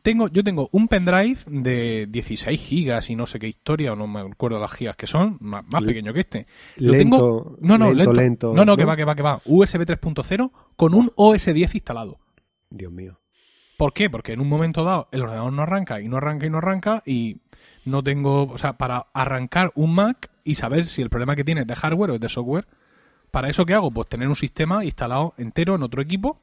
tengo, 0.03 0.29
yo 0.29 0.45
tengo 0.45 0.69
un 0.73 0.89
pendrive 0.89 1.39
de 1.47 2.07
16 2.09 2.61
gigas 2.61 3.11
y 3.11 3.17
no 3.17 3.27
sé 3.27 3.39
qué 3.39 3.49
historia, 3.49 3.93
o 3.93 3.97
no 3.97 4.07
me 4.07 4.21
acuerdo 4.21 4.61
las 4.61 4.73
gigas 4.73 4.97
que 4.97 5.07
son, 5.07 5.37
más, 5.41 5.65
más 5.67 5.83
pequeño 5.83 6.13
que 6.13 6.21
este. 6.21 6.47
Lo 6.77 6.93
lento, 6.93 7.17
tengo, 7.17 7.57
no, 7.61 7.79
no, 7.79 7.93
lento, 7.93 8.13
lento. 8.13 8.13
lento 8.13 8.55
no, 8.55 8.65
no, 8.65 8.77
que 8.77 8.85
va, 8.85 8.97
que 8.97 9.05
va, 9.05 9.15
que 9.15 9.23
va. 9.23 9.41
USB 9.45 9.81
3.0 9.81 10.51
con 10.77 10.95
un 10.95 11.11
OS 11.17 11.47
10 11.47 11.75
instalado. 11.75 12.19
Dios 12.71 12.93
mío. 12.93 13.19
¿Por 13.77 13.93
qué? 13.93 14.11
Porque 14.11 14.33
en 14.33 14.41
un 14.41 14.49
momento 14.49 14.85
dado 14.85 15.09
el 15.11 15.23
ordenador 15.23 15.53
no 15.53 15.63
arranca 15.63 16.01
y 16.01 16.09
no 16.09 16.19
arranca 16.19 16.47
y 16.47 16.51
no 16.51 16.59
arranca 16.59 17.03
y 17.07 17.39
no 17.85 18.03
tengo, 18.03 18.45
o 18.45 18.59
sea, 18.59 18.75
para 18.75 19.07
arrancar 19.15 19.73
un 19.75 19.95
Mac 19.95 20.31
y 20.45 20.55
saber 20.55 20.87
si 20.87 21.03
el 21.03 21.11
problema 21.11 21.35
que 21.35 21.45
tiene 21.45 21.63
es 21.63 21.67
de 21.67 21.75
hardware 21.75 22.11
o 22.11 22.15
es 22.15 22.21
de 22.21 22.29
software, 22.29 22.67
¿para 23.31 23.49
eso 23.49 23.65
qué 23.65 23.75
hago? 23.75 23.91
Pues 23.91 24.09
tener 24.09 24.29
un 24.29 24.37
sistema 24.37 24.85
instalado 24.85 25.35
entero 25.39 25.75
en 25.75 25.83
otro 25.83 26.03
equipo 26.03 26.41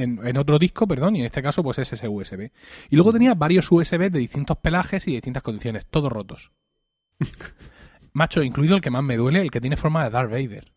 en, 0.00 0.26
en 0.26 0.36
otro 0.36 0.58
disco, 0.58 0.86
perdón, 0.88 1.16
y 1.16 1.20
en 1.20 1.26
este 1.26 1.42
caso 1.42 1.62
pues 1.62 1.78
es 1.78 1.92
ese 1.92 2.08
USB. 2.08 2.50
Y 2.90 2.96
luego 2.96 3.12
tenía 3.12 3.34
varios 3.34 3.70
USB 3.70 4.10
de 4.10 4.18
distintos 4.18 4.56
pelajes 4.58 5.06
y 5.08 5.12
distintas 5.12 5.42
condiciones, 5.42 5.86
todos 5.86 6.10
rotos. 6.10 6.50
Macho, 8.12 8.42
incluido 8.42 8.74
el 8.76 8.80
que 8.82 8.90
más 8.90 9.04
me 9.04 9.16
duele, 9.16 9.40
el 9.42 9.50
que 9.50 9.60
tiene 9.60 9.76
forma 9.76 10.04
de 10.04 10.10
Darth 10.10 10.30
Vader. 10.30 10.72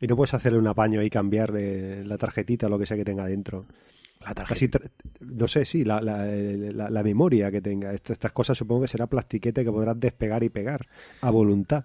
Y 0.00 0.06
no 0.06 0.16
puedes 0.16 0.34
hacerle 0.34 0.58
un 0.58 0.66
apaño 0.66 1.02
y 1.02 1.08
cambiar 1.08 1.54
eh, 1.58 2.02
la 2.04 2.18
tarjetita 2.18 2.66
o 2.66 2.70
lo 2.70 2.78
que 2.78 2.84
sea 2.86 2.96
que 2.96 3.04
tenga 3.04 3.24
dentro. 3.26 3.66
La 4.20 4.34
Casi 4.34 4.68
tra- 4.68 4.90
no 5.20 5.48
sé, 5.48 5.64
sí, 5.64 5.84
la, 5.84 6.00
la- 6.02 6.26
la- 6.26 6.90
la 6.90 7.02
memoria 7.02 7.50
que 7.50 7.60
tenga. 7.62 7.92
Estas 7.94 8.32
cosas 8.32 8.58
supongo 8.58 8.82
que 8.82 8.88
será 8.88 9.06
plastiquete 9.06 9.64
que 9.64 9.70
podrás 9.70 9.98
despegar 9.98 10.42
y 10.42 10.48
pegar 10.50 10.86
a 11.22 11.30
voluntad. 11.30 11.84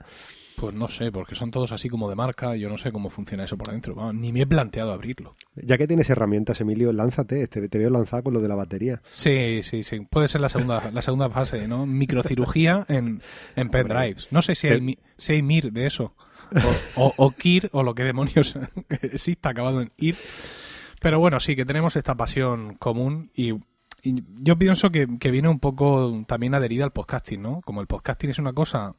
Pues 0.62 0.76
no 0.76 0.88
sé, 0.88 1.12
porque 1.12 1.34
son 1.34 1.50
todos 1.50 1.72
así 1.72 1.90
como 1.90 2.08
de 2.08 2.16
marca, 2.16 2.56
yo 2.56 2.70
no 2.70 2.78
sé 2.78 2.92
cómo 2.92 3.10
funciona 3.10 3.46
eso 3.46 3.58
por 3.58 3.72
dentro. 3.72 3.96
Vamos, 3.96 4.14
ni 4.14 4.32
me 4.32 4.42
he 4.42 4.46
planteado 4.46 4.94
abrirlo. 4.94 5.36
Ya 5.56 5.76
que 5.76 5.88
tienes 5.88 6.08
herramientas, 6.12 6.62
Emilio, 6.62 6.94
lánzate. 6.94 7.48
Te, 7.48 7.68
te 7.68 7.78
veo 7.80 7.90
lanzado 7.90 8.26
con 8.26 8.36
lo 8.36 8.42
de 8.42 8.48
la 8.48 8.54
batería. 8.54 9.02
Sí, 9.12 9.62
sí, 9.64 9.82
sí. 9.82 10.02
Puede 10.02 10.28
ser 10.28 10.40
la 10.40 10.50
segunda, 10.50 10.92
la 10.94 11.02
segunda 11.02 11.32
fase, 11.32 11.68
¿no? 11.68 11.88
Microcirugía 11.88 12.86
en, 12.90 13.24
en 13.56 13.70
pendrives. 13.70 14.28
No 14.30 14.44
sé 14.44 14.54
si 14.54 14.68
hay, 14.68 15.00
si 15.18 15.34
hay 15.34 15.42
MIR 15.42 15.72
de 15.72 15.88
eso. 15.88 16.14
O, 16.96 17.06
o, 17.06 17.14
o 17.18 17.32
KIR, 17.32 17.70
o 17.72 17.82
lo 17.82 17.96
que 17.96 18.04
demonios 18.04 18.56
exista 19.02 19.50
acabado 19.50 19.82
en 19.82 19.92
IR. 19.98 20.16
Pero 21.02 21.20
bueno, 21.20 21.40
sí, 21.40 21.56
que 21.56 21.66
tenemos 21.66 21.96
esta 21.96 22.14
pasión 22.14 22.76
común 22.76 23.32
y, 23.36 23.56
yo 24.04 24.58
pienso 24.60 24.92
que, 24.92 25.08
que 25.20 25.32
viene 25.32 25.48
un 25.48 25.60
poco 25.60 26.24
también 26.28 26.54
adherida 26.54 26.84
al 26.84 26.92
podcasting, 26.92 27.42
¿no? 27.42 27.62
Como 27.62 27.82
el 27.82 27.88
podcasting 27.88 28.30
es 28.30 28.38
una 28.38 28.54
cosa 28.54 28.96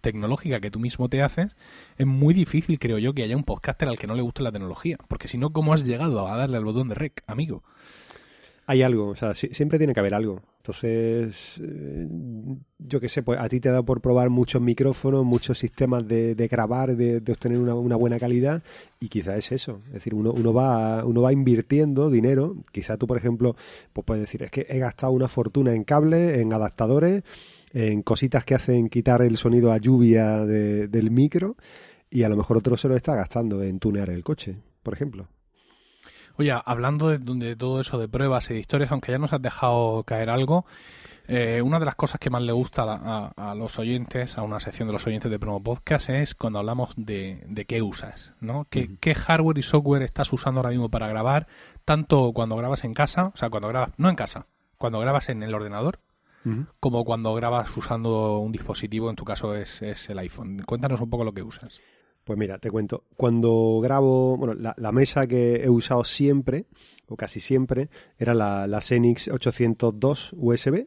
tecnológica 0.00 0.60
que 0.60 0.70
tú 0.70 0.78
mismo 0.78 1.08
te 1.08 1.22
haces, 1.22 1.56
es 1.98 2.06
muy 2.06 2.34
difícil, 2.34 2.78
creo 2.78 2.98
yo, 2.98 3.12
que 3.14 3.22
haya 3.22 3.36
un 3.36 3.44
podcaster 3.44 3.88
al 3.88 3.98
que 3.98 4.06
no 4.06 4.14
le 4.14 4.22
guste 4.22 4.42
la 4.42 4.52
tecnología. 4.52 4.96
Porque 5.08 5.28
si 5.28 5.38
no, 5.38 5.52
¿cómo 5.52 5.72
has 5.74 5.84
llegado 5.84 6.28
a 6.28 6.36
darle 6.36 6.56
al 6.56 6.64
botón 6.64 6.88
de 6.88 6.94
rec, 6.94 7.22
amigo? 7.26 7.62
Hay 8.66 8.82
algo, 8.82 9.08
o 9.08 9.16
sea, 9.16 9.34
si- 9.34 9.48
siempre 9.52 9.76
tiene 9.76 9.92
que 9.92 10.00
haber 10.00 10.14
algo. 10.14 10.40
Entonces, 10.62 11.60
eh, 11.62 12.08
yo 12.78 12.98
qué 12.98 13.10
sé, 13.10 13.22
pues 13.22 13.38
a 13.38 13.46
ti 13.50 13.60
te 13.60 13.68
ha 13.68 13.72
dado 13.72 13.84
por 13.84 14.00
probar 14.00 14.30
muchos 14.30 14.62
micrófonos, 14.62 15.22
muchos 15.22 15.58
sistemas 15.58 16.08
de, 16.08 16.34
de 16.34 16.48
grabar, 16.48 16.96
de, 16.96 17.20
de 17.20 17.32
obtener 17.32 17.58
una, 17.58 17.74
una 17.74 17.96
buena 17.96 18.18
calidad, 18.18 18.62
y 19.00 19.08
quizá 19.10 19.36
es 19.36 19.52
eso. 19.52 19.80
Es 19.88 19.92
decir, 19.92 20.14
uno, 20.14 20.32
uno, 20.32 20.54
va, 20.54 21.04
uno 21.04 21.20
va 21.20 21.30
invirtiendo 21.34 22.08
dinero. 22.08 22.56
Quizá 22.72 22.96
tú, 22.96 23.06
por 23.06 23.18
ejemplo, 23.18 23.54
pues 23.92 24.06
puedes 24.06 24.22
decir, 24.22 24.42
es 24.42 24.50
que 24.50 24.64
he 24.70 24.78
gastado 24.78 25.12
una 25.12 25.28
fortuna 25.28 25.74
en 25.74 25.84
cables, 25.84 26.38
en 26.38 26.50
adaptadores, 26.54 27.22
en 27.74 28.02
cositas 28.02 28.44
que 28.44 28.54
hacen 28.54 28.88
quitar 28.88 29.20
el 29.20 29.36
sonido 29.36 29.70
a 29.72 29.76
lluvia 29.78 30.38
de- 30.46 30.88
del 30.88 31.10
micro, 31.10 31.56
y 32.10 32.22
a 32.22 32.28
lo 32.30 32.36
mejor 32.36 32.56
otro 32.56 32.76
se 32.78 32.88
lo 32.88 32.96
está 32.96 33.14
gastando 33.14 33.62
en 33.62 33.78
tunear 33.80 34.08
el 34.08 34.22
coche, 34.24 34.56
por 34.82 34.94
ejemplo. 34.94 35.28
Oye, 36.36 36.52
hablando 36.64 37.08
de, 37.10 37.18
de 37.18 37.54
todo 37.56 37.80
eso 37.80 37.98
de 37.98 38.08
pruebas 38.08 38.50
y 38.50 38.54
de 38.54 38.60
historias, 38.60 38.90
aunque 38.92 39.12
ya 39.12 39.18
nos 39.18 39.32
has 39.32 39.42
dejado 39.42 40.02
caer 40.04 40.30
algo, 40.30 40.64
eh, 41.28 41.62
una 41.62 41.78
de 41.78 41.84
las 41.86 41.94
cosas 41.94 42.18
que 42.20 42.28
más 42.28 42.42
le 42.42 42.52
gusta 42.52 42.82
a, 42.82 42.86
la- 42.86 43.32
a- 43.36 43.50
a 43.50 43.54
los 43.54 43.78
oyentes, 43.78 44.36
a 44.36 44.42
una 44.42 44.58
sección 44.60 44.88
de 44.88 44.92
los 44.92 45.06
oyentes 45.06 45.30
de 45.30 45.38
Promo 45.38 45.62
Podcast, 45.62 46.10
es 46.10 46.34
cuando 46.34 46.58
hablamos 46.58 46.92
de, 46.96 47.44
de 47.48 47.64
qué 47.66 47.82
usas, 47.82 48.34
¿no? 48.40 48.66
¿Qué, 48.68 48.96
qué 49.00 49.14
hardware 49.14 49.58
y 49.58 49.62
software 49.62 50.02
estás 50.02 50.32
usando 50.32 50.60
ahora 50.60 50.70
mismo 50.70 50.88
para 50.90 51.08
grabar? 51.08 51.46
Tanto 51.84 52.32
cuando 52.32 52.56
grabas 52.56 52.84
en 52.84 52.94
casa, 52.94 53.26
o 53.34 53.36
sea, 53.36 53.48
cuando 53.48 53.68
grabas, 53.68 53.90
no 53.96 54.08
en 54.08 54.16
casa, 54.16 54.46
cuando 54.76 54.98
grabas 55.00 55.28
en 55.28 55.42
el 55.42 55.54
ordenador, 55.54 56.00
como 56.80 57.04
cuando 57.04 57.34
grabas 57.34 57.76
usando 57.76 58.38
un 58.38 58.52
dispositivo, 58.52 59.10
en 59.10 59.16
tu 59.16 59.24
caso 59.24 59.54
es, 59.54 59.82
es 59.82 60.10
el 60.10 60.18
iPhone. 60.18 60.62
Cuéntanos 60.66 61.00
un 61.00 61.10
poco 61.10 61.24
lo 61.24 61.32
que 61.32 61.42
usas. 61.42 61.80
Pues 62.24 62.38
mira, 62.38 62.58
te 62.58 62.70
cuento. 62.70 63.04
Cuando 63.16 63.80
grabo, 63.82 64.36
bueno, 64.36 64.54
la, 64.54 64.74
la 64.78 64.92
mesa 64.92 65.26
que 65.26 65.56
he 65.56 65.68
usado 65.68 66.04
siempre, 66.04 66.66
o 67.06 67.16
casi 67.16 67.40
siempre, 67.40 67.90
era 68.18 68.34
la, 68.34 68.66
la 68.66 68.80
Xenix 68.80 69.28
802 69.28 70.34
USB. 70.36 70.86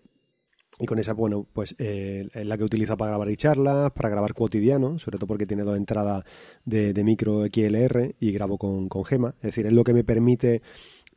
Y 0.79 0.85
con 0.85 0.99
esa, 0.99 1.13
bueno, 1.13 1.47
pues 1.53 1.75
eh, 1.79 2.27
es 2.33 2.45
la 2.45 2.55
que 2.57 2.63
utilizo 2.63 2.97
para 2.97 3.09
grabar 3.09 3.29
y 3.31 3.35
charlas, 3.35 3.91
para 3.91 4.09
grabar 4.09 4.35
cotidiano, 4.35 4.99
sobre 4.99 5.17
todo 5.17 5.25
porque 5.25 5.47
tiene 5.47 5.63
dos 5.63 5.75
entradas 5.75 6.23
de, 6.65 6.93
de 6.93 7.03
micro 7.03 7.45
XLR 7.47 8.15
y 8.19 8.31
grabo 8.31 8.59
con, 8.59 8.87
con 8.87 9.03
gema. 9.03 9.33
Es 9.37 9.41
decir, 9.41 9.65
es 9.65 9.73
lo 9.73 9.83
que 9.83 9.93
me 9.93 10.03
permite 10.03 10.61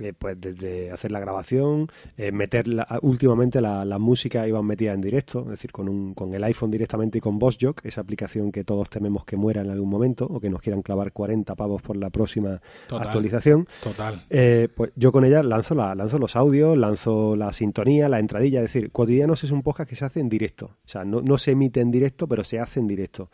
eh, 0.00 0.12
pues 0.18 0.40
desde 0.40 0.90
hacer 0.90 1.12
la 1.12 1.20
grabación, 1.20 1.88
eh, 2.16 2.32
meter 2.32 2.66
la- 2.68 2.98
últimamente 3.02 3.60
la, 3.60 3.84
la 3.84 3.98
música 3.98 4.46
iban 4.48 4.64
metida 4.66 4.92
en 4.92 5.00
directo, 5.00 5.42
es 5.42 5.48
decir, 5.50 5.70
con, 5.72 5.88
un, 5.88 6.14
con 6.14 6.34
el 6.34 6.42
iPhone 6.44 6.70
directamente 6.70 7.18
y 7.18 7.20
con 7.20 7.38
VoiceJock, 7.38 7.84
esa 7.84 8.00
aplicación 8.00 8.50
que 8.50 8.64
todos 8.64 8.88
tememos 8.90 9.24
que 9.24 9.36
muera 9.36 9.60
en 9.60 9.70
algún 9.70 9.88
momento 9.90 10.26
o 10.26 10.40
que 10.40 10.50
nos 10.50 10.60
quieran 10.60 10.82
clavar 10.82 11.12
40 11.12 11.54
pavos 11.54 11.82
por 11.82 11.96
la 11.96 12.10
próxima 12.10 12.60
Total. 12.88 13.06
actualización. 13.06 13.68
Total. 13.82 14.24
Eh, 14.30 14.68
pues 14.74 14.90
yo 14.96 15.12
con 15.12 15.24
ella 15.24 15.42
lanzo, 15.42 15.74
la, 15.74 15.94
lanzo 15.94 16.18
los 16.18 16.36
audios, 16.36 16.76
lanzo 16.76 17.36
la 17.36 17.52
sintonía, 17.52 18.08
la 18.08 18.18
entradilla, 18.18 18.60
es 18.62 18.72
decir, 18.72 18.90
Cotidianos 18.90 19.44
es 19.44 19.50
un 19.50 19.62
podcast 19.62 19.88
que 19.88 19.96
se 19.96 20.04
hace 20.04 20.20
en 20.20 20.28
directo, 20.28 20.66
o 20.84 20.88
sea, 20.88 21.04
no, 21.04 21.20
no 21.20 21.38
se 21.38 21.52
emite 21.52 21.80
en 21.80 21.90
directo, 21.90 22.26
pero 22.26 22.44
se 22.44 22.58
hace 22.58 22.80
en 22.80 22.86
directo. 22.86 23.30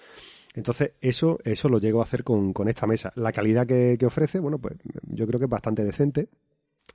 Entonces, 0.55 0.93
eso, 1.03 1.39
eso 1.45 1.69
lo 1.69 1.79
llego 1.79 2.01
a 2.01 2.05
hacer 2.05 2.25
con, 2.25 2.55
con 2.55 2.67
esta 2.69 2.87
mesa. 2.87 3.13
La 3.15 3.31
calidad 3.31 3.67
que, 3.67 3.97
que 3.99 4.07
ofrece, 4.07 4.39
bueno, 4.39 4.59
pues 4.59 4.75
yo 5.03 5.27
creo 5.27 5.39
que 5.39 5.45
es 5.45 5.51
bastante 5.51 5.85
decente. 5.85 6.29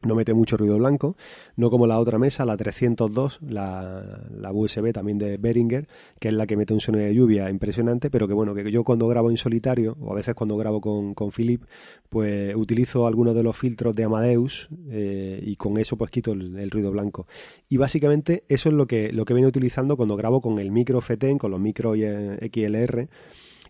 No 0.04 0.16
mete 0.16 0.34
mucho 0.34 0.58
ruido 0.58 0.78
blanco, 0.80 1.16
no 1.56 1.70
como 1.70 1.86
la 1.86 2.00
otra 2.00 2.18
mesa, 2.18 2.44
la 2.44 2.58
302, 2.58 3.40
la, 3.44 4.24
la 4.32 4.52
USB 4.52 4.92
también 4.92 5.20
de 5.20 5.38
Behringer, 5.38 5.88
que 6.20 6.30
es 6.30 6.34
la 6.34 6.48
que 6.48 6.58
mete 6.58 6.74
un 6.74 6.82
sonido 6.82 7.06
de 7.06 7.14
lluvia 7.14 7.50
impresionante, 7.52 8.10
pero 8.10 8.28
que 8.28 8.34
bueno, 8.34 8.56
que 8.56 8.72
yo 8.72 8.84
cuando 8.84 9.08
grabo 9.08 9.30
en 9.30 9.38
solitario, 9.38 9.98
o 10.02 10.12
a 10.12 10.16
veces 10.16 10.34
cuando 10.34 10.58
grabo 10.58 10.82
con, 10.82 11.14
con 11.14 11.32
Philip, 11.32 11.64
pues 12.10 12.56
utilizo 12.56 13.06
algunos 13.06 13.36
de 13.36 13.44
los 13.44 13.56
filtros 13.56 13.96
de 13.96 14.04
Amadeus 14.04 14.70
eh, 14.90 15.40
y 15.46 15.56
con 15.56 15.78
eso 15.78 15.98
pues 15.98 16.10
quito 16.10 16.32
el, 16.32 16.58
el 16.58 16.72
ruido 16.72 16.90
blanco. 16.92 17.28
Y 17.70 17.78
básicamente 17.78 18.44
eso 18.48 18.70
es 18.70 18.76
lo 18.76 18.88
que, 18.88 19.12
lo 19.14 19.24
que 19.24 19.36
vengo 19.36 19.50
utilizando 19.50 19.98
cuando 19.98 20.16
grabo 20.16 20.42
con 20.42 20.58
el 20.58 20.72
micro 20.72 21.00
FETEN, 21.02 21.38
con 21.38 21.52
los 21.52 21.60
micros 21.60 21.96
eh, 22.00 22.50
XLR, 22.52 23.08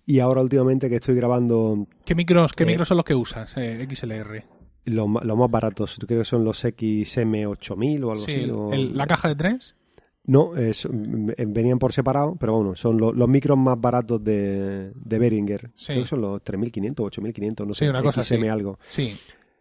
y 0.05 0.19
ahora 0.19 0.41
últimamente 0.41 0.89
que 0.89 0.95
estoy 0.95 1.15
grabando 1.15 1.87
¿Qué 2.05 2.15
micros, 2.15 2.53
qué 2.53 2.63
Eh, 2.63 2.67
micros 2.67 2.87
son 2.87 2.97
los 2.97 3.05
que 3.05 3.15
usas? 3.15 3.55
Eh, 3.57 3.85
XLR. 3.89 4.60
Los, 4.85 5.07
los 5.23 5.37
más 5.37 5.51
baratos, 5.51 5.99
creo 6.07 6.19
que 6.19 6.25
son 6.25 6.43
los 6.43 6.63
XM8000 6.63 8.03
o 8.03 8.11
algo 8.11 8.15
Sí, 8.15 8.31
así. 8.41 8.49
o- 8.49 8.71
el- 8.73 8.97
la 8.97 9.07
caja 9.07 9.27
de 9.27 9.35
tres. 9.35 9.75
No, 10.23 10.55
es- 10.55 10.87
mm, 10.89 11.31
venían 11.47 11.79
por 11.79 11.93
separado, 11.93 12.35
pero 12.39 12.55
bueno, 12.55 12.75
son 12.75 12.97
lo- 12.97 13.11
los 13.11 13.27
micros 13.27 13.57
más 13.57 13.79
baratos 13.81 14.23
de, 14.23 14.91
de 14.93 15.19
Behringer. 15.19 15.71
Sí. 15.75 15.87
Creo 15.93 16.01
que 16.03 16.07
son 16.07 16.21
los 16.21 16.43
3500, 16.43 17.05
8500, 17.07 17.67
no 17.67 17.73
Sí, 17.73 17.85
sé, 17.85 17.89
una 17.89 18.03
cosa 18.03 18.21
XM 18.23 18.43
así. 18.43 18.47
algo. 18.49 18.79
Sí. 18.87 19.17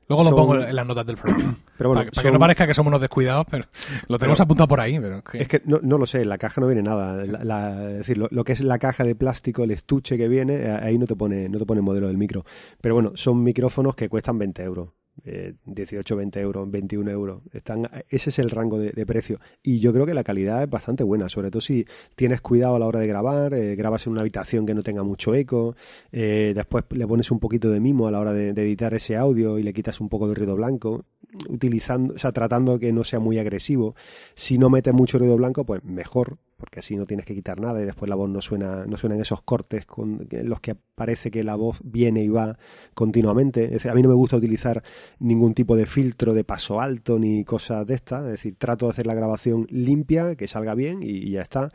Luego 0.06 0.24
lo 0.24 0.30
Son- 0.30 0.38
pongo 0.38 0.56
en 0.56 0.74
las 0.74 0.84
notas 0.86 1.06
del 1.06 1.16
programa. 1.16 1.56
Pero 1.78 1.90
bueno, 1.90 2.00
para, 2.02 2.10
para 2.10 2.28
que 2.28 2.32
no 2.32 2.38
parezca 2.40 2.66
que 2.66 2.74
somos 2.74 2.90
unos 2.90 3.00
descuidados, 3.00 3.46
pero 3.48 3.64
lo 4.08 4.18
tenemos 4.18 4.36
Pero- 4.38 4.44
apuntado 4.44 4.66
por 4.68 4.80
ahí. 4.80 4.98
Pero 4.98 5.22
es 5.32 5.48
que- 5.48 5.62
no, 5.64 5.78
no 5.82 5.96
lo 5.98 6.06
sé, 6.06 6.20
en 6.22 6.28
la 6.28 6.36
caja 6.36 6.60
no 6.60 6.66
viene 6.66 6.82
nada. 6.82 7.24
La- 7.24 7.44
la- 7.44 7.90
es 7.92 7.98
decir, 7.98 8.18
lo, 8.18 8.26
lo 8.30 8.42
que 8.44 8.52
es 8.52 8.60
la 8.60 8.78
caja 8.80 9.04
de 9.04 9.14
plástico, 9.14 9.62
el 9.64 9.70
estuche 9.70 10.18
que 10.18 10.26
viene, 10.28 10.66
ahí 10.72 10.98
no 10.98 11.06
te 11.06 11.14
pone 11.16 11.48
no 11.48 11.58
te 11.58 11.64
pone 11.64 11.78
el 11.78 11.84
modelo 11.84 12.08
del 12.08 12.18
micro. 12.18 12.44
Pero 12.82 12.94
bueno, 12.96 13.12
son 13.14 13.42
micrófonos 13.44 13.94
que 13.94 14.08
cuestan 14.08 14.36
20 14.36 14.62
euros. 14.64 14.88
Eh, 15.24 15.54
18, 15.64 16.16
20 16.16 16.40
euros, 16.40 16.70
21 16.70 17.10
euros. 17.10 17.42
Están, 17.52 17.88
ese 18.08 18.30
es 18.30 18.38
el 18.38 18.50
rango 18.50 18.78
de, 18.78 19.06
precio. 19.06 19.40
Y 19.62 19.80
yo 19.80 19.92
creo 19.92 20.06
que 20.06 20.14
la 20.14 20.24
calidad 20.24 20.62
es 20.62 20.70
bastante 20.70 21.02
buena, 21.02 21.28
sobre 21.28 21.50
todo 21.50 21.60
si 21.60 21.84
tienes 22.14 22.40
cuidado 22.40 22.76
a 22.76 22.78
la 22.78 22.86
hora 22.86 23.00
de 23.00 23.06
grabar, 23.06 23.54
eh, 23.54 23.74
grabas 23.76 24.06
en 24.06 24.12
una 24.12 24.20
habitación 24.20 24.66
que 24.66 24.74
no 24.74 24.82
tenga 24.82 25.02
mucho 25.02 25.34
eco, 25.34 25.74
eh, 26.12 26.52
después 26.54 26.84
le 26.90 27.06
pones 27.06 27.30
un 27.30 27.40
poquito 27.40 27.70
de 27.70 27.80
mimo 27.80 28.06
a 28.06 28.10
la 28.10 28.20
hora 28.20 28.32
de, 28.32 28.52
de 28.52 28.62
editar 28.62 28.94
ese 28.94 29.16
audio 29.16 29.58
y 29.58 29.62
le 29.62 29.72
quitas 29.72 30.00
un 30.00 30.08
poco 30.08 30.28
de 30.28 30.34
ruido 30.34 30.54
blanco, 30.54 31.04
utilizando, 31.48 32.14
o 32.14 32.18
sea, 32.18 32.32
tratando 32.32 32.78
que 32.78 32.92
no 32.92 33.04
sea 33.04 33.18
muy 33.18 33.38
agresivo. 33.38 33.94
Si 34.34 34.58
no 34.58 34.70
metes 34.70 34.94
mucho 34.94 35.18
ruido 35.18 35.36
blanco, 35.36 35.64
pues 35.64 35.82
mejor, 35.84 36.38
porque 36.60 36.80
así 36.80 36.94
no 36.94 37.06
tienes 37.06 37.26
que 37.26 37.34
quitar 37.34 37.58
nada 37.58 37.82
y 37.82 37.86
después 37.86 38.08
la 38.08 38.14
voz 38.14 38.28
no 38.28 38.40
suena, 38.40 38.84
no 38.86 38.96
suena 38.98 39.16
en 39.16 39.22
esos 39.22 39.42
cortes 39.42 39.86
con 39.86 40.28
los 40.30 40.60
que 40.60 40.76
parece 40.94 41.30
que 41.30 41.42
la 41.42 41.56
voz 41.56 41.80
viene 41.82 42.22
y 42.22 42.28
va 42.28 42.58
continuamente. 42.94 43.78
A 43.88 43.94
mí 43.94 44.02
no 44.02 44.10
me 44.10 44.14
gusta 44.14 44.36
utilizar 44.36 44.82
ningún 45.18 45.54
tipo 45.54 45.74
de 45.74 45.86
filtro 45.86 46.34
de 46.34 46.44
paso 46.44 46.80
alto 46.80 47.18
ni 47.18 47.44
cosas 47.44 47.86
de 47.86 47.94
estas. 47.94 48.24
Es 48.26 48.32
decir, 48.32 48.56
trato 48.58 48.86
de 48.86 48.92
hacer 48.92 49.06
la 49.06 49.14
grabación 49.14 49.66
limpia, 49.70 50.36
que 50.36 50.46
salga 50.46 50.74
bien 50.74 51.02
y, 51.02 51.30
ya 51.30 51.42
está. 51.42 51.70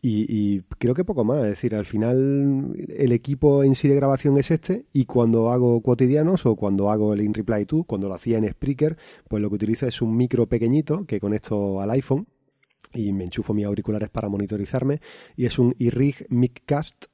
Y, 0.00 0.60
creo 0.78 0.94
que 0.94 1.04
poco 1.04 1.24
más. 1.24 1.42
Es 1.42 1.50
decir, 1.50 1.74
al 1.74 1.86
final 1.86 2.76
el 2.88 3.12
equipo 3.12 3.64
en 3.64 3.74
sí 3.74 3.88
de 3.88 3.96
grabación 3.96 4.38
es 4.38 4.50
este 4.52 4.86
y 4.92 5.06
cuando 5.06 5.50
hago 5.50 5.80
cotidianos 5.82 6.46
o 6.46 6.54
cuando 6.54 6.90
hago 6.90 7.14
el 7.14 7.22
In 7.22 7.34
Reply 7.34 7.66
To, 7.66 7.82
cuando 7.84 8.08
lo 8.08 8.14
hacía 8.14 8.38
en 8.38 8.48
Spreaker, 8.48 8.96
pues 9.28 9.42
lo 9.42 9.48
que 9.48 9.56
utilizo 9.56 9.86
es 9.86 10.00
un 10.02 10.16
micro 10.16 10.46
pequeñito 10.46 11.04
que 11.06 11.18
conecto 11.18 11.80
al 11.80 11.90
iPhone 11.90 12.28
y 12.94 13.12
me 13.12 13.24
enchufo 13.24 13.54
mis 13.54 13.66
auriculares 13.66 14.08
para 14.10 14.28
monitorizarme 14.28 15.00
y 15.36 15.46
es 15.46 15.58
un 15.58 15.74
iRig 15.78 16.26
Miccast 16.28 17.06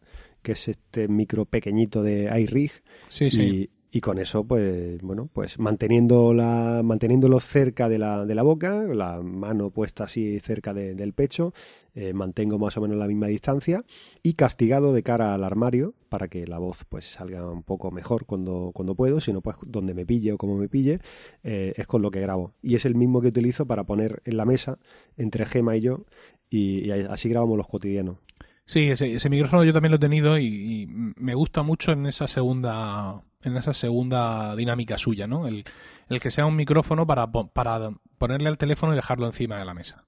que 0.43 0.53
es 0.53 0.69
este 0.69 1.09
micro 1.09 1.45
pequeñito 1.45 2.03
de 2.03 2.31
iRig 2.41 2.73
Sí, 3.09 3.31
sí. 3.31 3.71
Y 3.95 4.01
con 4.01 4.19
eso, 4.19 4.45
pues, 4.45 5.03
bueno, 5.03 5.29
pues 5.31 5.59
manteniendo 5.59 6.33
la, 6.33 6.81
manteniéndolo 6.83 7.39
cerca 7.41 7.91
de 7.91 7.99
la, 7.99 8.25
de 8.25 8.35
la 8.35 8.43
boca, 8.43 8.83
la 8.85 9.21
mano 9.21 9.69
puesta 9.69 10.05
así 10.05 10.41
cerca 10.41 10.73
del 10.73 11.13
pecho, 11.13 11.53
eh, 11.95 12.15
mantengo 12.15 12.59
más 12.59 12.75
o 12.79 12.81
menos 12.81 12.97
la 12.97 13.07
misma 13.07 13.27
distancia 13.27 13.85
y 14.23 14.33
castigado 14.33 14.95
de 14.95 15.03
cara 15.03 15.35
al 15.35 15.45
armario 15.45 15.93
para 16.09 16.29
que 16.29 16.47
la 16.47 16.57
voz 16.57 16.87
pues 16.89 17.05
salga 17.05 17.47
un 17.47 17.63
poco 17.65 17.91
mejor 17.91 18.25
cuando, 18.25 18.71
cuando 18.73 18.95
puedo, 18.95 19.21
si 19.21 19.31
no 19.31 19.43
pues 19.43 19.57
donde 19.61 19.93
me 19.93 20.07
pille 20.07 20.33
o 20.33 20.39
como 20.39 20.57
me 20.57 20.71
pille, 20.71 21.01
eh, 21.45 21.75
es 21.77 21.87
con 21.87 22.01
lo 22.01 22.11
que 22.11 22.21
grabo. 22.23 22.55
Y 22.63 22.77
es 22.77 22.87
el 22.87 22.95
mismo 22.95 23.21
que 23.21 23.29
utilizo 23.29 23.67
para 23.67 23.85
poner 23.85 24.23
en 24.25 24.39
la 24.39 24.47
mesa 24.47 24.79
entre 25.19 25.45
Gema 25.45 25.77
y 25.77 25.81
yo 25.83 26.07
y, 26.49 26.91
así 26.91 27.29
grabamos 27.29 27.59
los 27.59 27.69
cotidianos. 27.69 28.17
Sí, 28.65 28.89
ese, 28.89 29.29
micrófono 29.29 29.65
yo 29.65 29.75
también 29.75 29.91
lo 29.91 29.97
he 29.97 30.01
tenido 30.01 30.39
y, 30.39 30.87
me 30.89 31.35
gusta 31.35 31.63
mucho 31.63 31.93
en 31.93 32.07
esa 32.07 32.27
segunda 32.27 33.23
en 33.43 33.57
esa 33.57 33.75
segunda 33.75 34.55
dinámica 34.57 34.99
suya, 34.99 35.27
¿no? 35.27 35.47
El, 35.47 35.65
el 36.09 36.21
que 36.21 36.31
sea 36.31 36.47
un 36.47 36.57
micrófono 36.57 37.07
para, 37.07 37.31
para 37.31 37.91
ponerle 38.19 38.49
al 38.49 38.59
teléfono 38.59 38.93
y 38.93 38.97
dejarlo 38.97 39.27
encima 39.27 39.59
de 39.59 39.65
la 39.65 39.75
mesa 39.75 40.05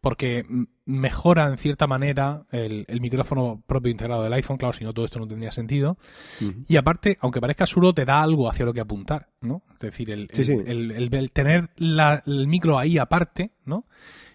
porque 0.00 0.46
mejora 0.84 1.48
en 1.48 1.58
cierta 1.58 1.86
manera 1.86 2.44
el, 2.50 2.86
micrófono 3.00 3.62
propio 3.66 3.90
integrado 3.90 4.22
del 4.22 4.32
iPhone, 4.32 4.56
claro, 4.56 4.72
si 4.72 4.84
no 4.84 4.94
todo 4.94 5.04
esto 5.04 5.18
no 5.18 5.26
tendría 5.26 5.50
sentido. 5.50 5.98
Y 6.66 6.76
aparte, 6.76 7.18
aunque 7.20 7.40
parezca 7.40 7.64
absurdo, 7.64 7.92
te 7.92 8.04
da 8.04 8.22
algo 8.22 8.48
hacia 8.48 8.64
lo 8.64 8.72
que 8.72 8.80
apuntar, 8.80 9.28
¿no? 9.40 9.62
Es 9.74 9.80
decir, 9.80 10.10
el, 10.10 10.28
el, 10.32 11.30
tener 11.32 11.70
el 11.76 12.46
micro 12.46 12.78
ahí 12.78 12.98
aparte, 12.98 13.52
¿no? 13.64 13.86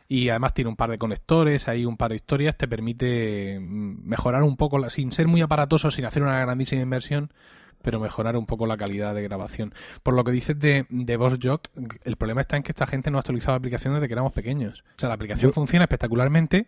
Y 0.08 0.30
además 0.30 0.54
tiene 0.54 0.69
un 0.69 0.76
par 0.76 0.91
de 0.91 0.98
conectores, 0.98 1.67
hay 1.67 1.86
un 1.86 1.98
par 1.98 2.10
de 2.10 2.17
historias, 2.17 2.58
te 2.58 2.67
permite 2.67 3.58
mm, 3.60 4.06
mejorar 4.06 4.43
un 4.43 4.58
poco, 4.58 4.89
sin 4.89 5.12
ser 5.12 5.28
muy 5.28 5.41
aparatoso, 5.41 5.89
sin 5.91 6.06
hacer 6.06 6.22
una 6.24 6.39
grandísima 6.39 6.82
inversión, 6.82 7.32
pero 7.84 8.00
mejorar 8.00 8.36
un 8.36 8.48
poco 8.48 8.65
la 8.65 8.78
calidad 8.78 9.13
de 9.13 9.22
grabación. 9.22 9.74
Por 10.02 10.15
lo 10.15 10.24
que 10.24 10.32
dices 10.32 10.58
de, 10.58 10.88
de 10.89 11.17
Jock, 11.17 11.67
el 12.04 12.15
problema 12.15 12.41
está 12.41 12.58
en 12.58 12.63
que 12.63 12.72
esta 12.72 12.88
gente 12.88 13.12
no 13.12 13.17
ha 13.17 13.19
actualizado 13.19 13.54
la 13.54 13.58
aplicación 13.58 13.93
desde 13.93 14.08
que 14.08 14.13
éramos 14.13 14.34
pequeños. 14.34 14.84
O 14.98 15.00
sea, 15.00 15.10
la 15.10 15.15
aplicación 15.15 15.54
funciona 15.54 15.84
espectacularmente, 15.84 16.67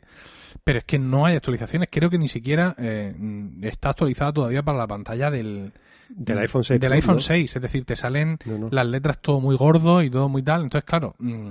pero 0.63 0.79
es 0.79 0.85
que 0.85 0.99
no 0.99 1.25
hay 1.25 1.35
actualizaciones. 1.35 1.89
Creo 1.91 2.09
que 2.09 2.17
ni 2.17 2.27
siquiera 2.27 2.75
eh, 2.77 3.15
está 3.61 3.89
actualizada 3.89 4.33
todavía 4.33 4.61
para 4.61 4.77
la 4.77 4.87
pantalla 4.87 5.31
del, 5.31 5.71
del 6.09 6.37
iPhone 6.39 6.63
6. 6.63 6.79
Del 6.79 6.93
iPhone 6.93 7.19
6, 7.19 7.55
es 7.55 7.61
decir, 7.61 7.85
te 7.85 7.95
salen 7.95 8.37
las 8.71 8.85
letras 8.85 9.19
todo 9.19 9.39
muy 9.39 9.55
gordo 9.55 10.03
y 10.03 10.09
todo 10.09 10.29
muy 10.29 10.43
tal. 10.43 10.63
Entonces, 10.63 10.85
claro, 10.85 11.15
mm, 11.19 11.49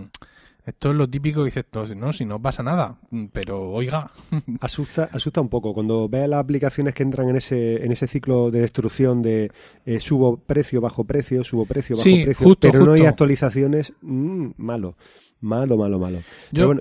esto 0.66 0.90
es 0.90 0.96
lo 0.96 1.08
típico 1.08 1.40
que 1.40 1.46
dices, 1.46 1.66
no, 1.94 2.12
si 2.12 2.24
no 2.24 2.40
pasa 2.40 2.62
nada, 2.62 2.96
mm, 3.10 3.26
pero 3.32 3.70
oiga. 3.70 4.10
Asusta, 4.60 5.10
asusta 5.12 5.40
un 5.42 5.48
poco. 5.50 5.74
Cuando 5.74 6.08
veas 6.08 6.28
las 6.28 6.40
aplicaciones 6.40 6.94
que 6.94 7.02
entran 7.02 7.28
en 7.28 7.36
ese, 7.36 7.84
en 7.84 7.92
ese 7.92 8.06
ciclo 8.06 8.50
de 8.50 8.60
destrucción 8.60 9.20
de 9.20 9.50
eh, 9.84 10.00
subo 10.00 10.38
precio, 10.38 10.80
bajo 10.80 11.04
precio, 11.04 11.44
subo 11.44 11.66
precio, 11.66 11.96
bajo 11.96 12.24
precio, 12.24 12.56
pero 12.60 12.86
no 12.86 12.92
hay 12.92 13.04
actualizaciones, 13.04 13.92
mm, 14.00 14.52
malo, 14.56 14.96
malo, 15.40 15.76
malo, 15.76 15.98
malo. 15.98 16.20
Yo, 16.50 16.72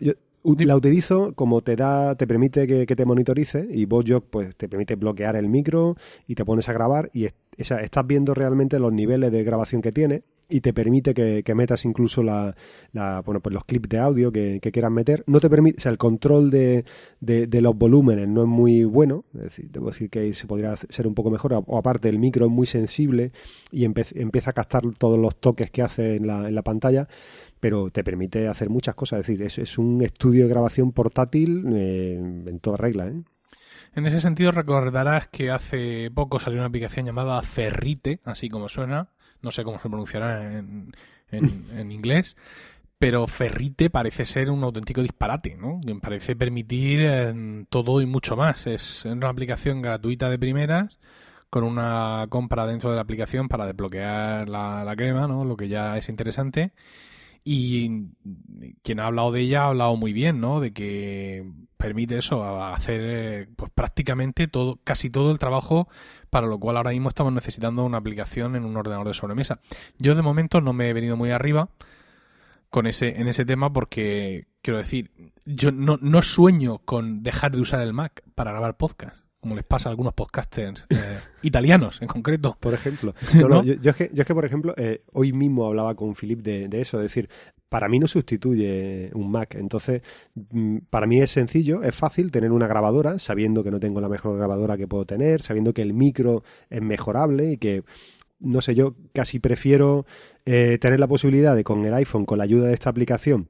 la 0.43 0.75
utilizo 0.75 1.33
como 1.33 1.61
te 1.61 1.75
da, 1.75 2.15
te 2.15 2.25
permite 2.25 2.67
que, 2.67 2.85
te 2.85 3.05
monitorice 3.05 3.67
y 3.69 3.85
VoiceJock 3.85 4.25
pues 4.29 4.55
te 4.55 4.69
permite 4.69 4.95
bloquear 4.95 5.35
el 5.35 5.49
micro 5.49 5.95
y 6.27 6.35
te 6.35 6.45
pones 6.45 6.69
a 6.69 6.73
grabar 6.73 7.09
y 7.13 7.27
estás 7.57 8.07
viendo 8.07 8.33
realmente 8.33 8.79
los 8.79 8.91
niveles 8.91 9.31
de 9.31 9.43
grabación 9.43 9.81
que 9.81 9.91
tiene 9.91 10.23
y 10.49 10.61
te 10.61 10.73
permite 10.73 11.13
que, 11.13 11.55
metas 11.55 11.85
incluso 11.85 12.23
la, 12.23 12.55
bueno, 13.25 13.41
pues 13.41 13.53
los 13.53 13.65
clips 13.65 13.89
de 13.89 13.99
audio 13.99 14.31
que, 14.31 14.59
quieras 14.61 14.91
meter. 14.91 15.23
No 15.27 15.39
te 15.39 15.49
permite, 15.49 15.77
o 15.77 15.81
sea, 15.81 15.91
el 15.91 15.97
control 15.97 16.49
de, 16.49 16.85
de, 17.19 17.61
los 17.61 17.75
volúmenes 17.75 18.27
no 18.27 18.43
es 18.43 18.47
muy 18.47 18.83
bueno, 18.83 19.25
es 19.33 19.41
decir, 19.41 19.69
debo 19.71 19.87
decir 19.87 20.09
que 20.09 20.33
se 20.33 20.47
podría 20.47 20.75
ser 20.75 21.07
un 21.07 21.15
poco 21.15 21.29
mejor, 21.29 21.53
o 21.53 21.77
aparte 21.77 22.09
el 22.09 22.19
micro 22.19 22.45
es 22.45 22.51
muy 22.51 22.65
sensible 22.65 23.31
y 23.71 23.85
empieza 23.85 24.49
a 24.49 24.53
captar 24.53 24.83
todos 24.97 25.17
los 25.17 25.35
toques 25.37 25.71
que 25.71 25.81
hace 25.81 26.17
en 26.17 26.27
la, 26.27 26.47
en 26.47 26.55
la 26.55 26.61
pantalla, 26.61 27.07
pero 27.59 27.89
te 27.89 28.03
permite 28.03 28.47
hacer 28.47 28.69
muchas 28.69 28.95
cosas. 28.95 29.21
Es 29.21 29.27
decir, 29.27 29.45
es, 29.45 29.57
es 29.57 29.77
un 29.77 30.01
estudio 30.01 30.43
de 30.43 30.49
grabación 30.49 30.91
portátil 30.91 31.63
eh, 31.73 32.15
en 32.15 32.59
toda 32.59 32.77
regla. 32.77 33.07
¿eh? 33.07 33.23
En 33.95 34.07
ese 34.07 34.21
sentido 34.21 34.51
recordarás 34.51 35.27
que 35.27 35.51
hace 35.51 36.09
poco 36.11 36.39
salió 36.39 36.59
una 36.59 36.67
aplicación 36.67 37.05
llamada 37.05 37.41
Ferrite, 37.43 38.21
así 38.25 38.49
como 38.49 38.67
suena, 38.67 39.09
no 39.43 39.51
sé 39.51 39.63
cómo 39.63 39.79
se 39.79 39.89
pronunciará 39.89 40.57
en, 40.57 40.93
en, 41.31 41.91
inglés, 41.91 42.35
pero 42.97 43.27
Ferrite 43.27 43.89
parece 43.89 44.25
ser 44.25 44.49
un 44.49 44.63
auténtico 44.63 45.01
disparate, 45.01 45.55
¿no? 45.55 45.81
Parece 46.01 46.35
permitir 46.35 47.01
eh, 47.03 47.65
todo 47.69 48.01
y 48.01 48.05
mucho 48.05 48.35
más. 48.35 48.65
Es 48.65 49.05
una 49.05 49.29
aplicación 49.29 49.81
gratuita 49.81 50.29
de 50.29 50.39
primeras 50.39 50.99
con 51.49 51.63
una 51.63 52.25
compra 52.29 52.65
dentro 52.65 52.89
de 52.89 52.95
la 52.95 53.03
aplicación 53.03 53.47
para 53.47 53.67
desbloquear 53.67 54.49
la, 54.49 54.83
la 54.83 54.95
crema, 54.95 55.27
¿no? 55.27 55.45
Lo 55.45 55.55
que 55.55 55.67
ya 55.67 55.97
es 55.97 56.09
interesante 56.09 56.71
y 57.43 58.07
quien 58.83 58.99
ha 58.99 59.07
hablado 59.07 59.31
de 59.31 59.41
ella 59.41 59.63
ha 59.63 59.67
hablado 59.67 59.95
muy 59.97 60.13
bien, 60.13 60.39
¿no? 60.39 60.59
De 60.59 60.71
que 60.71 61.45
permite 61.77 62.17
eso, 62.17 62.63
hacer 62.63 63.01
eh, 63.03 63.47
pues 63.55 63.71
prácticamente 63.73 64.47
todo, 64.47 64.79
casi 64.83 65.09
todo 65.09 65.31
el 65.31 65.39
trabajo 65.39 65.89
para 66.29 66.47
lo 66.47 66.57
cual 66.57 66.77
ahora 66.77 66.91
mismo 66.91 67.09
estamos 67.09 67.33
necesitando 67.33 67.83
una 67.83 67.97
aplicación 67.97 68.55
en 68.55 68.63
un 68.63 68.77
ordenador 68.77 69.07
de 69.07 69.13
sobremesa. 69.13 69.59
Yo 69.99 70.15
de 70.15 70.21
momento 70.21 70.61
no 70.61 70.73
me 70.73 70.89
he 70.89 70.93
venido 70.93 71.17
muy 71.17 71.31
arriba 71.31 71.69
con 72.69 72.87
ese, 72.87 73.19
en 73.19 73.27
ese 73.27 73.45
tema 73.45 73.71
porque, 73.71 74.47
quiero 74.61 74.77
decir, 74.77 75.11
yo 75.45 75.71
no, 75.71 75.99
no 76.01 76.21
sueño 76.21 76.79
con 76.79 77.21
dejar 77.21 77.51
de 77.51 77.61
usar 77.61 77.81
el 77.81 77.93
Mac 77.93 78.23
para 78.33 78.51
grabar 78.51 78.77
podcast 78.77 79.22
como 79.43 79.55
les 79.55 79.65
pasa 79.65 79.89
a 79.89 79.91
algunos 79.91 80.13
podcasters 80.13 80.85
eh, 80.89 80.95
italianos 81.41 82.01
en 82.01 82.07
concreto. 82.07 82.55
Por 82.57 82.73
ejemplo. 82.73 83.13
yo, 83.81 83.91
es 83.91 83.95
que, 84.25 84.33
por 84.33 84.45
ejemplo, 84.45 84.73
eh, 84.77 85.03
hoy 85.11 85.33
mismo 85.33 85.65
hablaba 85.65 85.95
con 85.95 86.15
Philip 86.15 86.39
de, 86.39 86.69
eso, 86.79 86.95
es 86.97 87.03
decir, 87.03 87.29
para 87.67 87.89
mí 87.89 87.99
no 87.99 88.07
sustituye 88.07 89.11
un 89.13 89.29
Mac. 89.29 89.55
Entonces, 89.55 90.01
mm, 90.33 90.77
para 90.89 91.07
mí 91.07 91.19
es 91.19 91.31
sencillo, 91.31 91.83
es 91.83 91.93
fácil 91.93 92.31
tener 92.31 92.53
una 92.53 92.67
grabadora, 92.67 93.19
sabiendo 93.19 93.65
que 93.65 93.71
no 93.71 93.81
tengo 93.81 93.99
la 93.99 94.07
mejor 94.07 94.37
grabadora 94.37 94.77
que 94.77 94.87
puedo 94.87 95.03
tener, 95.03 95.41
sabiendo 95.41 95.73
que 95.73 95.81
el 95.81 95.93
micro 95.93 96.43
es 96.69 96.81
mejorable 96.81 97.51
y 97.51 97.57
que, 97.57 97.83
no 98.39 98.61
sé, 98.61 98.75
yo 98.75 98.95
casi 99.13 99.39
prefiero 99.39 100.05
eh, 100.45 100.77
tener 100.79 101.01
la 101.01 101.07
posibilidad 101.07 101.53
de 101.53 101.65
con 101.65 101.83
el 101.83 101.93
iPhone, 101.95 102.23
con 102.23 102.37
la 102.37 102.45
ayuda 102.45 102.67
de 102.67 102.75
esta 102.75 102.89
aplicación, 102.89 103.49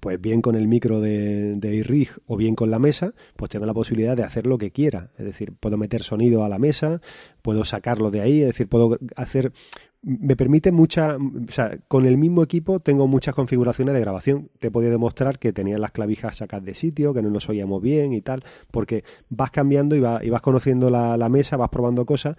pues 0.00 0.20
bien 0.20 0.42
con 0.42 0.54
el 0.54 0.68
micro 0.68 1.00
de, 1.00 1.54
de 1.56 1.74
iRig 1.74 2.10
o 2.26 2.36
bien 2.36 2.54
con 2.54 2.70
la 2.70 2.78
mesa, 2.78 3.14
pues 3.36 3.50
tengo 3.50 3.66
la 3.66 3.74
posibilidad 3.74 4.16
de 4.16 4.22
hacer 4.22 4.46
lo 4.46 4.58
que 4.58 4.70
quiera. 4.70 5.10
Es 5.18 5.24
decir, 5.24 5.52
puedo 5.58 5.76
meter 5.76 6.02
sonido 6.02 6.44
a 6.44 6.48
la 6.48 6.58
mesa, 6.58 7.00
puedo 7.42 7.64
sacarlo 7.64 8.10
de 8.10 8.20
ahí, 8.20 8.40
es 8.40 8.48
decir, 8.48 8.68
puedo 8.68 8.98
hacer... 9.16 9.52
Me 10.00 10.36
permite 10.36 10.70
mucha... 10.70 11.16
O 11.16 11.50
sea, 11.50 11.76
con 11.88 12.06
el 12.06 12.18
mismo 12.18 12.44
equipo 12.44 12.78
tengo 12.78 13.08
muchas 13.08 13.34
configuraciones 13.34 13.94
de 13.94 14.00
grabación. 14.00 14.48
Te 14.60 14.70
podía 14.70 14.90
demostrar 14.90 15.40
que 15.40 15.52
tenía 15.52 15.76
las 15.76 15.90
clavijas 15.90 16.36
sacadas 16.36 16.64
de 16.64 16.74
sitio, 16.74 17.12
que 17.12 17.20
no 17.20 17.30
nos 17.30 17.48
oíamos 17.48 17.82
bien 17.82 18.12
y 18.12 18.20
tal, 18.20 18.44
porque 18.70 19.02
vas 19.28 19.50
cambiando 19.50 19.96
y, 19.96 19.98
y 19.98 20.30
vas 20.30 20.40
conociendo 20.40 20.88
la 20.90 21.28
mesa, 21.28 21.56
vas 21.56 21.70
probando 21.70 22.06
cosas 22.06 22.36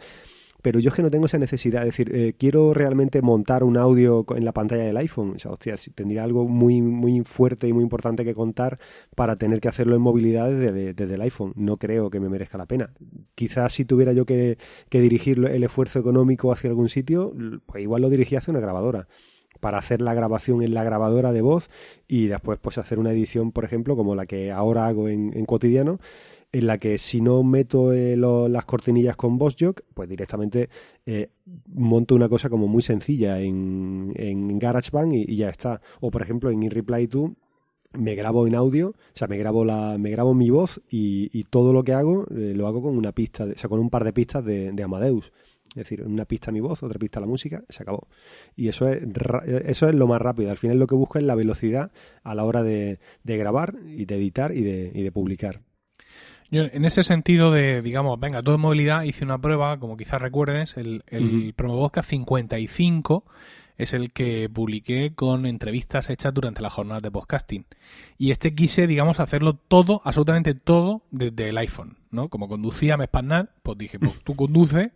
pero 0.61 0.79
yo 0.79 0.89
es 0.89 0.95
que 0.95 1.01
no 1.01 1.09
tengo 1.09 1.25
esa 1.25 1.37
necesidad. 1.37 1.83
Es 1.83 1.89
decir, 1.89 2.13
eh, 2.13 2.33
quiero 2.37 2.73
realmente 2.73 3.21
montar 3.21 3.63
un 3.63 3.77
audio 3.77 4.25
en 4.35 4.43
la 4.43 4.51
pantalla 4.51 4.83
del 4.83 4.97
iPhone. 4.97 5.33
O 5.35 5.39
sea, 5.39 5.51
hostia, 5.51 5.75
tendría 5.95 6.23
algo 6.23 6.47
muy, 6.47 6.81
muy 6.81 7.21
fuerte 7.21 7.67
y 7.67 7.73
muy 7.73 7.83
importante 7.83 8.25
que 8.25 8.33
contar 8.33 8.79
para 9.15 9.35
tener 9.35 9.61
que 9.61 9.69
hacerlo 9.69 9.95
en 9.95 10.01
movilidad 10.01 10.49
desde, 10.49 11.13
el 11.13 11.21
iPhone. 11.21 11.53
No 11.55 11.77
creo 11.77 12.09
que 12.09 12.19
me 12.19 12.29
merezca 12.29 12.57
la 12.57 12.65
pena. 12.65 12.91
Quizás 13.35 13.73
si 13.73 13.85
tuviera 13.85 14.11
yo 14.11 14.25
que, 14.25 14.57
dirigir 14.91 15.45
el 15.45 15.63
esfuerzo 15.63 15.99
económico 15.99 16.51
hacia 16.51 16.69
algún 16.69 16.89
sitio, 16.89 17.33
pues 17.65 17.81
igual 17.81 18.01
lo 18.01 18.09
dirigía 18.09 18.39
hacia 18.39 18.51
una 18.51 18.59
grabadora 18.59 19.07
para 19.59 19.77
hacer 19.77 20.01
la 20.01 20.13
grabación 20.13 20.61
en 20.61 20.73
la 20.73 20.83
grabadora 20.83 21.33
de 21.33 21.41
voz 21.41 21.69
y 22.07 22.27
después 22.27 22.59
pues 22.61 22.77
hacer 22.77 22.97
una 22.97 23.11
edición, 23.11 23.51
por 23.51 23.65
ejemplo, 23.65 23.95
como 23.97 24.15
la 24.15 24.25
que 24.25 24.51
ahora 24.51 24.87
hago 24.87 25.09
en, 25.09 25.35
en 25.35 25.45
cotidiano, 25.45 25.99
en 26.51 26.67
la 26.67 26.77
que 26.77 26.97
si 26.97 27.21
no 27.21 27.43
meto 27.43 27.93
eh, 27.93 28.15
las 28.17 28.65
cortinillas 28.65 29.15
con 29.15 29.37
VoiceJock, 29.37 29.81
pues 29.93 30.09
directamente 30.09 30.69
eh, 31.05 31.29
monto 31.67 32.15
una 32.15 32.29
cosa 32.29 32.49
como 32.49 32.67
muy 32.67 32.81
sencilla 32.81 33.39
en, 33.39 34.13
en 34.15 34.57
GarageBand 34.57 35.13
y, 35.13 35.35
ya 35.35 35.49
está. 35.49 35.81
O 35.99 36.09
por 36.11 36.21
ejemplo 36.21 36.49
en 36.49 36.63
InReply 36.63 37.07
2 37.07 37.31
me 37.93 38.15
grabo 38.15 38.45
en 38.45 38.53
audio, 38.55 38.89
o 38.89 38.95
sea, 39.13 39.27
me 39.27 39.37
grabo 39.37 39.65
la, 39.65 39.97
me 39.97 40.11
grabo 40.11 40.35
mi 40.35 40.49
voz 40.49 40.81
y, 40.89 41.43
todo 41.45 41.73
lo 41.73 41.83
que 41.83 41.93
hago 41.93 42.25
eh, 42.29 42.53
lo 42.55 42.67
hago 42.67 42.83
con 42.83 42.95
una 42.97 43.11
pista, 43.11 43.45
o 43.45 43.57
sea, 43.57 43.67
con 43.67 43.79
un 43.79 43.89
par 43.89 44.03
de 44.03 44.13
pistas 44.13 44.45
de, 44.45 44.83
Amadeus. 44.83 45.31
Es 45.69 45.75
decir, 45.75 46.01
una 46.03 46.25
pista 46.25 46.51
mi 46.51 46.61
voz, 46.61 46.81
otra 46.81 46.97
pista 46.97 47.19
la 47.19 47.27
música, 47.27 47.63
se 47.69 47.83
acabó. 47.83 48.07
Y 48.55 48.69
eso 48.69 48.87
es, 48.89 49.03
eso 49.65 49.87
es 49.87 49.93
lo 49.93 50.07
más 50.07 50.19
rápido. 50.19 50.49
Al 50.49 50.57
final 50.57 50.79
lo 50.79 50.87
que 50.87 50.95
busco 50.95 51.19
es 51.19 51.23
la 51.23 51.35
velocidad 51.35 51.91
a 52.23 52.33
la 52.33 52.43
hora 52.43 52.63
de, 52.63 52.99
de 53.23 53.37
grabar 53.37 53.75
y 53.85 54.05
de 54.05 54.15
editar 54.15 54.51
y 54.51 54.63
de, 54.63 54.91
y 54.93 55.03
de 55.03 55.11
publicar. 55.11 55.61
Yo, 56.51 56.63
en 56.63 56.85
ese 56.85 57.03
sentido 57.03 57.51
de, 57.51 57.81
digamos, 57.81 58.19
venga, 58.19 58.41
todo 58.41 58.55
en 58.55 58.61
movilidad, 58.61 59.03
hice 59.03 59.23
una 59.23 59.37
prueba, 59.37 59.79
como 59.79 59.97
quizás 59.97 60.21
recuerdes, 60.21 60.77
el, 60.77 61.03
el 61.07 61.53
uh 61.57 62.01
55 62.01 63.23
es 63.77 63.93
el 63.93 64.11
que 64.11 64.49
publiqué 64.49 65.13
con 65.15 65.45
entrevistas 65.45 66.09
hechas 66.09 66.33
durante 66.33 66.61
la 66.61 66.69
jornada 66.69 66.99
de 66.99 67.11
podcasting. 67.11 67.65
Y 68.17 68.31
este 68.31 68.53
quise, 68.53 68.87
digamos, 68.87 69.19
hacerlo 69.19 69.53
todo, 69.53 70.01
absolutamente 70.03 70.53
todo, 70.53 71.01
desde 71.11 71.49
el 71.49 71.57
iPhone. 71.57 71.98
¿No? 72.11 72.29
Como 72.29 72.47
conducía 72.47 72.97
me 72.97 73.05
Espanal, 73.05 73.49
pues 73.63 73.77
dije, 73.77 73.99
pues 73.99 74.21
tú 74.23 74.35
conduces. 74.35 74.91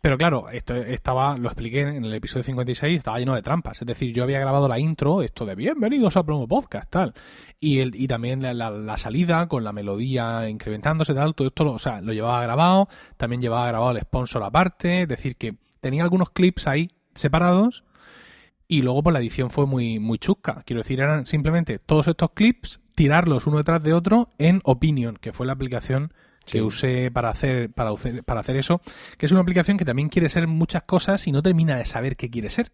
Pero 0.00 0.18
claro, 0.18 0.50
esto 0.50 0.74
estaba, 0.74 1.38
lo 1.38 1.48
expliqué 1.48 1.80
en 1.80 2.04
el 2.04 2.12
episodio 2.12 2.44
56, 2.44 2.98
estaba 2.98 3.18
lleno 3.18 3.34
de 3.34 3.40
trampas. 3.40 3.80
Es 3.80 3.86
decir, 3.86 4.12
yo 4.12 4.22
había 4.22 4.38
grabado 4.38 4.68
la 4.68 4.78
intro, 4.78 5.22
esto 5.22 5.46
de 5.46 5.54
bienvenidos 5.54 6.18
a 6.18 6.24
Promo 6.24 6.46
Podcast, 6.46 6.90
tal. 6.90 7.14
Y, 7.58 7.78
el, 7.78 7.94
y 7.94 8.06
también 8.06 8.42
la, 8.42 8.52
la, 8.52 8.96
salida 8.98 9.48
con 9.48 9.64
la 9.64 9.72
melodía 9.72 10.46
incrementándose, 10.48 11.14
tal. 11.14 11.34
Todo 11.34 11.48
esto, 11.48 11.64
lo, 11.64 11.72
o 11.72 11.78
sea, 11.78 12.02
lo 12.02 12.12
llevaba 12.12 12.42
grabado. 12.42 12.88
También 13.16 13.40
llevaba 13.40 13.66
grabado 13.66 13.92
el 13.92 14.00
sponsor 14.02 14.42
aparte. 14.42 15.02
Es 15.02 15.08
decir, 15.08 15.36
que 15.36 15.56
tenía 15.80 16.02
algunos 16.02 16.28
clips 16.28 16.66
ahí 16.66 16.90
separados. 17.14 17.84
Y 18.68 18.82
luego, 18.82 19.02
pues 19.02 19.14
la 19.14 19.20
edición 19.20 19.48
fue 19.48 19.66
muy, 19.66 20.00
muy 20.00 20.18
chusca. 20.18 20.62
Quiero 20.66 20.82
decir, 20.82 21.00
eran 21.00 21.24
simplemente 21.24 21.78
todos 21.78 22.08
estos 22.08 22.32
clips, 22.32 22.80
tirarlos 22.94 23.46
uno 23.46 23.56
detrás 23.56 23.82
de 23.82 23.94
otro 23.94 24.30
en 24.36 24.60
Opinion, 24.64 25.16
que 25.16 25.32
fue 25.32 25.46
la 25.46 25.54
aplicación 25.54 26.12
que 26.46 26.62
usé 26.62 27.10
para 27.10 27.30
hacer, 27.30 27.70
para, 27.70 27.92
para 28.24 28.40
hacer 28.40 28.56
eso, 28.56 28.80
que 29.18 29.26
es 29.26 29.32
una 29.32 29.40
aplicación 29.40 29.76
que 29.76 29.84
también 29.84 30.08
quiere 30.08 30.28
ser 30.28 30.46
muchas 30.46 30.82
cosas 30.82 31.26
y 31.26 31.32
no 31.32 31.42
termina 31.42 31.76
de 31.76 31.84
saber 31.84 32.16
qué 32.16 32.30
quiere 32.30 32.50
ser. 32.50 32.72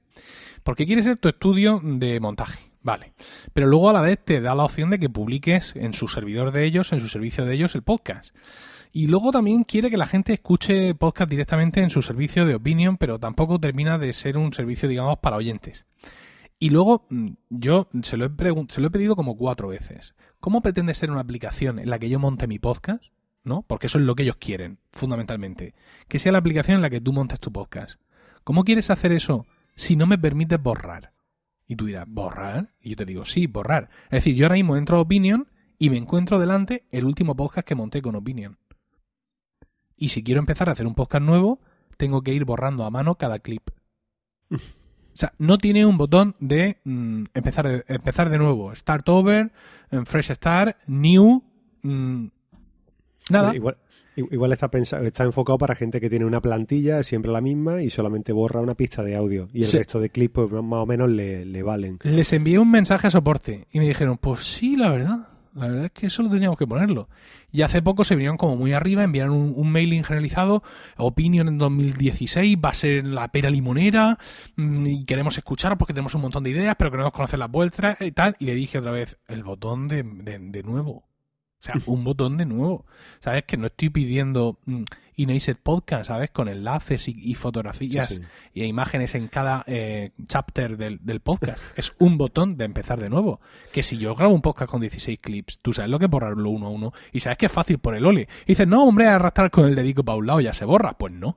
Porque 0.62 0.86
quiere 0.86 1.02
ser 1.02 1.16
tu 1.16 1.28
estudio 1.28 1.80
de 1.82 2.20
montaje, 2.20 2.60
vale. 2.82 3.14
Pero 3.52 3.66
luego 3.66 3.90
a 3.90 3.92
la 3.92 4.02
vez 4.02 4.18
te 4.24 4.40
da 4.40 4.54
la 4.54 4.64
opción 4.64 4.90
de 4.90 4.98
que 4.98 5.08
publiques 5.08 5.74
en 5.76 5.94
su 5.94 6.08
servidor 6.08 6.52
de 6.52 6.64
ellos, 6.64 6.92
en 6.92 7.00
su 7.00 7.08
servicio 7.08 7.44
de 7.44 7.54
ellos, 7.54 7.74
el 7.74 7.82
podcast. 7.82 8.34
Y 8.92 9.06
luego 9.06 9.30
también 9.30 9.62
quiere 9.62 9.88
que 9.88 9.96
la 9.96 10.06
gente 10.06 10.32
escuche 10.32 10.94
podcast 10.94 11.30
directamente 11.30 11.80
en 11.80 11.90
su 11.90 12.02
servicio 12.02 12.44
de 12.44 12.56
opinion, 12.56 12.96
pero 12.96 13.20
tampoco 13.20 13.60
termina 13.60 13.98
de 13.98 14.12
ser 14.12 14.36
un 14.36 14.52
servicio, 14.52 14.88
digamos, 14.88 15.18
para 15.18 15.36
oyentes. 15.36 15.86
Y 16.58 16.70
luego 16.70 17.06
mm, 17.08 17.28
yo 17.48 17.88
se 18.02 18.16
lo 18.16 18.26
he, 18.26 18.30
se 18.68 18.80
lo 18.80 18.88
he 18.88 18.90
pedido 18.90 19.16
como 19.16 19.36
cuatro 19.36 19.68
veces. 19.68 20.14
¿Cómo 20.40 20.60
pretende 20.60 20.94
ser 20.94 21.10
una 21.10 21.20
aplicación 21.20 21.78
en 21.78 21.88
la 21.88 21.98
que 21.98 22.08
yo 22.08 22.18
monte 22.18 22.46
mi 22.48 22.58
podcast? 22.58 23.12
¿No? 23.44 23.62
Porque 23.62 23.86
eso 23.86 23.98
es 23.98 24.04
lo 24.04 24.14
que 24.14 24.22
ellos 24.24 24.36
quieren, 24.36 24.78
fundamentalmente. 24.92 25.74
Que 26.08 26.18
sea 26.18 26.32
la 26.32 26.38
aplicación 26.38 26.76
en 26.76 26.82
la 26.82 26.90
que 26.90 27.00
tú 27.00 27.12
montes 27.12 27.40
tu 27.40 27.52
podcast. 27.52 28.00
¿Cómo 28.44 28.64
quieres 28.64 28.90
hacer 28.90 29.12
eso 29.12 29.46
si 29.74 29.96
no 29.96 30.06
me 30.06 30.18
permites 30.18 30.62
borrar? 30.62 31.12
Y 31.66 31.76
tú 31.76 31.86
dirás, 31.86 32.06
¿borrar? 32.08 32.74
Y 32.80 32.90
yo 32.90 32.96
te 32.96 33.04
digo, 33.04 33.24
sí, 33.24 33.46
borrar. 33.46 33.90
Es 34.04 34.24
decir, 34.24 34.34
yo 34.34 34.46
ahora 34.46 34.56
mismo 34.56 34.76
entro 34.76 34.96
a 34.96 35.00
Opinion 35.00 35.48
y 35.78 35.90
me 35.90 35.96
encuentro 35.96 36.38
delante 36.38 36.84
el 36.90 37.04
último 37.04 37.36
podcast 37.36 37.66
que 37.66 37.74
monté 37.74 38.02
con 38.02 38.16
Opinion. 38.16 38.58
Y 39.96 40.08
si 40.08 40.24
quiero 40.24 40.40
empezar 40.40 40.68
a 40.68 40.72
hacer 40.72 40.86
un 40.86 40.94
podcast 40.94 41.22
nuevo, 41.22 41.60
tengo 41.96 42.22
que 42.22 42.32
ir 42.32 42.44
borrando 42.44 42.84
a 42.84 42.90
mano 42.90 43.16
cada 43.16 43.38
clip. 43.38 43.70
o 44.50 44.56
sea, 45.14 45.32
no 45.38 45.58
tiene 45.58 45.86
un 45.86 45.98
botón 45.98 46.34
de 46.40 46.80
mm, 46.84 47.24
empezar, 47.34 47.68
de, 47.68 47.84
empezar 47.86 48.30
de 48.30 48.38
nuevo. 48.38 48.74
Start 48.74 49.08
over, 49.08 49.52
fresh 50.06 50.32
start, 50.32 50.76
new, 50.86 51.44
mm, 51.82 52.26
Nada. 53.30 53.54
Igual, 53.54 53.76
igual 54.16 54.52
está, 54.52 54.70
pensado, 54.70 55.04
está 55.04 55.24
enfocado 55.24 55.58
para 55.58 55.74
gente 55.74 56.00
que 56.00 56.10
tiene 56.10 56.24
una 56.24 56.40
plantilla 56.40 57.02
siempre 57.02 57.30
la 57.30 57.40
misma 57.40 57.82
y 57.82 57.90
solamente 57.90 58.32
borra 58.32 58.60
una 58.60 58.74
pista 58.74 59.02
de 59.02 59.16
audio. 59.16 59.48
Y 59.52 59.64
el 59.64 59.72
resto 59.72 60.00
de 60.00 60.10
clips 60.10 60.34
pues, 60.34 60.50
más 60.50 60.82
o 60.82 60.86
menos 60.86 61.10
le, 61.10 61.62
valen. 61.62 61.98
Les 62.02 62.32
envié 62.32 62.58
un 62.58 62.70
mensaje 62.70 63.06
a 63.06 63.10
soporte 63.10 63.66
y 63.72 63.78
me 63.78 63.86
dijeron, 63.86 64.18
pues 64.18 64.44
sí, 64.44 64.76
la 64.76 64.90
verdad. 64.90 65.26
La 65.52 65.66
verdad 65.66 65.86
es 65.86 65.90
que 65.90 66.06
eso 66.06 66.22
lo 66.22 66.30
teníamos 66.30 66.56
que 66.56 66.66
ponerlo. 66.66 67.08
Y 67.50 67.62
hace 67.62 67.82
poco 67.82 68.04
se 68.04 68.14
vinieron 68.14 68.36
como 68.36 68.54
muy 68.54 68.72
arriba, 68.72 69.02
enviaron 69.02 69.52
un, 69.56 69.72
mailing 69.72 70.04
generalizado, 70.04 70.62
Opinion 70.96 71.48
en 71.48 71.58
2016 71.58 72.56
va 72.64 72.68
a 72.68 72.74
ser 72.74 73.04
la 73.04 73.32
pera 73.32 73.50
limonera 73.50 74.16
mm, 74.54 74.86
y 74.86 75.04
queremos 75.04 75.36
escuchar 75.36 75.76
porque 75.76 75.92
tenemos 75.92 76.14
un 76.14 76.20
montón 76.20 76.44
de 76.44 76.50
ideas, 76.50 76.76
pero 76.78 76.92
queremos 76.92 77.12
conocer 77.12 77.40
las 77.40 77.50
vuestras 77.50 78.00
y 78.00 78.12
tal. 78.12 78.36
Y 78.38 78.44
le 78.44 78.54
dije 78.54 78.78
otra 78.78 78.92
vez, 78.92 79.18
el 79.26 79.42
botón 79.42 79.88
de, 79.88 80.04
de 80.04 80.62
nuevo. 80.62 81.09
O 81.60 81.62
sea, 81.62 81.74
un 81.86 82.04
botón 82.04 82.38
de 82.38 82.46
nuevo. 82.46 82.86
¿Sabes? 83.20 83.44
Que 83.44 83.58
no 83.58 83.66
estoy 83.66 83.90
pidiendo 83.90 84.58
mm, 84.64 84.84
Inaced 85.20 85.58
Podcast, 85.62 86.06
¿sabes? 86.06 86.30
Con 86.30 86.48
enlaces 86.48 87.06
y, 87.08 87.34
fotografías 87.34 88.22
y 88.54 88.64
imágenes 88.64 89.14
en 89.14 89.28
cada 89.28 89.62
eh, 89.66 90.12
chapter 90.26 90.78
del, 90.78 91.20
podcast. 91.20 91.62
Es 91.76 91.92
un 91.98 92.16
botón 92.16 92.56
de 92.56 92.64
empezar 92.64 92.98
de 92.98 93.10
nuevo. 93.10 93.40
Que 93.70 93.82
si 93.82 93.98
yo 93.98 94.14
grabo 94.14 94.32
un 94.32 94.40
podcast 94.40 94.70
con 94.70 94.80
16 94.80 95.18
clips, 95.20 95.58
tú 95.60 95.74
sabes 95.74 95.90
lo 95.90 95.98
que 95.98 96.06
es 96.06 96.10
borrarlo 96.10 96.48
uno 96.48 96.68
a 96.68 96.70
uno 96.70 96.92
y 97.12 97.20
sabes 97.20 97.36
que 97.36 97.46
es 97.46 97.52
fácil 97.52 97.78
por 97.78 97.94
el 97.94 98.06
ole. 98.06 98.28
Y 98.46 98.52
dices, 98.52 98.66
no, 98.66 98.82
hombre, 98.84 99.08
arrastrar 99.08 99.50
con 99.50 99.66
el 99.66 99.74
dedico 99.74 100.02
para 100.02 100.16
un 100.16 100.26
lado 100.26 100.40
ya 100.40 100.54
se 100.54 100.64
borra. 100.64 100.94
Pues 100.96 101.12
no. 101.12 101.36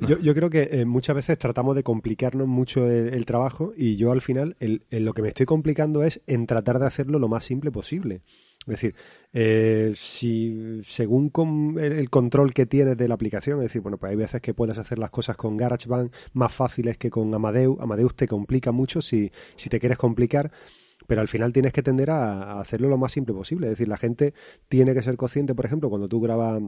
yo, 0.00 0.34
creo 0.34 0.48
que 0.48 0.68
eh, 0.70 0.84
muchas 0.84 1.16
veces 1.16 1.36
tratamos 1.36 1.74
de 1.74 1.82
complicarnos 1.82 2.46
mucho 2.46 2.88
el, 2.88 3.26
trabajo 3.26 3.72
y 3.76 3.96
yo 3.96 4.12
al 4.12 4.20
final 4.20 4.56
lo 4.60 5.14
que 5.14 5.22
me 5.22 5.28
estoy 5.28 5.46
complicando 5.46 6.04
es 6.04 6.20
en 6.28 6.46
tratar 6.46 6.78
de 6.78 6.86
hacerlo 6.86 7.18
lo 7.18 7.26
más 7.26 7.44
simple 7.44 7.72
posible. 7.72 8.22
Es 8.68 8.80
decir, 8.80 8.94
eh, 9.32 9.92
si 9.96 10.80
según 10.84 11.76
el 11.80 12.10
control 12.10 12.52
que 12.52 12.66
tienes 12.66 12.96
de 12.96 13.08
la 13.08 13.14
aplicación, 13.14 13.58
es 13.58 13.64
decir, 13.64 13.82
bueno, 13.82 13.98
pues 13.98 14.10
hay 14.10 14.16
veces 14.16 14.40
que 14.40 14.54
puedes 14.54 14.78
hacer 14.78 14.98
las 14.98 15.10
cosas 15.10 15.36
con 15.36 15.56
GarageBand 15.56 16.12
más 16.32 16.52
fáciles 16.52 16.98
que 16.98 17.10
con 17.10 17.34
Amadeus. 17.34 17.78
Amadeus 17.80 18.14
te 18.14 18.28
complica 18.28 18.72
mucho 18.72 19.00
si, 19.00 19.30
si 19.56 19.68
te 19.68 19.80
quieres 19.80 19.98
complicar 19.98 20.50
pero 21.08 21.22
al 21.22 21.28
final 21.28 21.54
tienes 21.54 21.72
que 21.72 21.82
tender 21.82 22.10
a, 22.10 22.60
hacerlo 22.60 22.88
lo 22.90 22.98
más 22.98 23.12
simple 23.12 23.34
posible. 23.34 23.66
Es 23.66 23.70
decir, 23.70 23.88
la 23.88 23.96
gente 23.96 24.34
tiene 24.68 24.92
que 24.92 25.02
ser 25.02 25.16
consciente, 25.16 25.54
por 25.54 25.64
ejemplo, 25.64 25.88
cuando 25.88 26.06
tú 26.06 26.20
grabas 26.20 26.62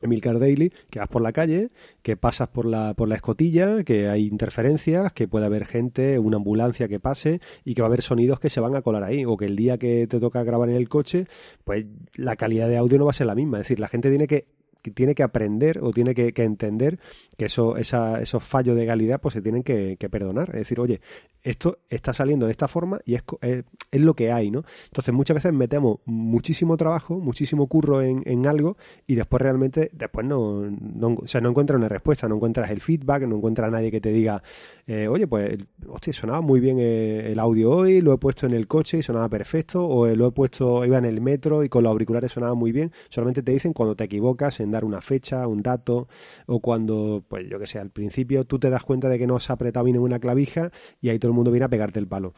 Emilcar 0.00 0.38
Daily, 0.38 0.72
que 0.90 0.98
vas 0.98 1.08
por 1.08 1.22
la 1.22 1.32
calle, 1.32 1.70
que 2.02 2.16
pasas 2.16 2.48
por 2.48 2.66
la, 2.66 2.94
por 2.94 3.08
la 3.08 3.14
escotilla, 3.14 3.84
que 3.84 4.08
hay 4.08 4.26
interferencias, 4.26 5.12
que 5.12 5.28
puede 5.28 5.46
haber 5.46 5.66
gente, 5.66 6.18
una 6.18 6.38
ambulancia 6.38 6.88
que 6.88 7.00
pase 7.00 7.40
y 7.64 7.74
que 7.74 7.82
va 7.82 7.86
a 7.86 7.90
haber 7.90 8.02
sonidos 8.02 8.40
que 8.40 8.50
se 8.50 8.60
van 8.60 8.74
a 8.74 8.82
colar 8.82 9.04
ahí. 9.04 9.24
O 9.24 9.36
que 9.36 9.46
el 9.46 9.56
día 9.56 9.78
que 9.78 10.06
te 10.06 10.20
toca 10.20 10.42
grabar 10.42 10.70
en 10.70 10.76
el 10.76 10.88
coche, 10.88 11.26
pues 11.64 11.86
la 12.14 12.36
calidad 12.36 12.68
de 12.68 12.76
audio 12.76 12.98
no 12.98 13.04
va 13.04 13.10
a 13.10 13.14
ser 13.14 13.26
la 13.26 13.34
misma. 13.34 13.58
Es 13.58 13.64
decir, 13.64 13.80
la 13.80 13.88
gente 13.88 14.08
tiene 14.08 14.26
que 14.26 14.46
tiene 14.90 15.14
que 15.14 15.22
aprender 15.22 15.80
o 15.82 15.90
tiene 15.90 16.14
que, 16.14 16.32
entender 16.42 16.98
que 17.36 17.46
eso, 17.46 17.76
esos 17.76 18.42
fallos 18.42 18.76
de 18.76 18.86
calidad 18.86 19.20
pues 19.20 19.34
se 19.34 19.42
tienen 19.42 19.62
que, 19.62 19.96
perdonar. 20.10 20.50
Es 20.50 20.56
decir, 20.56 20.80
oye, 20.80 21.00
esto 21.42 21.78
está 21.88 22.12
saliendo 22.12 22.46
de 22.46 22.52
esta 22.52 22.68
forma 22.68 23.00
y 23.04 23.14
es, 23.14 23.22
es, 23.40 23.64
lo 24.00 24.14
que 24.14 24.32
hay, 24.32 24.50
¿no? 24.50 24.64
Entonces 24.86 25.14
muchas 25.14 25.36
veces 25.36 25.52
metemos 25.52 25.98
muchísimo 26.04 26.76
trabajo, 26.76 27.18
muchísimo 27.18 27.66
curro 27.66 28.02
en, 28.02 28.46
algo 28.46 28.76
y 29.06 29.14
después 29.14 29.40
realmente, 29.40 29.90
después 29.92 30.26
no, 30.26 30.62
no, 30.70 31.16
no 31.40 31.48
encuentras 31.48 31.76
una 31.76 31.88
respuesta, 31.88 32.28
no 32.28 32.36
encuentras 32.36 32.70
el 32.70 32.80
feedback, 32.80 33.22
no 33.26 33.36
encuentras 33.36 33.68
a 33.68 33.70
nadie 33.70 33.90
que 33.90 34.00
te 34.00 34.10
diga, 34.10 34.42
eh, 34.86 35.06
oye, 35.06 35.26
pues, 35.28 35.58
hostia, 35.88 36.12
sonaba 36.12 36.40
muy 36.40 36.58
bien 36.58 36.78
eh, 36.80 37.30
el 37.30 37.38
audio 37.38 37.70
hoy, 37.70 38.00
lo 38.00 38.12
he 38.12 38.18
puesto 38.18 38.46
en 38.46 38.52
el 38.52 38.66
coche 38.66 38.98
y 38.98 39.02
sonaba 39.02 39.28
perfecto, 39.28 39.86
o 39.86 40.06
lo 40.08 40.26
he 40.26 40.32
puesto, 40.32 40.84
iba 40.84 40.98
en 40.98 41.04
el 41.04 41.20
metro 41.20 41.62
y 41.62 41.68
con 41.68 41.84
los 41.84 41.90
auriculares 41.90 42.32
sonaba 42.32 42.54
muy 42.54 42.72
bien. 42.72 42.90
Solamente 43.08 43.42
te 43.42 43.52
dicen 43.52 43.72
cuando 43.72 43.94
te 43.94 44.04
equivocas 44.04 44.60
en 44.60 44.71
dar 44.72 44.84
una 44.84 45.00
fecha, 45.00 45.46
un 45.46 45.62
dato, 45.62 46.08
o 46.46 46.60
cuando, 46.60 47.24
pues 47.28 47.48
yo 47.48 47.58
que 47.58 47.66
sé, 47.66 47.78
al 47.78 47.90
principio 47.90 48.44
tú 48.44 48.58
te 48.58 48.70
das 48.70 48.82
cuenta 48.82 49.08
de 49.08 49.18
que 49.18 49.26
no 49.26 49.36
has 49.36 49.50
apretado 49.50 49.84
bien 49.84 49.96
en 49.96 50.02
una 50.02 50.18
clavija 50.18 50.72
y 51.00 51.10
ahí 51.10 51.18
todo 51.18 51.30
el 51.30 51.36
mundo 51.36 51.50
viene 51.50 51.66
a 51.66 51.68
pegarte 51.68 51.98
el 52.00 52.08
palo. 52.08 52.34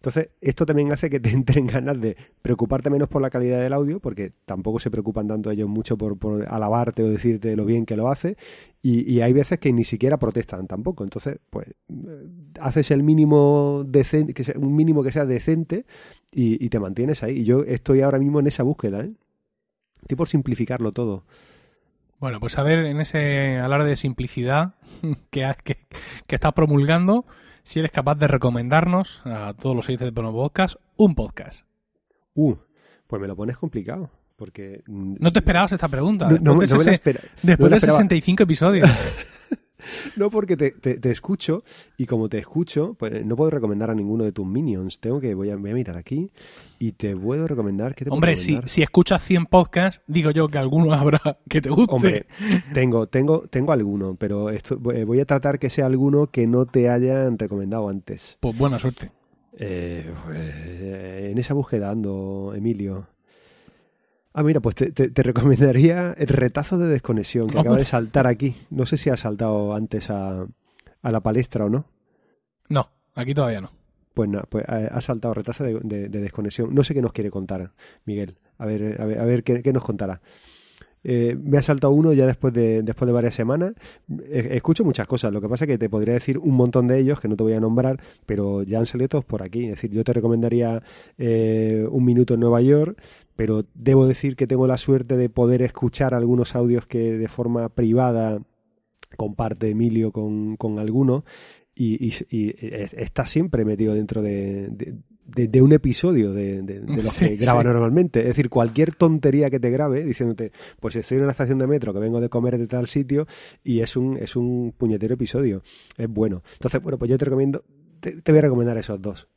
Entonces, 0.00 0.30
esto 0.40 0.64
también 0.64 0.90
hace 0.92 1.10
que 1.10 1.20
te 1.20 1.28
entren 1.30 1.66
ganas 1.66 2.00
de 2.00 2.16
preocuparte 2.40 2.88
menos 2.88 3.08
por 3.08 3.20
la 3.20 3.28
calidad 3.28 3.60
del 3.60 3.74
audio, 3.74 4.00
porque 4.00 4.32
tampoco 4.46 4.78
se 4.78 4.90
preocupan 4.90 5.28
tanto 5.28 5.50
ellos 5.50 5.68
mucho 5.68 5.98
por, 5.98 6.46
alabarte 6.48 7.02
o 7.02 7.10
decirte 7.10 7.54
lo 7.54 7.66
bien 7.66 7.84
que 7.84 7.96
lo 7.96 8.08
hace, 8.08 8.36
y, 8.82 9.20
hay 9.20 9.34
veces 9.34 9.58
que 9.58 9.72
ni 9.74 9.84
siquiera 9.84 10.16
protestan 10.18 10.66
tampoco. 10.66 11.04
Entonces, 11.04 11.38
pues, 11.50 11.68
eh, 11.68 12.28
haces 12.60 12.90
el 12.90 13.02
mínimo 13.02 13.84
decente, 13.86 14.32
que 14.32 14.42
sea, 14.42 14.54
un 14.58 14.74
mínimo 14.74 15.02
que 15.02 15.12
sea 15.12 15.26
decente 15.26 15.84
y, 16.32 16.68
te 16.70 16.80
mantienes 16.80 17.22
ahí. 17.22 17.40
Y 17.40 17.44
yo 17.44 17.62
estoy 17.64 18.00
ahora 18.00 18.18
mismo 18.18 18.40
en 18.40 18.46
esa 18.46 18.62
búsqueda, 18.62 19.02
¿eh? 19.04 19.12
Estoy 20.00 20.16
por 20.16 20.28
simplificarlo 20.28 20.92
todo. 20.92 21.24
Bueno, 22.20 22.38
pues 22.38 22.58
a 22.58 22.62
ver, 22.62 22.80
en 22.80 23.00
ese 23.00 23.58
alarde 23.58 23.88
de 23.88 23.96
simplicidad 23.96 24.74
que, 25.30 25.50
que, 25.64 25.78
que 26.26 26.34
estás 26.34 26.52
promulgando, 26.52 27.24
si 27.62 27.78
eres 27.78 27.90
capaz 27.90 28.14
de 28.16 28.28
recomendarnos 28.28 29.22
a 29.24 29.54
todos 29.54 29.74
los 29.74 29.88
oyentes 29.88 30.06
de 30.06 30.12
Promo 30.12 30.32
Podcast 30.32 30.76
un 30.96 31.14
podcast. 31.14 31.64
Uh, 32.34 32.54
pues 33.06 33.20
me 33.22 33.26
lo 33.26 33.34
pones 33.34 33.56
complicado. 33.56 34.10
Porque. 34.36 34.82
No 34.86 35.32
te 35.32 35.40
esperabas 35.40 35.72
esta 35.72 35.88
pregunta. 35.88 36.26
después 36.28 36.70
de, 36.70 37.20
después 37.42 37.70
de 37.70 37.80
65 37.80 38.42
episodios. 38.42 38.88
no, 40.16 40.30
porque 40.30 40.56
te, 40.56 41.10
escucho 41.10 41.64
y 41.96 42.06
como 42.06 42.28
te 42.28 42.38
escucho, 42.38 42.94
pues 42.98 43.24
no 43.24 43.36
puedo 43.36 43.50
recomendar 43.50 43.90
a 43.90 43.94
ninguno 43.94 44.24
de 44.24 44.32
tus 44.32 44.46
minions. 44.46 45.00
Tengo 45.00 45.20
que, 45.20 45.34
voy 45.34 45.50
a, 45.50 45.56
mirar 45.56 45.96
aquí 45.96 46.30
y 46.78 46.92
te 46.92 47.16
puedo 47.16 47.46
recomendar 47.46 47.94
que 47.94 48.04
te 48.04 48.10
Hombre, 48.10 48.36
si, 48.36 48.58
si 48.66 48.82
escuchas 48.82 49.22
100 49.22 49.46
podcasts, 49.46 50.02
digo 50.06 50.30
yo 50.30 50.48
que 50.48 50.58
alguno 50.58 50.92
habrá 50.94 51.38
que 51.48 51.60
te 51.60 51.70
guste. 51.70 51.92
Hombre, 51.92 52.26
tengo, 52.72 53.06
tengo, 53.06 53.46
tengo 53.48 53.72
alguno, 53.72 54.16
pero 54.16 54.50
esto, 54.50 54.78
voy 54.78 55.20
a 55.20 55.24
tratar 55.24 55.58
que 55.58 55.70
sea 55.70 55.86
alguno 55.86 56.28
que 56.28 56.46
no 56.46 56.66
te 56.66 56.88
hayan 56.88 57.38
recomendado 57.38 57.88
antes. 57.88 58.36
Pues 58.40 58.56
buena 58.56 58.78
suerte. 58.78 59.10
Eh, 59.58 60.10
pues, 60.24 61.30
en 61.30 61.38
esa 61.38 61.54
búsqueda 61.54 61.90
ando, 61.90 62.52
Emilio. 62.54 63.06
Ah, 64.32 64.42
mira, 64.42 64.60
pues 64.60 64.76
te, 64.76 65.10
recomendaría 65.22 66.12
el 66.12 66.28
retazo 66.28 66.78
de 66.78 66.88
desconexión 66.88 67.48
que 67.48 67.58
acaba 67.58 67.76
de 67.76 67.84
saltar 67.84 68.26
aquí. 68.26 68.54
No 68.70 68.86
sé 68.86 68.96
si 68.96 69.10
ha 69.10 69.16
saltado 69.16 69.74
antes 69.74 70.08
a, 70.10 70.46
la 71.02 71.20
palestra 71.20 71.64
o 71.64 71.68
no. 71.68 71.84
No, 72.68 72.90
aquí 73.14 73.34
todavía 73.34 73.60
no. 73.60 73.72
Pues 74.14 74.28
nada, 74.28 74.44
pues 74.48 74.64
eh, 74.68 74.88
ha 74.90 75.00
saltado 75.00 75.34
retazo 75.34 75.64
de, 75.64 76.08
desconexión. 76.08 76.74
No 76.74 76.84
sé 76.84 76.94
qué 76.94 77.02
nos 77.02 77.12
quiere 77.12 77.30
contar, 77.30 77.72
Miguel. 78.04 78.36
A 78.58 78.66
ver, 78.66 79.00
a 79.00 79.04
ver, 79.04 79.18
a 79.18 79.24
ver 79.24 79.42
qué, 79.42 79.72
nos 79.72 79.82
contará. 79.82 80.20
Eh, 81.02 81.36
me 81.42 81.58
ha 81.58 81.62
saltado 81.62 81.92
uno 81.92 82.12
ya 82.12 82.26
después 82.26 82.52
de, 82.52 82.82
después 82.82 83.06
de 83.06 83.12
varias 83.12 83.34
semanas. 83.34 83.72
escucho 84.30 84.84
muchas 84.84 85.06
cosas, 85.06 85.32
lo 85.32 85.40
que 85.40 85.48
pasa 85.48 85.64
es 85.64 85.68
que 85.68 85.78
te 85.78 85.88
podría 85.88 86.14
decir 86.14 86.38
un 86.38 86.54
montón 86.56 86.86
de 86.88 86.98
ellos 86.98 87.20
que 87.20 87.28
no 87.28 87.36
te 87.36 87.42
voy 87.42 87.54
a 87.54 87.60
nombrar, 87.60 88.00
pero 88.26 88.62
ya 88.62 88.78
han 88.78 88.86
salido 88.86 89.08
todos 89.08 89.24
por 89.24 89.42
aquí. 89.42 89.64
Es 89.64 89.70
decir, 89.70 89.90
yo 89.90 90.04
te 90.04 90.12
recomendaría 90.12 90.82
eh, 91.18 91.86
Un 91.90 92.04
Minuto 92.04 92.34
en 92.34 92.40
Nueva 92.40 92.60
York, 92.60 93.00
pero 93.36 93.64
debo 93.74 94.06
decir 94.06 94.36
que 94.36 94.46
tengo 94.46 94.66
la 94.66 94.78
suerte 94.78 95.16
de 95.16 95.28
poder 95.28 95.62
escuchar 95.62 96.14
algunos 96.14 96.54
audios 96.54 96.86
que 96.86 97.16
de 97.16 97.28
forma 97.28 97.68
privada 97.70 98.42
comparte 99.16 99.70
Emilio 99.70 100.12
con, 100.12 100.56
con 100.56 100.78
y, 101.74 102.12
está 102.96 103.26
siempre 103.26 103.64
metido 103.64 103.94
dentro 103.94 104.20
de, 104.22 104.68
de, 104.70 104.98
un 105.62 105.72
episodio 105.72 106.32
de, 106.32 106.62
de, 106.62 107.02
los 107.02 107.18
que 107.18 107.36
graba 107.36 107.62
normalmente. 107.62 108.20
Es 108.20 108.26
decir, 108.26 108.48
cualquier 108.48 108.94
tontería 108.94 109.50
que 109.50 109.60
te 109.60 109.70
grabe 109.70 110.04
diciéndote, 110.04 110.52
pues 110.78 110.96
estoy 110.96 111.18
en 111.18 111.24
una 111.24 111.32
estación 111.32 111.58
de 111.58 111.66
metro 111.66 111.92
que 111.92 111.98
vengo 111.98 112.20
de 112.20 112.28
comer 112.28 112.58
de 112.58 112.66
tal 112.66 112.86
sitio 112.86 113.26
y 113.64 113.80
es 113.80 113.96
un, 113.96 114.16
es 114.16 114.36
un 114.36 114.74
puñetero 114.76 115.14
episodio. 115.14 115.62
Es 115.96 116.08
bueno. 116.08 116.42
Entonces, 116.54 116.82
bueno, 116.82 116.98
pues 116.98 117.10
yo 117.10 117.18
te 117.18 117.24
recomiendo, 117.24 117.64
te, 118.00 118.20
voy 118.26 118.38
a 118.38 118.42
recomendar 118.42 118.76
esos 118.76 119.00
dos. 119.00 119.28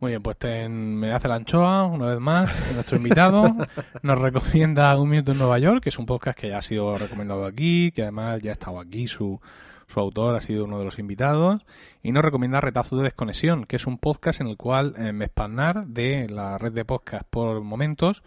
Muy 0.00 0.10
bien, 0.10 0.22
pues 0.22 0.36
me 0.68 1.12
hace 1.12 1.28
la 1.28 1.36
anchoa 1.36 1.84
una 1.86 2.06
vez 2.06 2.20
más, 2.20 2.50
nuestro 2.74 2.96
invitado. 2.96 3.56
nos 4.02 4.18
recomienda 4.18 4.98
Un 5.00 5.08
Minuto 5.08 5.32
en 5.32 5.38
Nueva 5.38 5.58
York, 5.58 5.82
que 5.82 5.88
es 5.88 5.98
un 5.98 6.06
podcast 6.06 6.38
que 6.38 6.48
ya 6.48 6.58
ha 6.58 6.62
sido 6.62 6.98
recomendado 6.98 7.46
aquí, 7.46 7.90
que 7.92 8.02
además 8.02 8.42
ya 8.42 8.50
ha 8.50 8.52
estado 8.52 8.80
aquí 8.80 9.06
su, 9.06 9.40
su 9.86 10.00
autor 10.00 10.34
ha 10.34 10.40
sido 10.40 10.64
uno 10.64 10.78
de 10.78 10.84
los 10.84 10.98
invitados 10.98 11.64
y 12.02 12.12
nos 12.12 12.24
recomienda 12.24 12.60
Retazo 12.60 12.96
de 12.96 13.04
Desconexión, 13.04 13.64
que 13.64 13.76
es 13.76 13.86
un 13.86 13.98
podcast 13.98 14.40
en 14.40 14.48
el 14.48 14.56
cual 14.56 14.94
eh, 14.96 15.12
de 15.86 16.28
la 16.28 16.58
red 16.58 16.72
de 16.72 16.84
podcast 16.84 17.24
por 17.28 17.62
momentos, 17.62 18.22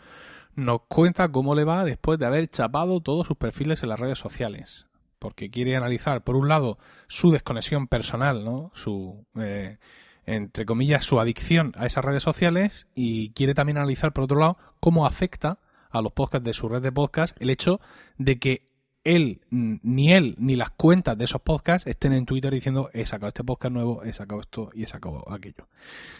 nos 0.55 0.82
cuenta 0.88 1.32
cómo 1.32 1.55
le 1.55 1.64
va 1.64 1.84
después 1.84 2.20
de 2.20 2.26
haber 2.26 2.49
chapado 2.49 2.99
todos 2.99 3.28
sus 3.28 3.38
perfiles 3.38 3.84
en 3.84 3.89
las 3.89 3.99
redes 3.99 4.18
sociales. 4.18 4.88
Porque 5.20 5.49
quiere 5.49 5.76
analizar, 5.76 6.24
por 6.24 6.36
un 6.36 6.47
lado, 6.47 6.78
su 7.08 7.32
desconexión 7.32 7.88
personal, 7.88 8.45
¿no? 8.45 8.72
Su, 8.76 9.26
eh, 9.36 9.78
entre 10.26 10.66
comillas, 10.66 11.05
su 11.05 11.20
adicción 11.20 11.74
a 11.76 11.86
esas 11.86 12.05
redes 12.05 12.22
sociales 12.22 12.88
y 12.93 13.32
quiere 13.32 13.53
también 13.53 13.78
analizar, 13.78 14.14
por 14.14 14.26
otro 14.26 14.39
lado, 14.39 14.58
cómo 14.80 15.05
afecta 15.05 15.60
a 15.89 16.01
los 16.01 16.12
podcasts 16.12 16.45
de 16.45 16.53
su 16.53 16.68
red 16.68 16.82
de 16.82 16.91
podcast 16.91 17.36
el 17.39 17.49
hecho 17.49 17.80
de 18.18 18.38
que 18.38 18.66
él, 19.08 19.41
ni 19.49 20.12
él, 20.12 20.36
ni 20.38 20.55
las 20.55 20.70
cuentas 20.70 21.18
de 21.18 21.26
esos 21.26 21.41
podcasts 21.41 21.88
estén 21.88 22.14
en 22.14 22.26
Twitter 22.26 22.53
diciendo 22.53 22.89
he 22.93 23.05
sacado 23.05 23.30
este 23.30 23.43
podcast 23.43 23.74
nuevo, 23.74 24.03
he 24.03 24.12
sacado 24.12 24.41
esto 24.41 24.70
y 24.74 24.84
he 24.84 24.88
sacado 24.88 25.24
aquello. 25.32 25.68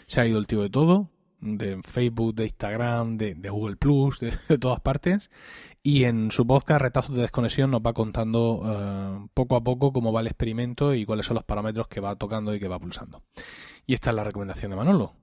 Se 0.06 0.20
ha 0.20 0.26
ido 0.26 0.38
el 0.38 0.46
tío 0.46 0.62
de 0.62 0.70
todo, 0.70 1.10
de 1.40 1.80
Facebook, 1.84 2.34
de 2.34 2.44
Instagram, 2.44 3.18
de, 3.18 3.34
Google 3.50 3.76
Plus, 3.76 4.20
de, 4.48 4.58
todas 4.58 4.80
partes. 4.80 5.30
Y 5.82 6.04
en 6.04 6.30
su 6.30 6.46
podcast 6.46 6.80
Retazos 6.80 7.14
de 7.14 7.22
Desconexión 7.22 7.70
nos 7.70 7.80
va 7.80 7.92
contando 7.92 8.62
eh, 8.64 9.28
poco 9.34 9.56
a 9.56 9.62
poco 9.62 9.92
cómo 9.92 10.12
va 10.12 10.22
el 10.22 10.26
experimento 10.26 10.94
y 10.94 11.04
cuáles 11.04 11.26
son 11.26 11.34
los 11.34 11.44
parámetros 11.44 11.88
que 11.88 12.00
va 12.00 12.16
tocando 12.16 12.54
y 12.54 12.60
que 12.60 12.68
va 12.68 12.78
pulsando. 12.78 13.22
Y 13.86 13.94
esta 13.94 14.10
es 14.10 14.16
la 14.16 14.24
recomendación 14.24 14.70
de 14.70 14.76
Manolo. 14.76 15.14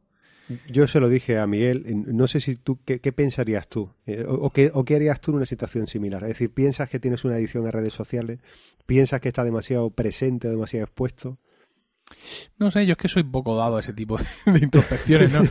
Yo 0.70 0.88
se 0.88 1.00
lo 1.00 1.10
dije 1.10 1.38
a 1.40 1.48
Miguel, 1.48 1.84
no 2.06 2.28
sé 2.28 2.40
si 2.40 2.56
tú, 2.56 2.80
¿qué, 2.86 3.00
pensarías 3.00 3.68
tú? 3.68 3.90
Eh, 4.06 4.26
o, 4.28 4.50
qué, 4.52 4.72
¿O 4.74 4.86
qué 4.86 4.96
harías 4.96 5.20
tú 5.20 5.32
en 5.32 5.38
una 5.38 5.46
situación 5.46 5.88
similar? 5.88 6.22
Es 6.24 6.30
decir, 6.30 6.52
¿piensas 6.52 6.90
que 6.90 7.00
tienes 7.00 7.26
una 7.26 7.36
adicción 7.36 7.66
a 7.68 7.72
redes 7.72 7.94
sociales? 7.94 8.40
¿Piensas 8.86 9.22
que 9.22 9.30
está 9.30 9.44
demasiado 9.44 9.90
presente, 9.90 10.48
demasiado 10.50 10.86
expuesto? 10.86 11.40
No 12.58 12.72
sé, 12.72 12.86
yo 12.86 12.94
es 12.94 12.98
que 12.98 13.08
soy 13.08 13.24
poco 13.24 13.58
dado 13.58 13.78
a 13.78 13.80
ese 13.80 13.94
tipo 13.94 14.18
de, 14.18 14.60
introspecciones, 14.60 15.32
¿no? 15.32 15.44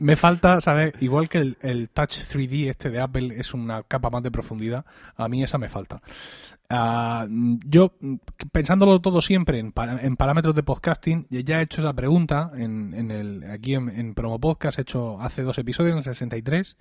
me 0.00 0.16
falta, 0.16 0.60
¿sabes? 0.60 0.92
Igual 1.00 1.28
que 1.28 1.56
el, 1.60 1.90
Touch 1.90 2.18
3D 2.18 2.68
este 2.68 2.90
de 2.90 3.00
Apple 3.00 3.34
es 3.38 3.54
una 3.54 3.82
capa 3.82 4.10
más 4.10 4.22
de 4.22 4.30
profundidad, 4.30 4.84
a 5.16 5.28
mí 5.28 5.42
esa 5.42 5.58
me 5.58 5.68
falta. 5.68 6.02
Ah, 6.68 7.26
yo, 7.30 7.94
pensándolo 8.50 9.00
todo 9.00 9.20
siempre 9.20 9.58
en, 9.58 9.72
parámetros 9.72 10.54
de 10.54 10.62
podcasting, 10.62 11.26
ya 11.30 11.60
he 11.60 11.62
hecho 11.62 11.80
esa 11.80 11.92
pregunta 11.92 12.50
en, 12.54 13.10
el, 13.10 13.44
aquí 13.50 13.74
en, 13.74 14.14
Promo 14.14 14.40
Podcast, 14.40 14.78
he 14.78 14.82
hecho 14.82 15.20
hace 15.20 15.42
dos 15.42 15.58
episodios, 15.58 15.92
en 15.92 15.98
el 15.98 16.04
63, 16.04 16.76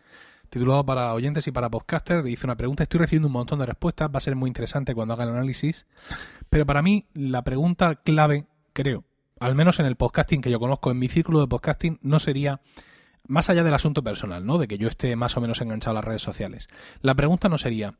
titulado 0.49 0.85
para 0.85 1.13
oyentes 1.13 1.47
y 1.47 1.51
para 1.51 1.69
podcasters, 1.69 2.27
hice 2.27 2.47
una 2.47 2.57
pregunta, 2.57 2.83
estoy 2.83 2.99
recibiendo 2.99 3.27
un 3.27 3.33
montón 3.33 3.59
de 3.59 3.65
respuestas, 3.65 4.09
va 4.09 4.17
a 4.17 4.21
ser 4.21 4.35
muy 4.35 4.49
interesante 4.49 4.95
cuando 4.95 5.13
haga 5.13 5.23
el 5.23 5.31
análisis, 5.31 5.85
pero 6.49 6.65
para 6.65 6.81
mí 6.81 7.05
la 7.13 7.43
pregunta 7.43 7.95
clave, 7.95 8.47
creo, 8.73 9.03
al 9.41 9.55
menos 9.55 9.79
en 9.79 9.87
el 9.87 9.95
podcasting 9.95 10.39
que 10.39 10.51
yo 10.51 10.59
conozco, 10.59 10.91
en 10.91 10.99
mi 10.99 11.09
círculo 11.09 11.41
de 11.41 11.47
podcasting, 11.47 11.97
no 12.03 12.19
sería 12.19 12.61
más 13.27 13.49
allá 13.49 13.63
del 13.63 13.73
asunto 13.73 14.03
personal, 14.03 14.45
¿no? 14.45 14.59
De 14.59 14.67
que 14.67 14.77
yo 14.77 14.87
esté 14.87 15.15
más 15.15 15.35
o 15.35 15.41
menos 15.41 15.59
enganchado 15.61 15.91
a 15.91 15.95
las 15.95 16.05
redes 16.05 16.21
sociales. 16.21 16.67
La 17.01 17.15
pregunta 17.15 17.49
no 17.49 17.57
sería 17.57 17.95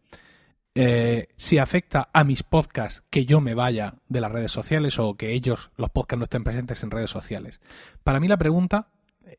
eh, 0.75 1.29
si 1.37 1.57
afecta 1.57 2.09
a 2.13 2.23
mis 2.23 2.43
podcasts 2.43 3.03
que 3.09 3.25
yo 3.25 3.41
me 3.41 3.55
vaya 3.55 3.95
de 4.07 4.21
las 4.21 4.31
redes 4.31 4.51
sociales 4.51 4.99
o 4.99 5.15
que 5.15 5.31
ellos, 5.31 5.71
los 5.77 5.89
podcasts, 5.89 6.19
no 6.19 6.23
estén 6.25 6.43
presentes 6.43 6.83
en 6.83 6.91
redes 6.91 7.09
sociales. 7.09 7.59
Para 8.03 8.19
mí 8.19 8.27
la 8.27 8.37
pregunta, 8.37 8.89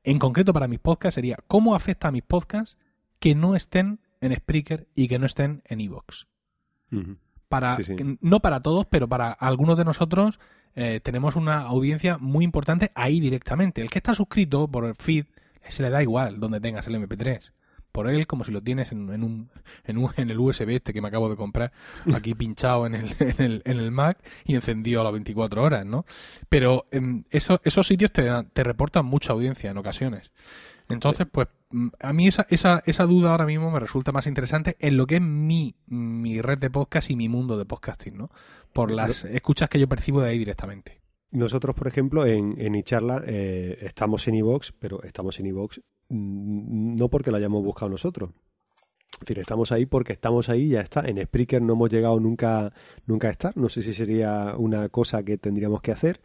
en 0.03 0.18
concreto 0.18 0.53
para 0.53 0.66
mis 0.66 0.80
podcasts, 0.80 1.14
sería 1.14 1.38
¿cómo 1.46 1.76
afecta 1.76 2.09
a 2.09 2.12
mis 2.12 2.24
podcasts 2.24 2.78
que 3.20 3.36
no 3.36 3.55
estén 3.55 4.00
en 4.20 4.34
Spreaker 4.34 4.88
y 4.96 5.07
que 5.07 5.20
no 5.20 5.26
estén 5.26 5.62
en 5.66 5.80
Evox? 5.80 6.26
Para, 7.48 7.78
No 8.20 8.40
para 8.40 8.61
todos, 8.61 8.86
pero 8.86 9.09
para 9.09 9.30
algunos 9.30 9.78
de 9.78 9.84
nosotros 9.84 10.40
eh, 10.75 11.01
tenemos 11.03 11.37
una 11.37 11.61
audiencia 11.61 12.18
muy 12.18 12.45
importante 12.45 12.91
ahí 12.95 13.20
directamente. 13.20 13.83
El 13.83 13.91
que 13.91 13.99
está 13.99 14.14
suscrito 14.14 14.68
por 14.68 14.85
el 14.85 14.95
feed 14.95 15.27
se 15.68 15.83
le 15.83 15.91
da 15.91 16.03
igual 16.03 16.41
donde 16.41 16.61
tengas 16.61 16.87
el 16.87 16.97
MP3. 16.97 17.53
Por 17.93 18.09
él, 18.09 18.27
como 18.27 18.43
si 18.45 18.53
lo 18.53 18.62
tienes 18.62 18.91
en, 18.91 19.11
un, 19.11 19.51
en, 19.85 19.99
un, 19.99 20.11
en 20.16 20.31
el 20.31 20.39
USB 20.39 20.70
este 20.70 20.95
que 20.95 21.03
me 21.03 21.09
acabo 21.09 21.29
de 21.29 21.37
comprar, 21.37 21.73
aquí 22.14 22.35
pinchado 22.35 22.87
en 22.87 22.95
el, 22.95 23.14
en 23.18 23.43
el, 23.43 23.62
en 23.66 23.79
el 23.79 23.91
Mac 23.91 24.18
y 24.47 24.55
encendido 24.55 25.03
a 25.03 25.05
las 25.05 25.12
24 25.12 25.62
horas, 25.62 25.85
¿no? 25.85 26.07
Pero 26.49 26.87
em, 26.91 27.25
eso, 27.31 27.61
esos 27.64 27.87
sitios 27.87 28.11
te, 28.11 28.31
te 28.55 28.64
reportan 28.64 29.05
mucha 29.05 29.35
audiencia 29.35 29.70
en 29.70 29.77
ocasiones. 29.77 30.31
Entonces, 30.89 31.27
pues 31.31 31.49
mm, 31.70 31.89
a 32.01 32.12
mí 32.12 32.27
esa, 32.27 32.47
esa, 32.49 32.83
esa 32.87 33.05
duda 33.05 33.33
ahora 33.33 33.47
mismo 33.47 33.70
me 33.70 33.81
resulta 33.81 34.11
más 34.11 34.27
interesante 34.27 34.77
en 34.81 34.97
lo 34.97 35.07
que 35.07 35.16
es 35.16 35.23
mi, 35.23 35.75
mi 35.87 36.41
red 36.41 36.59
de 36.59 36.70
podcast 36.70 37.11
y 37.11 37.16
mi 37.16 37.29
mundo 37.29 37.59
de 37.59 37.66
podcasting, 37.66 38.16
¿no? 38.16 38.31
Por 38.73 38.91
las 38.91 39.25
escuchas 39.25 39.68
que 39.68 39.79
yo 39.79 39.89
percibo 39.89 40.20
de 40.20 40.31
ahí 40.31 40.39
directamente. 40.39 41.01
Nosotros, 41.31 41.75
por 41.75 41.89
ejemplo, 41.89 42.27
en, 42.27 42.55
en 42.59 42.75
iCharla 42.75 43.23
eh, 43.27 43.79
estamos 43.81 44.29
en 44.29 44.35
iVox, 44.35 44.73
pero 44.79 45.03
estamos 45.03 45.41
en 45.41 45.47
iVox 45.47 45.81
mm, 46.11 46.97
no 46.97 47.09
porque 47.09 47.31
lo 47.31 47.39
hayamos 47.39 47.64
buscado 47.64 47.91
nosotros. 47.91 48.31
Es 49.14 49.20
decir, 49.20 49.39
estamos 49.39 49.73
ahí 49.73 49.87
porque 49.87 50.12
estamos 50.12 50.49
ahí 50.49 50.68
ya 50.68 50.81
está. 50.81 51.01
En 51.07 51.23
Spreaker 51.25 51.62
no 51.62 51.75
hemos 51.75 51.91
llegado 51.91 52.18
nunca, 52.18 52.73
nunca 53.07 53.29
a 53.29 53.31
estar. 53.31 53.57
No 53.57 53.68
sé 53.68 53.83
si 53.83 53.95
sería 53.95 54.55
una 54.57 54.89
cosa 54.89 55.23
que 55.23 55.39
tendríamos 55.39 55.81
que 55.81 55.93
hacer. 55.93 56.20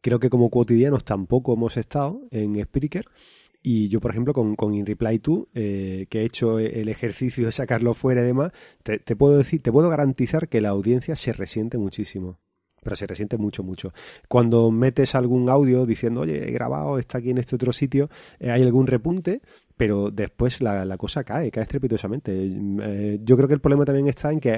Creo 0.00 0.18
que 0.18 0.30
como 0.30 0.48
cotidianos 0.50 1.04
tampoco 1.04 1.52
hemos 1.54 1.76
estado 1.76 2.22
en 2.30 2.62
Spreaker. 2.64 3.04
Y 3.62 3.88
yo, 3.88 4.00
por 4.00 4.12
ejemplo, 4.12 4.32
con, 4.32 4.54
con 4.54 4.72
2, 4.72 5.48
eh, 5.54 6.06
que 6.08 6.20
he 6.20 6.24
hecho 6.24 6.58
el 6.58 6.88
ejercicio 6.88 7.46
de 7.46 7.52
sacarlo 7.52 7.92
fuera 7.92 8.22
y 8.22 8.26
demás, 8.26 8.52
te, 8.82 9.16
puedo 9.16 9.36
decir, 9.36 9.62
te 9.62 9.72
puedo 9.72 9.88
garantizar 9.88 10.48
que 10.48 10.60
la 10.60 10.68
audiencia 10.70 11.16
se 11.16 11.32
resiente 11.32 11.76
muchísimo. 11.76 12.38
Pero 12.80 12.94
se 12.94 13.08
resiente 13.08 13.36
mucho, 13.36 13.64
mucho. 13.64 13.92
Cuando 14.28 14.70
metes 14.70 15.16
algún 15.16 15.50
audio 15.50 15.84
diciendo, 15.84 16.20
oye, 16.20 16.48
he 16.48 16.52
grabado, 16.52 16.98
está 16.98 17.18
aquí 17.18 17.30
en 17.30 17.38
este 17.38 17.56
otro 17.56 17.72
sitio, 17.72 18.08
eh, 18.38 18.52
hay 18.52 18.62
algún 18.62 18.86
repunte, 18.86 19.42
pero 19.76 20.12
después 20.12 20.60
la, 20.60 20.96
cosa 20.96 21.24
cae, 21.24 21.50
cae 21.50 21.64
estrepitosamente. 21.64 22.32
Eh, 22.32 23.18
yo 23.22 23.36
creo 23.36 23.48
que 23.48 23.54
el 23.54 23.60
problema 23.60 23.84
también 23.84 24.06
está 24.06 24.30
en 24.30 24.38
que 24.38 24.56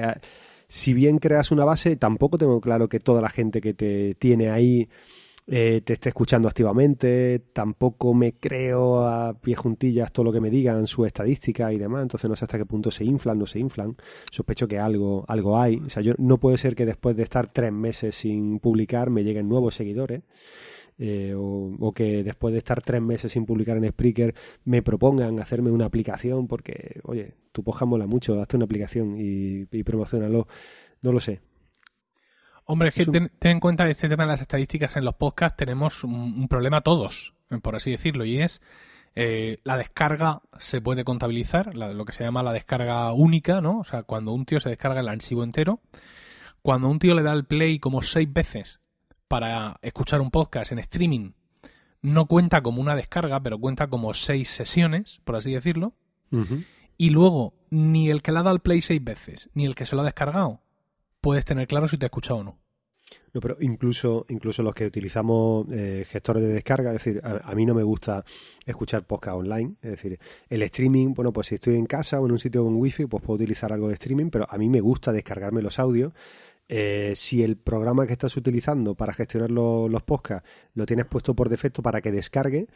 si 0.67 0.93
bien 0.93 1.17
creas 1.17 1.51
una 1.51 1.65
base, 1.65 1.97
tampoco 1.97 2.37
tengo 2.37 2.61
claro 2.61 2.87
que 2.87 2.99
toda 2.99 3.21
la 3.21 3.29
gente 3.29 3.59
que 3.59 3.73
te 3.73 4.15
tiene 4.15 4.51
ahí 4.51 4.87
eh, 5.47 5.81
te 5.83 5.93
esté 5.93 6.09
escuchando 6.09 6.47
activamente, 6.47 7.39
tampoco 7.51 8.13
me 8.13 8.33
creo 8.33 9.03
a 9.03 9.33
pie 9.33 9.55
juntillas 9.55 10.11
todo 10.11 10.25
lo 10.25 10.31
que 10.31 10.39
me 10.39 10.49
digan, 10.49 10.87
su 10.87 11.05
estadística 11.05 11.73
y 11.73 11.77
demás, 11.77 12.03
entonces 12.03 12.29
no 12.29 12.35
sé 12.35 12.45
hasta 12.45 12.57
qué 12.57 12.65
punto 12.65 12.91
se 12.91 13.03
inflan, 13.03 13.39
no 13.39 13.45
se 13.45 13.59
inflan, 13.59 13.97
sospecho 14.31 14.67
que 14.67 14.79
algo, 14.79 15.25
algo 15.27 15.59
hay, 15.59 15.77
o 15.77 15.89
sea, 15.89 16.03
yo 16.03 16.13
no 16.17 16.37
puede 16.37 16.57
ser 16.57 16.75
que 16.75 16.85
después 16.85 17.15
de 17.17 17.23
estar 17.23 17.51
tres 17.51 17.73
meses 17.73 18.15
sin 18.15 18.59
publicar 18.59 19.09
me 19.09 19.23
lleguen 19.23 19.49
nuevos 19.49 19.75
seguidores, 19.75 20.21
eh, 21.03 21.33
o, 21.35 21.91
que 21.93 22.23
después 22.23 22.51
de 22.51 22.59
estar 22.59 22.81
tres 22.83 23.01
meses 23.01 23.31
sin 23.31 23.45
publicar 23.47 23.75
en 23.77 23.89
Spreaker 23.89 24.35
me 24.65 24.83
propongan 24.83 25.39
hacerme 25.39 25.71
una 25.71 25.85
aplicación 25.85 26.47
porque, 26.47 26.99
oye, 27.03 27.33
tu 27.51 27.63
podcast 27.63 27.89
mola 27.89 28.05
mucho, 28.05 28.39
hazte 28.39 28.55
una 28.55 28.65
aplicación 28.65 29.17
y, 29.17 29.65
y 29.71 29.83
promocionalo. 29.83 30.47
No 31.01 31.11
lo 31.11 31.19
sé, 31.19 31.41
Hombre, 32.65 32.89
es 32.89 32.95
que 32.95 33.05
ten, 33.05 33.31
en 33.41 33.59
cuenta 33.59 33.89
este 33.89 34.07
tema 34.07 34.23
de 34.23 34.29
las 34.29 34.41
estadísticas 34.41 34.95
en 34.95 35.05
los 35.05 35.15
podcasts 35.15 35.57
tenemos 35.57 36.03
un, 36.03 36.47
problema 36.47 36.81
todos, 36.81 37.33
por 37.61 37.75
así 37.75 37.91
decirlo, 37.91 38.23
y 38.23 38.39
es 38.39 38.61
eh, 39.15 39.59
la 39.63 39.77
descarga 39.77 40.41
se 40.57 40.79
puede 40.79 41.03
contabilizar, 41.03 41.75
lo 41.75 42.05
que 42.05 42.13
se 42.13 42.23
llama 42.23 42.43
la 42.43 42.53
descarga 42.53 43.11
única, 43.11 43.59
¿no? 43.61 43.79
O 43.79 43.83
sea, 43.83 44.03
cuando 44.03 44.31
un 44.31 44.45
tío 44.45 44.59
se 44.59 44.69
descarga 44.69 45.01
el 45.01 45.09
archivo 45.09 45.43
entero, 45.43 45.81
cuando 46.61 46.87
un 46.87 46.99
tío 46.99 47.15
le 47.15 47.23
da 47.23 47.33
el 47.33 47.45
play 47.45 47.79
como 47.79 48.01
seis 48.01 48.31
veces 48.31 48.79
para 49.27 49.79
escuchar 49.81 50.21
un 50.21 50.31
podcast 50.31 50.71
en 50.71 50.79
streaming, 50.79 51.31
no 52.01 52.25
cuenta 52.25 52.61
como 52.61 52.81
una 52.81 52.95
descarga, 52.95 53.41
pero 53.41 53.59
cuenta 53.59 53.87
como 53.87 54.13
seis 54.13 54.49
sesiones, 54.49 55.21
por 55.23 55.35
así 55.35 55.51
decirlo. 55.51 55.93
Y 56.97 57.09
luego, 57.09 57.53
ni 57.69 58.09
el 58.09 58.21
que 58.21 58.31
le 58.31 58.39
ha 58.39 58.43
dado 58.43 58.55
al 58.55 58.61
play 58.61 58.81
seis 58.81 59.03
veces, 59.03 59.49
ni 59.53 59.65
el 59.65 59.75
que 59.75 59.85
se 59.85 59.95
lo 59.95 60.01
ha 60.01 60.05
descargado, 60.05 60.61
puedes 61.21 61.45
tener 61.45 61.67
claro 61.67 61.87
si 61.87 61.97
te 61.97 62.05
ha 62.05 62.07
escuchado 62.07 62.39
o 62.41 62.43
no. 62.43 62.59
No, 63.33 63.41
pero 63.41 63.57
incluso, 63.61 64.25
incluso 64.29 64.61
los 64.63 64.73
que 64.73 64.85
utilizamos 64.85 65.65
eh, 65.71 66.05
gestores 66.09 66.43
de 66.43 66.49
descarga, 66.49 66.93
es 66.93 67.03
decir, 67.03 67.21
a, 67.23 67.55
mí 67.55 67.65
no 67.65 67.73
me 67.73 67.83
gusta 67.83 68.25
escuchar 68.65 69.05
podcast 69.05 69.37
online, 69.37 69.75
es 69.81 69.91
decir, 69.91 70.19
el 70.49 70.61
streaming, 70.63 71.13
bueno, 71.13 71.31
pues 71.31 71.47
si 71.47 71.55
estoy 71.55 71.75
en 71.75 71.85
casa 71.85 72.19
o 72.19 72.25
en 72.25 72.33
un 72.33 72.39
sitio 72.39 72.63
con 72.63 72.75
wifi, 72.75 73.05
pues 73.05 73.23
puedo 73.23 73.35
utilizar 73.35 73.71
algo 73.71 73.87
de 73.87 73.93
streaming, 73.93 74.29
pero 74.29 74.45
a 74.49 74.57
mí 74.57 74.69
me 74.69 74.81
gusta 74.81 75.11
descargarme 75.11 75.61
los 75.61 75.79
audios. 75.79 76.13
Eh, 76.67 77.13
si 77.15 77.43
el 77.43 77.57
programa 77.57 78.05
que 78.07 78.13
estás 78.13 78.37
utilizando 78.37 78.95
para 78.95 79.13
gestionar 79.13 79.51
los 79.51 80.03
podcasts 80.03 80.47
lo 80.73 80.85
tienes 80.85 81.05
puesto 81.05 81.35
por 81.35 81.49
defecto 81.49 81.81
para 81.81 82.01
que 82.01 82.11
descargue, 82.11 82.67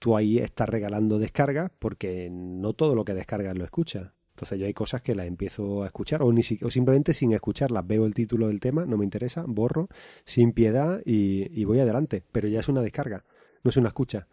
tú 0.00 0.16
ahí 0.16 0.38
estás 0.38 0.68
regalando 0.68 1.18
descargas 1.18 1.70
porque 1.78 2.28
no 2.30 2.72
todo 2.72 2.96
lo 2.96 3.04
que 3.04 3.14
descargas 3.14 3.56
lo 3.56 3.64
escuchas. 3.64 4.10
Entonces 4.44 4.60
yo 4.60 4.66
hay 4.66 4.74
cosas 4.74 5.00
que 5.00 5.14
las 5.14 5.26
empiezo 5.26 5.84
a 5.84 5.86
escuchar 5.86 6.22
o, 6.22 6.30
ni 6.30 6.42
o 6.62 6.70
simplemente 6.70 7.14
sin 7.14 7.32
escucharlas. 7.32 7.86
Veo 7.86 8.04
el 8.04 8.12
título 8.12 8.48
del 8.48 8.60
tema, 8.60 8.84
no 8.84 8.98
me 8.98 9.04
interesa, 9.04 9.42
borro 9.46 9.88
sin 10.26 10.52
piedad 10.52 11.00
y, 11.06 11.64
voy 11.64 11.80
adelante. 11.80 12.22
Pero 12.30 12.46
ya 12.48 12.60
es 12.60 12.68
una 12.68 12.82
descarga, 12.82 13.24
no 13.62 13.70
es 13.70 13.76
una 13.78 13.88
escucha. 13.88 14.28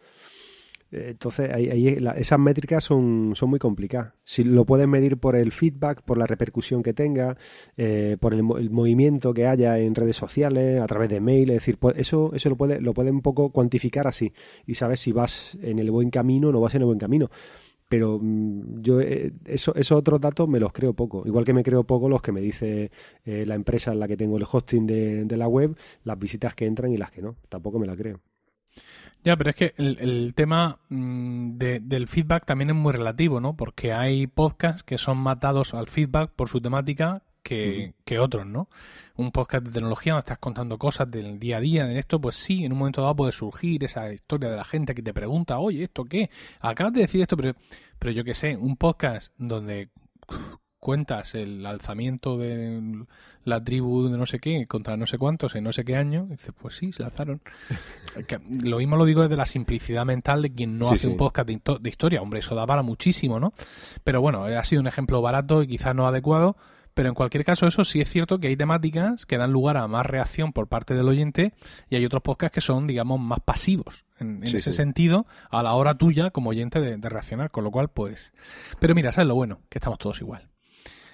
Entonces 0.91 1.49
ahí, 1.49 1.97
esas 2.17 2.39
métricas 2.39 2.83
son, 2.83 3.31
son, 3.35 3.49
muy 3.49 3.59
complicadas. 3.59 4.11
Si 4.25 4.43
lo 4.43 4.65
puedes 4.65 4.85
medir 4.85 5.17
por 5.17 5.37
el 5.37 5.53
feedback, 5.53 6.01
por 6.01 6.17
la 6.17 6.27
repercusión 6.27 6.83
que 6.83 6.91
tenga, 6.91 7.37
eh, 7.77 8.17
por 8.19 8.33
el, 8.33 8.43
movimiento 8.43 9.33
que 9.33 9.47
haya 9.47 9.79
en 9.79 9.95
redes 9.95 10.17
sociales, 10.17 10.81
a 10.81 10.87
través 10.87 11.07
de 11.07 11.21
mail, 11.21 11.51
es 11.51 11.55
decir, 11.55 11.77
pues 11.77 11.95
eso, 11.97 12.31
eso 12.33 12.49
lo 12.49 12.57
puede, 12.57 12.81
lo 12.81 12.93
puede 12.93 13.11
un 13.11 13.21
poco 13.21 13.51
cuantificar 13.51 14.05
así 14.07 14.33
y 14.65 14.75
sabes 14.75 14.99
si 14.99 15.13
vas 15.13 15.57
en 15.61 15.79
el 15.79 15.89
buen 15.89 16.09
camino 16.09 16.49
o 16.49 16.51
no 16.51 16.59
vas 16.59 16.75
en 16.75 16.81
el 16.81 16.87
buen 16.87 16.99
camino 16.99 17.29
pero 17.91 18.19
mm, 18.21 18.81
yo 18.81 19.01
eh, 19.01 19.33
eso, 19.43 19.75
esos 19.75 19.99
otros 19.99 20.21
datos 20.21 20.47
me 20.47 20.61
los 20.61 20.71
creo 20.71 20.93
poco. 20.93 21.23
Igual 21.25 21.43
que 21.43 21.51
me 21.51 21.61
creo 21.61 21.83
poco 21.83 22.07
los 22.07 22.21
que 22.21 22.31
me 22.31 22.39
dice 22.39 22.89
eh, 23.25 23.43
la 23.45 23.55
empresa 23.55 23.91
en 23.91 23.99
la 23.99 24.07
que 24.07 24.15
tengo 24.15 24.37
el 24.37 24.45
hosting 24.49 24.87
de, 24.87 25.37
la 25.37 25.49
web, 25.49 25.75
las 26.05 26.17
visitas 26.17 26.55
que 26.55 26.65
entran 26.65 26.93
y 26.93 26.97
las 26.97 27.11
que 27.11 27.21
no. 27.21 27.35
Tampoco 27.49 27.79
me 27.79 27.85
la 27.85 27.97
creo. 27.97 28.21
Ya, 29.25 29.35
pero 29.35 29.49
es 29.49 29.57
que 29.57 29.73
el, 29.75 30.33
tema 30.35 30.79
mm, 30.87 31.57
del 31.57 32.07
feedback 32.07 32.45
también 32.45 32.69
es 32.69 32.77
muy 32.77 32.93
relativo, 32.93 33.41
¿no? 33.41 33.57
Porque 33.57 33.91
hay 33.91 34.25
podcasts 34.25 34.83
que 34.83 34.97
son 34.97 35.17
matados 35.17 35.73
al 35.73 35.87
feedback 35.87 36.31
por 36.31 36.47
su 36.47 36.61
temática 36.61 37.23
que, 37.43 37.93
que, 38.05 38.19
otros, 38.19 38.45
¿no? 38.45 38.69
Un 39.15 39.31
podcast 39.31 39.65
de 39.65 39.71
tecnología 39.71 40.13
donde 40.13 40.21
estás 40.21 40.39
contando 40.39 40.77
cosas 40.77 41.09
del 41.09 41.39
día 41.39 41.57
a 41.57 41.61
día, 41.61 41.85
de 41.85 41.99
esto, 41.99 42.19
pues 42.19 42.35
sí, 42.35 42.65
en 42.65 42.71
un 42.71 42.79
momento 42.79 43.01
dado 43.01 43.15
puede 43.15 43.31
surgir 43.31 43.83
esa 43.83 44.11
historia 44.13 44.49
de 44.49 44.57
la 44.57 44.63
gente 44.63 44.95
que 44.95 45.01
te 45.01 45.13
pregunta, 45.13 45.59
oye, 45.59 45.83
¿esto 45.83 46.05
qué? 46.05 46.29
Acabas 46.59 46.93
de 46.93 47.01
decir 47.01 47.21
esto, 47.21 47.37
pero, 47.37 47.53
pero 47.99 48.11
yo 48.11 48.23
qué 48.23 48.33
sé, 48.33 48.55
un 48.55 48.77
podcast 48.77 49.33
donde 49.37 49.89
cuentas 50.81 51.35
el 51.35 51.63
alzamiento 51.65 52.37
de 52.37 53.05
la 53.43 53.63
tribu 53.63 54.09
de 54.09 54.17
no 54.17 54.25
sé 54.25 54.39
qué 54.39 54.65
contra 54.67 54.97
no 54.97 55.05
sé 55.05 55.19
cuántos 55.19 55.55
en 55.55 55.63
no 55.63 55.71
sé 55.71 55.85
qué 55.85 55.95
año, 55.95 56.25
dices, 56.29 56.53
pues 56.59 56.75
sí, 56.75 56.91
se 56.91 57.03
alzaron. 57.03 57.41
lo 58.63 58.77
mismo 58.77 58.97
lo 58.97 59.05
digo 59.05 59.21
desde 59.21 59.37
la 59.37 59.45
simplicidad 59.45 60.05
mental 60.05 60.41
de 60.41 60.51
quien 60.51 60.79
no 60.79 60.89
hace 60.89 61.07
un 61.07 61.17
podcast 61.17 61.47
de, 61.47 61.61
de, 61.79 61.89
historia. 61.89 62.21
Hombre, 62.21 62.39
eso 62.39 62.55
da 62.55 62.65
para 62.65 62.81
muchísimo, 62.81 63.39
¿no? 63.39 63.53
Pero 64.03 64.21
bueno, 64.21 64.45
ha 64.45 64.63
sido 64.63 64.81
un 64.81 64.87
ejemplo 64.87 65.21
barato 65.21 65.61
y 65.61 65.67
quizás 65.67 65.95
no 65.95 66.07
adecuado. 66.07 66.57
Pero 66.93 67.09
en 67.09 67.15
cualquier 67.15 67.45
caso, 67.45 67.67
eso 67.67 67.85
sí 67.85 68.01
es 68.01 68.09
cierto 68.09 68.39
que 68.39 68.47
hay 68.47 68.57
temáticas 68.57 69.25
que 69.25 69.37
dan 69.37 69.51
lugar 69.51 69.77
a 69.77 69.87
más 69.87 70.05
reacción 70.05 70.51
por 70.51 70.67
parte 70.67 70.93
del 70.93 71.07
oyente 71.07 71.53
y 71.89 71.95
hay 71.95 72.05
otros 72.05 72.21
podcasts 72.21 72.53
que 72.53 72.61
son, 72.61 72.87
digamos, 72.87 73.19
más 73.19 73.39
pasivos 73.39 74.05
en, 74.19 74.43
ese 74.43 74.71
sentido 74.71 75.25
a 75.49 75.63
la 75.63 75.73
hora 75.73 75.97
tuya 75.97 76.31
como 76.31 76.49
oyente 76.49 76.81
de, 76.81 76.97
reaccionar. 77.09 77.51
Con 77.51 77.63
lo 77.63 77.71
cual, 77.71 77.89
pues. 77.89 78.33
Pero 78.79 78.93
mira, 78.93 79.11
¿sabes 79.11 79.27
lo 79.27 79.35
bueno? 79.35 79.61
Que 79.69 79.77
estamos 79.77 79.99
todos 79.99 80.19
igual. 80.21 80.49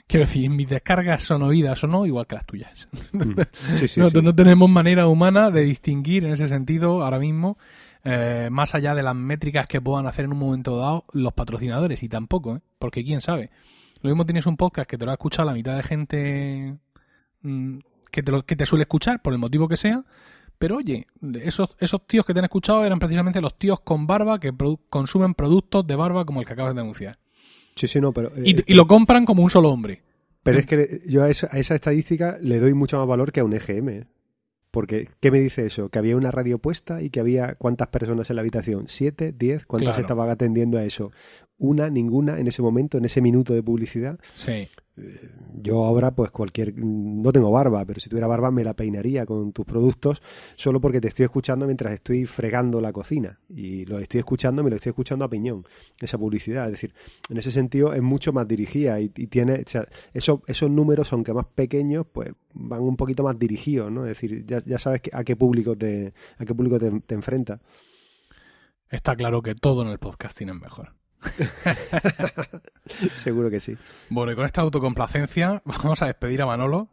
Quiero 0.08 0.26
decir, 0.26 0.50
mis 0.50 0.70
descargas 0.70 1.24
son 1.24 1.44
oídas 1.44 1.84
o 1.84 1.88
no, 1.88 2.06
igual 2.06 2.26
que 2.28 2.36
las 2.36 2.46
tuyas. 2.46 2.88
Mm. 3.12 4.24
no, 4.24 4.36
tenemos 4.36 4.70
manera 4.70 5.08
humana 5.08 5.50
de 5.50 5.64
distinguir 5.64 6.26
en 6.26 6.34
ese 6.34 6.48
sentido 6.48 7.04
ahora 7.04 7.20
mismo, 7.20 7.58
eh, 8.04 8.50
más 8.52 8.76
allá 8.76 8.94
de 8.96 9.04
las 9.04 9.16
métricas 9.16 9.68
que 9.68 9.82
puedan 9.82 10.08
hacer 10.08 10.26
en 10.26 10.34
un 10.34 10.40
momento 10.40 10.78
dado 10.78 11.06
los 11.14 11.34
patrocinadores, 11.34 12.04
y 12.04 12.10
tampoco, 12.10 12.58
¿eh? 12.58 12.62
porque 12.80 13.04
quién 13.04 13.22
sabe. 13.22 13.50
Lo 14.02 14.10
mismo 14.10 14.26
tienes 14.26 14.46
un 14.46 14.58
podcast 14.58 14.90
que 14.90 14.98
te 14.98 15.06
lo 15.06 15.12
ha 15.12 15.16
escuchado 15.16 15.48
la 15.48 15.54
mitad 15.54 15.76
de 15.76 15.84
gente 15.84 16.78
mm, 17.42 17.80
que 18.12 18.24
te, 18.24 18.32
lo, 18.32 18.46
que 18.46 18.56
te 18.56 18.66
suele 18.66 18.84
escuchar, 18.84 19.22
por 19.22 19.34
el 19.34 19.40
motivo 19.40 19.68
que 19.68 19.78
sea, 19.78 20.04
pero 20.58 20.78
oye, 20.78 21.08
esos, 21.44 21.76
esos 21.80 22.08
tíos 22.08 22.26
que 22.26 22.34
te 22.34 22.40
han 22.40 22.46
escuchado 22.46 22.84
eran 22.84 23.00
precisamente 23.00 23.42
los 23.42 23.58
tíos 23.58 23.80
con 23.82 24.08
barba 24.08 24.40
que 24.40 24.54
consumen 24.90 25.34
productos 25.34 25.86
de 25.86 25.96
barba 25.96 26.26
como 26.26 26.40
el 26.40 26.48
que 26.48 26.54
acabas 26.54 26.74
de 26.74 26.82
anunciar. 26.82 27.20
Sí, 27.76 27.88
sí, 27.88 28.02
no, 28.02 28.12
pero... 28.12 28.32
y, 28.44 28.60
eh, 28.60 28.64
lo 28.70 28.88
compran 28.88 29.26
como 29.26 29.44
un 29.44 29.50
solo 29.50 29.70
hombre. 29.70 30.02
Pero 30.42 30.60
es 30.60 30.66
que 30.66 31.04
yo 31.06 31.24
a 31.24 31.30
esa, 31.30 31.50
a 31.52 31.60
esa, 31.60 31.76
estadística 31.76 32.38
le 32.42 32.60
doy 32.60 32.74
mucho 32.74 32.98
más 32.98 33.08
valor 33.08 33.32
que 33.32 33.42
a 33.42 33.44
un 33.44 33.54
EGM. 33.54 33.90
¿eh? 33.90 34.08
Porque, 34.72 35.10
¿qué 35.20 35.30
me 35.30 35.40
dice 35.40 35.66
eso? 35.66 35.90
Que 35.90 36.00
había 36.00 36.16
una 36.16 36.32
radio 36.32 36.58
puesta 36.58 37.02
y 37.02 37.10
que 37.10 37.20
había 37.20 37.56
cuántas 37.56 37.90
personas 37.90 38.30
en 38.30 38.38
la 38.38 38.42
habitación, 38.42 38.86
siete, 38.88 39.34
diez, 39.38 39.66
¿cuántas 39.66 39.98
estaban 39.98 40.30
atendiendo 40.30 40.78
a 40.78 40.86
eso? 40.86 41.12
Una, 41.60 41.90
ninguna 41.90 42.40
en 42.40 42.48
ese 42.48 42.62
momento, 42.62 42.98
en 42.98 43.06
ese 43.06 43.22
minuto 43.22 43.54
de 43.54 43.64
publicidad. 43.64 44.20
Sí. 44.36 44.70
Eh, 44.98 45.32
yo 45.54 45.84
ahora, 45.86 46.14
pues 46.14 46.32
cualquier. 46.32 46.74
No 46.78 47.32
tengo 47.32 47.52
barba, 47.52 47.86
pero 47.86 48.00
si 48.00 48.10
tuviera 48.10 48.28
barba 48.28 48.52
me 48.52 48.64
la 48.64 48.76
peinaría 48.76 49.26
con 49.26 49.54
tus 49.54 49.66
productos 49.66 50.22
solo 50.56 50.82
porque 50.82 51.02
te 51.02 51.08
estoy 51.08 51.26
escuchando 51.26 51.66
mientras 51.66 51.94
estoy 51.94 52.26
fregando 52.26 52.82
la 52.82 52.92
cocina. 52.92 53.40
Y 53.50 53.86
lo 53.86 54.00
estoy 54.00 54.20
escuchando, 54.20 54.64
me 54.64 54.70
lo 54.70 54.76
estoy 54.76 54.92
escuchando 54.92 55.26
a 55.26 55.30
piñón, 55.30 55.66
esa 56.00 56.18
publicidad. 56.18 56.66
Es 56.66 56.72
decir, 56.74 56.94
en 57.30 57.38
ese 57.38 57.52
sentido 57.52 57.94
es 57.94 58.02
mucho 58.02 58.34
más 58.34 58.48
dirigida 58.48 59.00
y, 59.00 59.10
tiene. 59.10 59.64
O 59.66 59.70
sea, 59.70 59.88
esos 60.14 60.70
números, 60.70 61.14
aunque 61.14 61.34
más 61.34 61.46
pequeños, 61.46 62.06
pues 62.12 62.32
van 62.54 62.82
un 62.82 62.98
poquito 62.98 63.24
más 63.24 63.38
dirigidos, 63.38 63.92
¿no? 63.92 64.06
Es 64.06 64.10
decir, 64.10 64.46
ya, 64.46 64.62
ya 64.66 64.80
sabes 64.80 65.02
a 65.12 65.24
qué 65.24 65.36
público 65.36 65.76
te, 65.76 66.14
a 66.38 66.46
qué 66.46 66.54
público 66.54 66.80
te, 66.80 67.00
te 67.02 67.16
enfrentas. 67.16 67.60
Está 68.90 69.16
claro 69.16 69.42
que 69.42 69.54
todo 69.54 69.82
en 69.82 69.90
el 69.90 70.00
podcasting 70.00 70.50
es 70.50 70.56
mejor. 70.56 70.94
Seguro 73.12 73.50
que 73.50 73.60
sí. 73.60 73.78
Bueno, 74.10 74.32
y 74.32 74.36
con 74.36 74.46
esta 74.46 74.62
autocomplacencia 74.62 75.62
vamos 75.66 76.02
a 76.02 76.08
despedir 76.08 76.42
a 76.42 76.46
Manolo. 76.46 76.90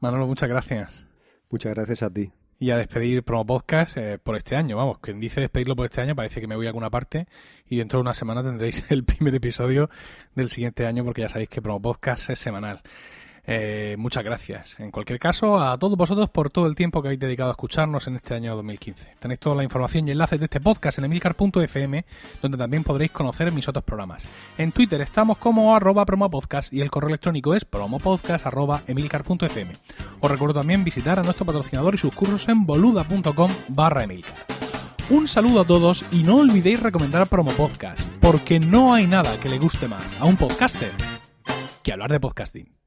Manolo, 0.00 0.26
muchas 0.26 0.48
gracias. 0.48 1.06
Muchas 1.50 1.74
gracias 1.74 2.02
a 2.02 2.10
ti. 2.10 2.32
Y 2.60 2.70
a 2.70 2.76
despedir 2.76 3.22
Promo 3.22 3.46
Podcast 3.46 3.96
eh, 3.96 4.18
por 4.18 4.36
este 4.36 4.56
año. 4.56 4.76
Vamos, 4.76 4.98
quien 4.98 5.20
dice 5.20 5.40
despedirlo 5.40 5.76
por 5.76 5.84
este 5.84 6.00
año 6.00 6.16
parece 6.16 6.40
que 6.40 6.48
me 6.48 6.56
voy 6.56 6.66
a 6.66 6.70
alguna 6.70 6.90
parte 6.90 7.28
y 7.68 7.76
dentro 7.76 7.98
de 7.98 8.02
una 8.02 8.14
semana 8.14 8.42
tendréis 8.42 8.84
el 8.90 9.04
primer 9.04 9.34
episodio 9.34 9.90
del 10.34 10.50
siguiente 10.50 10.86
año 10.86 11.04
porque 11.04 11.22
ya 11.22 11.28
sabéis 11.28 11.48
que 11.48 11.62
Promo 11.62 11.80
Podcast 11.80 12.30
es 12.30 12.38
semanal. 12.38 12.82
Eh, 13.50 13.96
muchas 13.98 14.22
gracias. 14.22 14.78
En 14.78 14.90
cualquier 14.90 15.18
caso, 15.18 15.58
a 15.58 15.78
todos 15.78 15.96
vosotros 15.96 16.28
por 16.28 16.50
todo 16.50 16.66
el 16.66 16.74
tiempo 16.74 17.00
que 17.00 17.08
habéis 17.08 17.20
dedicado 17.20 17.48
a 17.48 17.52
escucharnos 17.52 18.06
en 18.06 18.16
este 18.16 18.34
año 18.34 18.54
2015. 18.54 19.14
Tenéis 19.18 19.40
toda 19.40 19.56
la 19.56 19.64
información 19.64 20.06
y 20.06 20.10
enlaces 20.10 20.38
de 20.38 20.44
este 20.44 20.60
podcast 20.60 20.98
en 20.98 21.06
emilcar.fm, 21.06 22.04
donde 22.42 22.58
también 22.58 22.84
podréis 22.84 23.10
conocer 23.10 23.50
mis 23.50 23.66
otros 23.66 23.84
programas. 23.84 24.26
En 24.58 24.70
Twitter 24.70 25.00
estamos 25.00 25.38
como 25.38 25.74
arroba 25.74 26.04
promopodcast 26.04 26.74
y 26.74 26.82
el 26.82 26.90
correo 26.90 27.08
electrónico 27.08 27.54
es 27.54 27.64
promopodcast.emilcar.fm. 27.64 29.72
Os 30.20 30.30
recuerdo 30.30 30.60
también 30.60 30.84
visitar 30.84 31.18
a 31.18 31.22
nuestro 31.22 31.46
patrocinador 31.46 31.94
y 31.94 31.98
sus 31.98 32.12
cursos 32.12 32.46
en 32.50 32.66
boluda.com 32.66 33.50
barra 33.68 34.04
emilcar. 34.04 34.44
Un 35.08 35.26
saludo 35.26 35.62
a 35.62 35.64
todos 35.64 36.04
y 36.12 36.22
no 36.22 36.36
olvidéis 36.36 36.80
recomendar 36.80 37.26
Promo 37.26 37.52
Podcast, 37.52 38.10
porque 38.20 38.60
no 38.60 38.92
hay 38.92 39.06
nada 39.06 39.40
que 39.40 39.48
le 39.48 39.58
guste 39.58 39.88
más 39.88 40.14
a 40.16 40.26
un 40.26 40.36
podcaster 40.36 40.92
que 41.82 41.92
hablar 41.92 42.12
de 42.12 42.20
podcasting. 42.20 42.77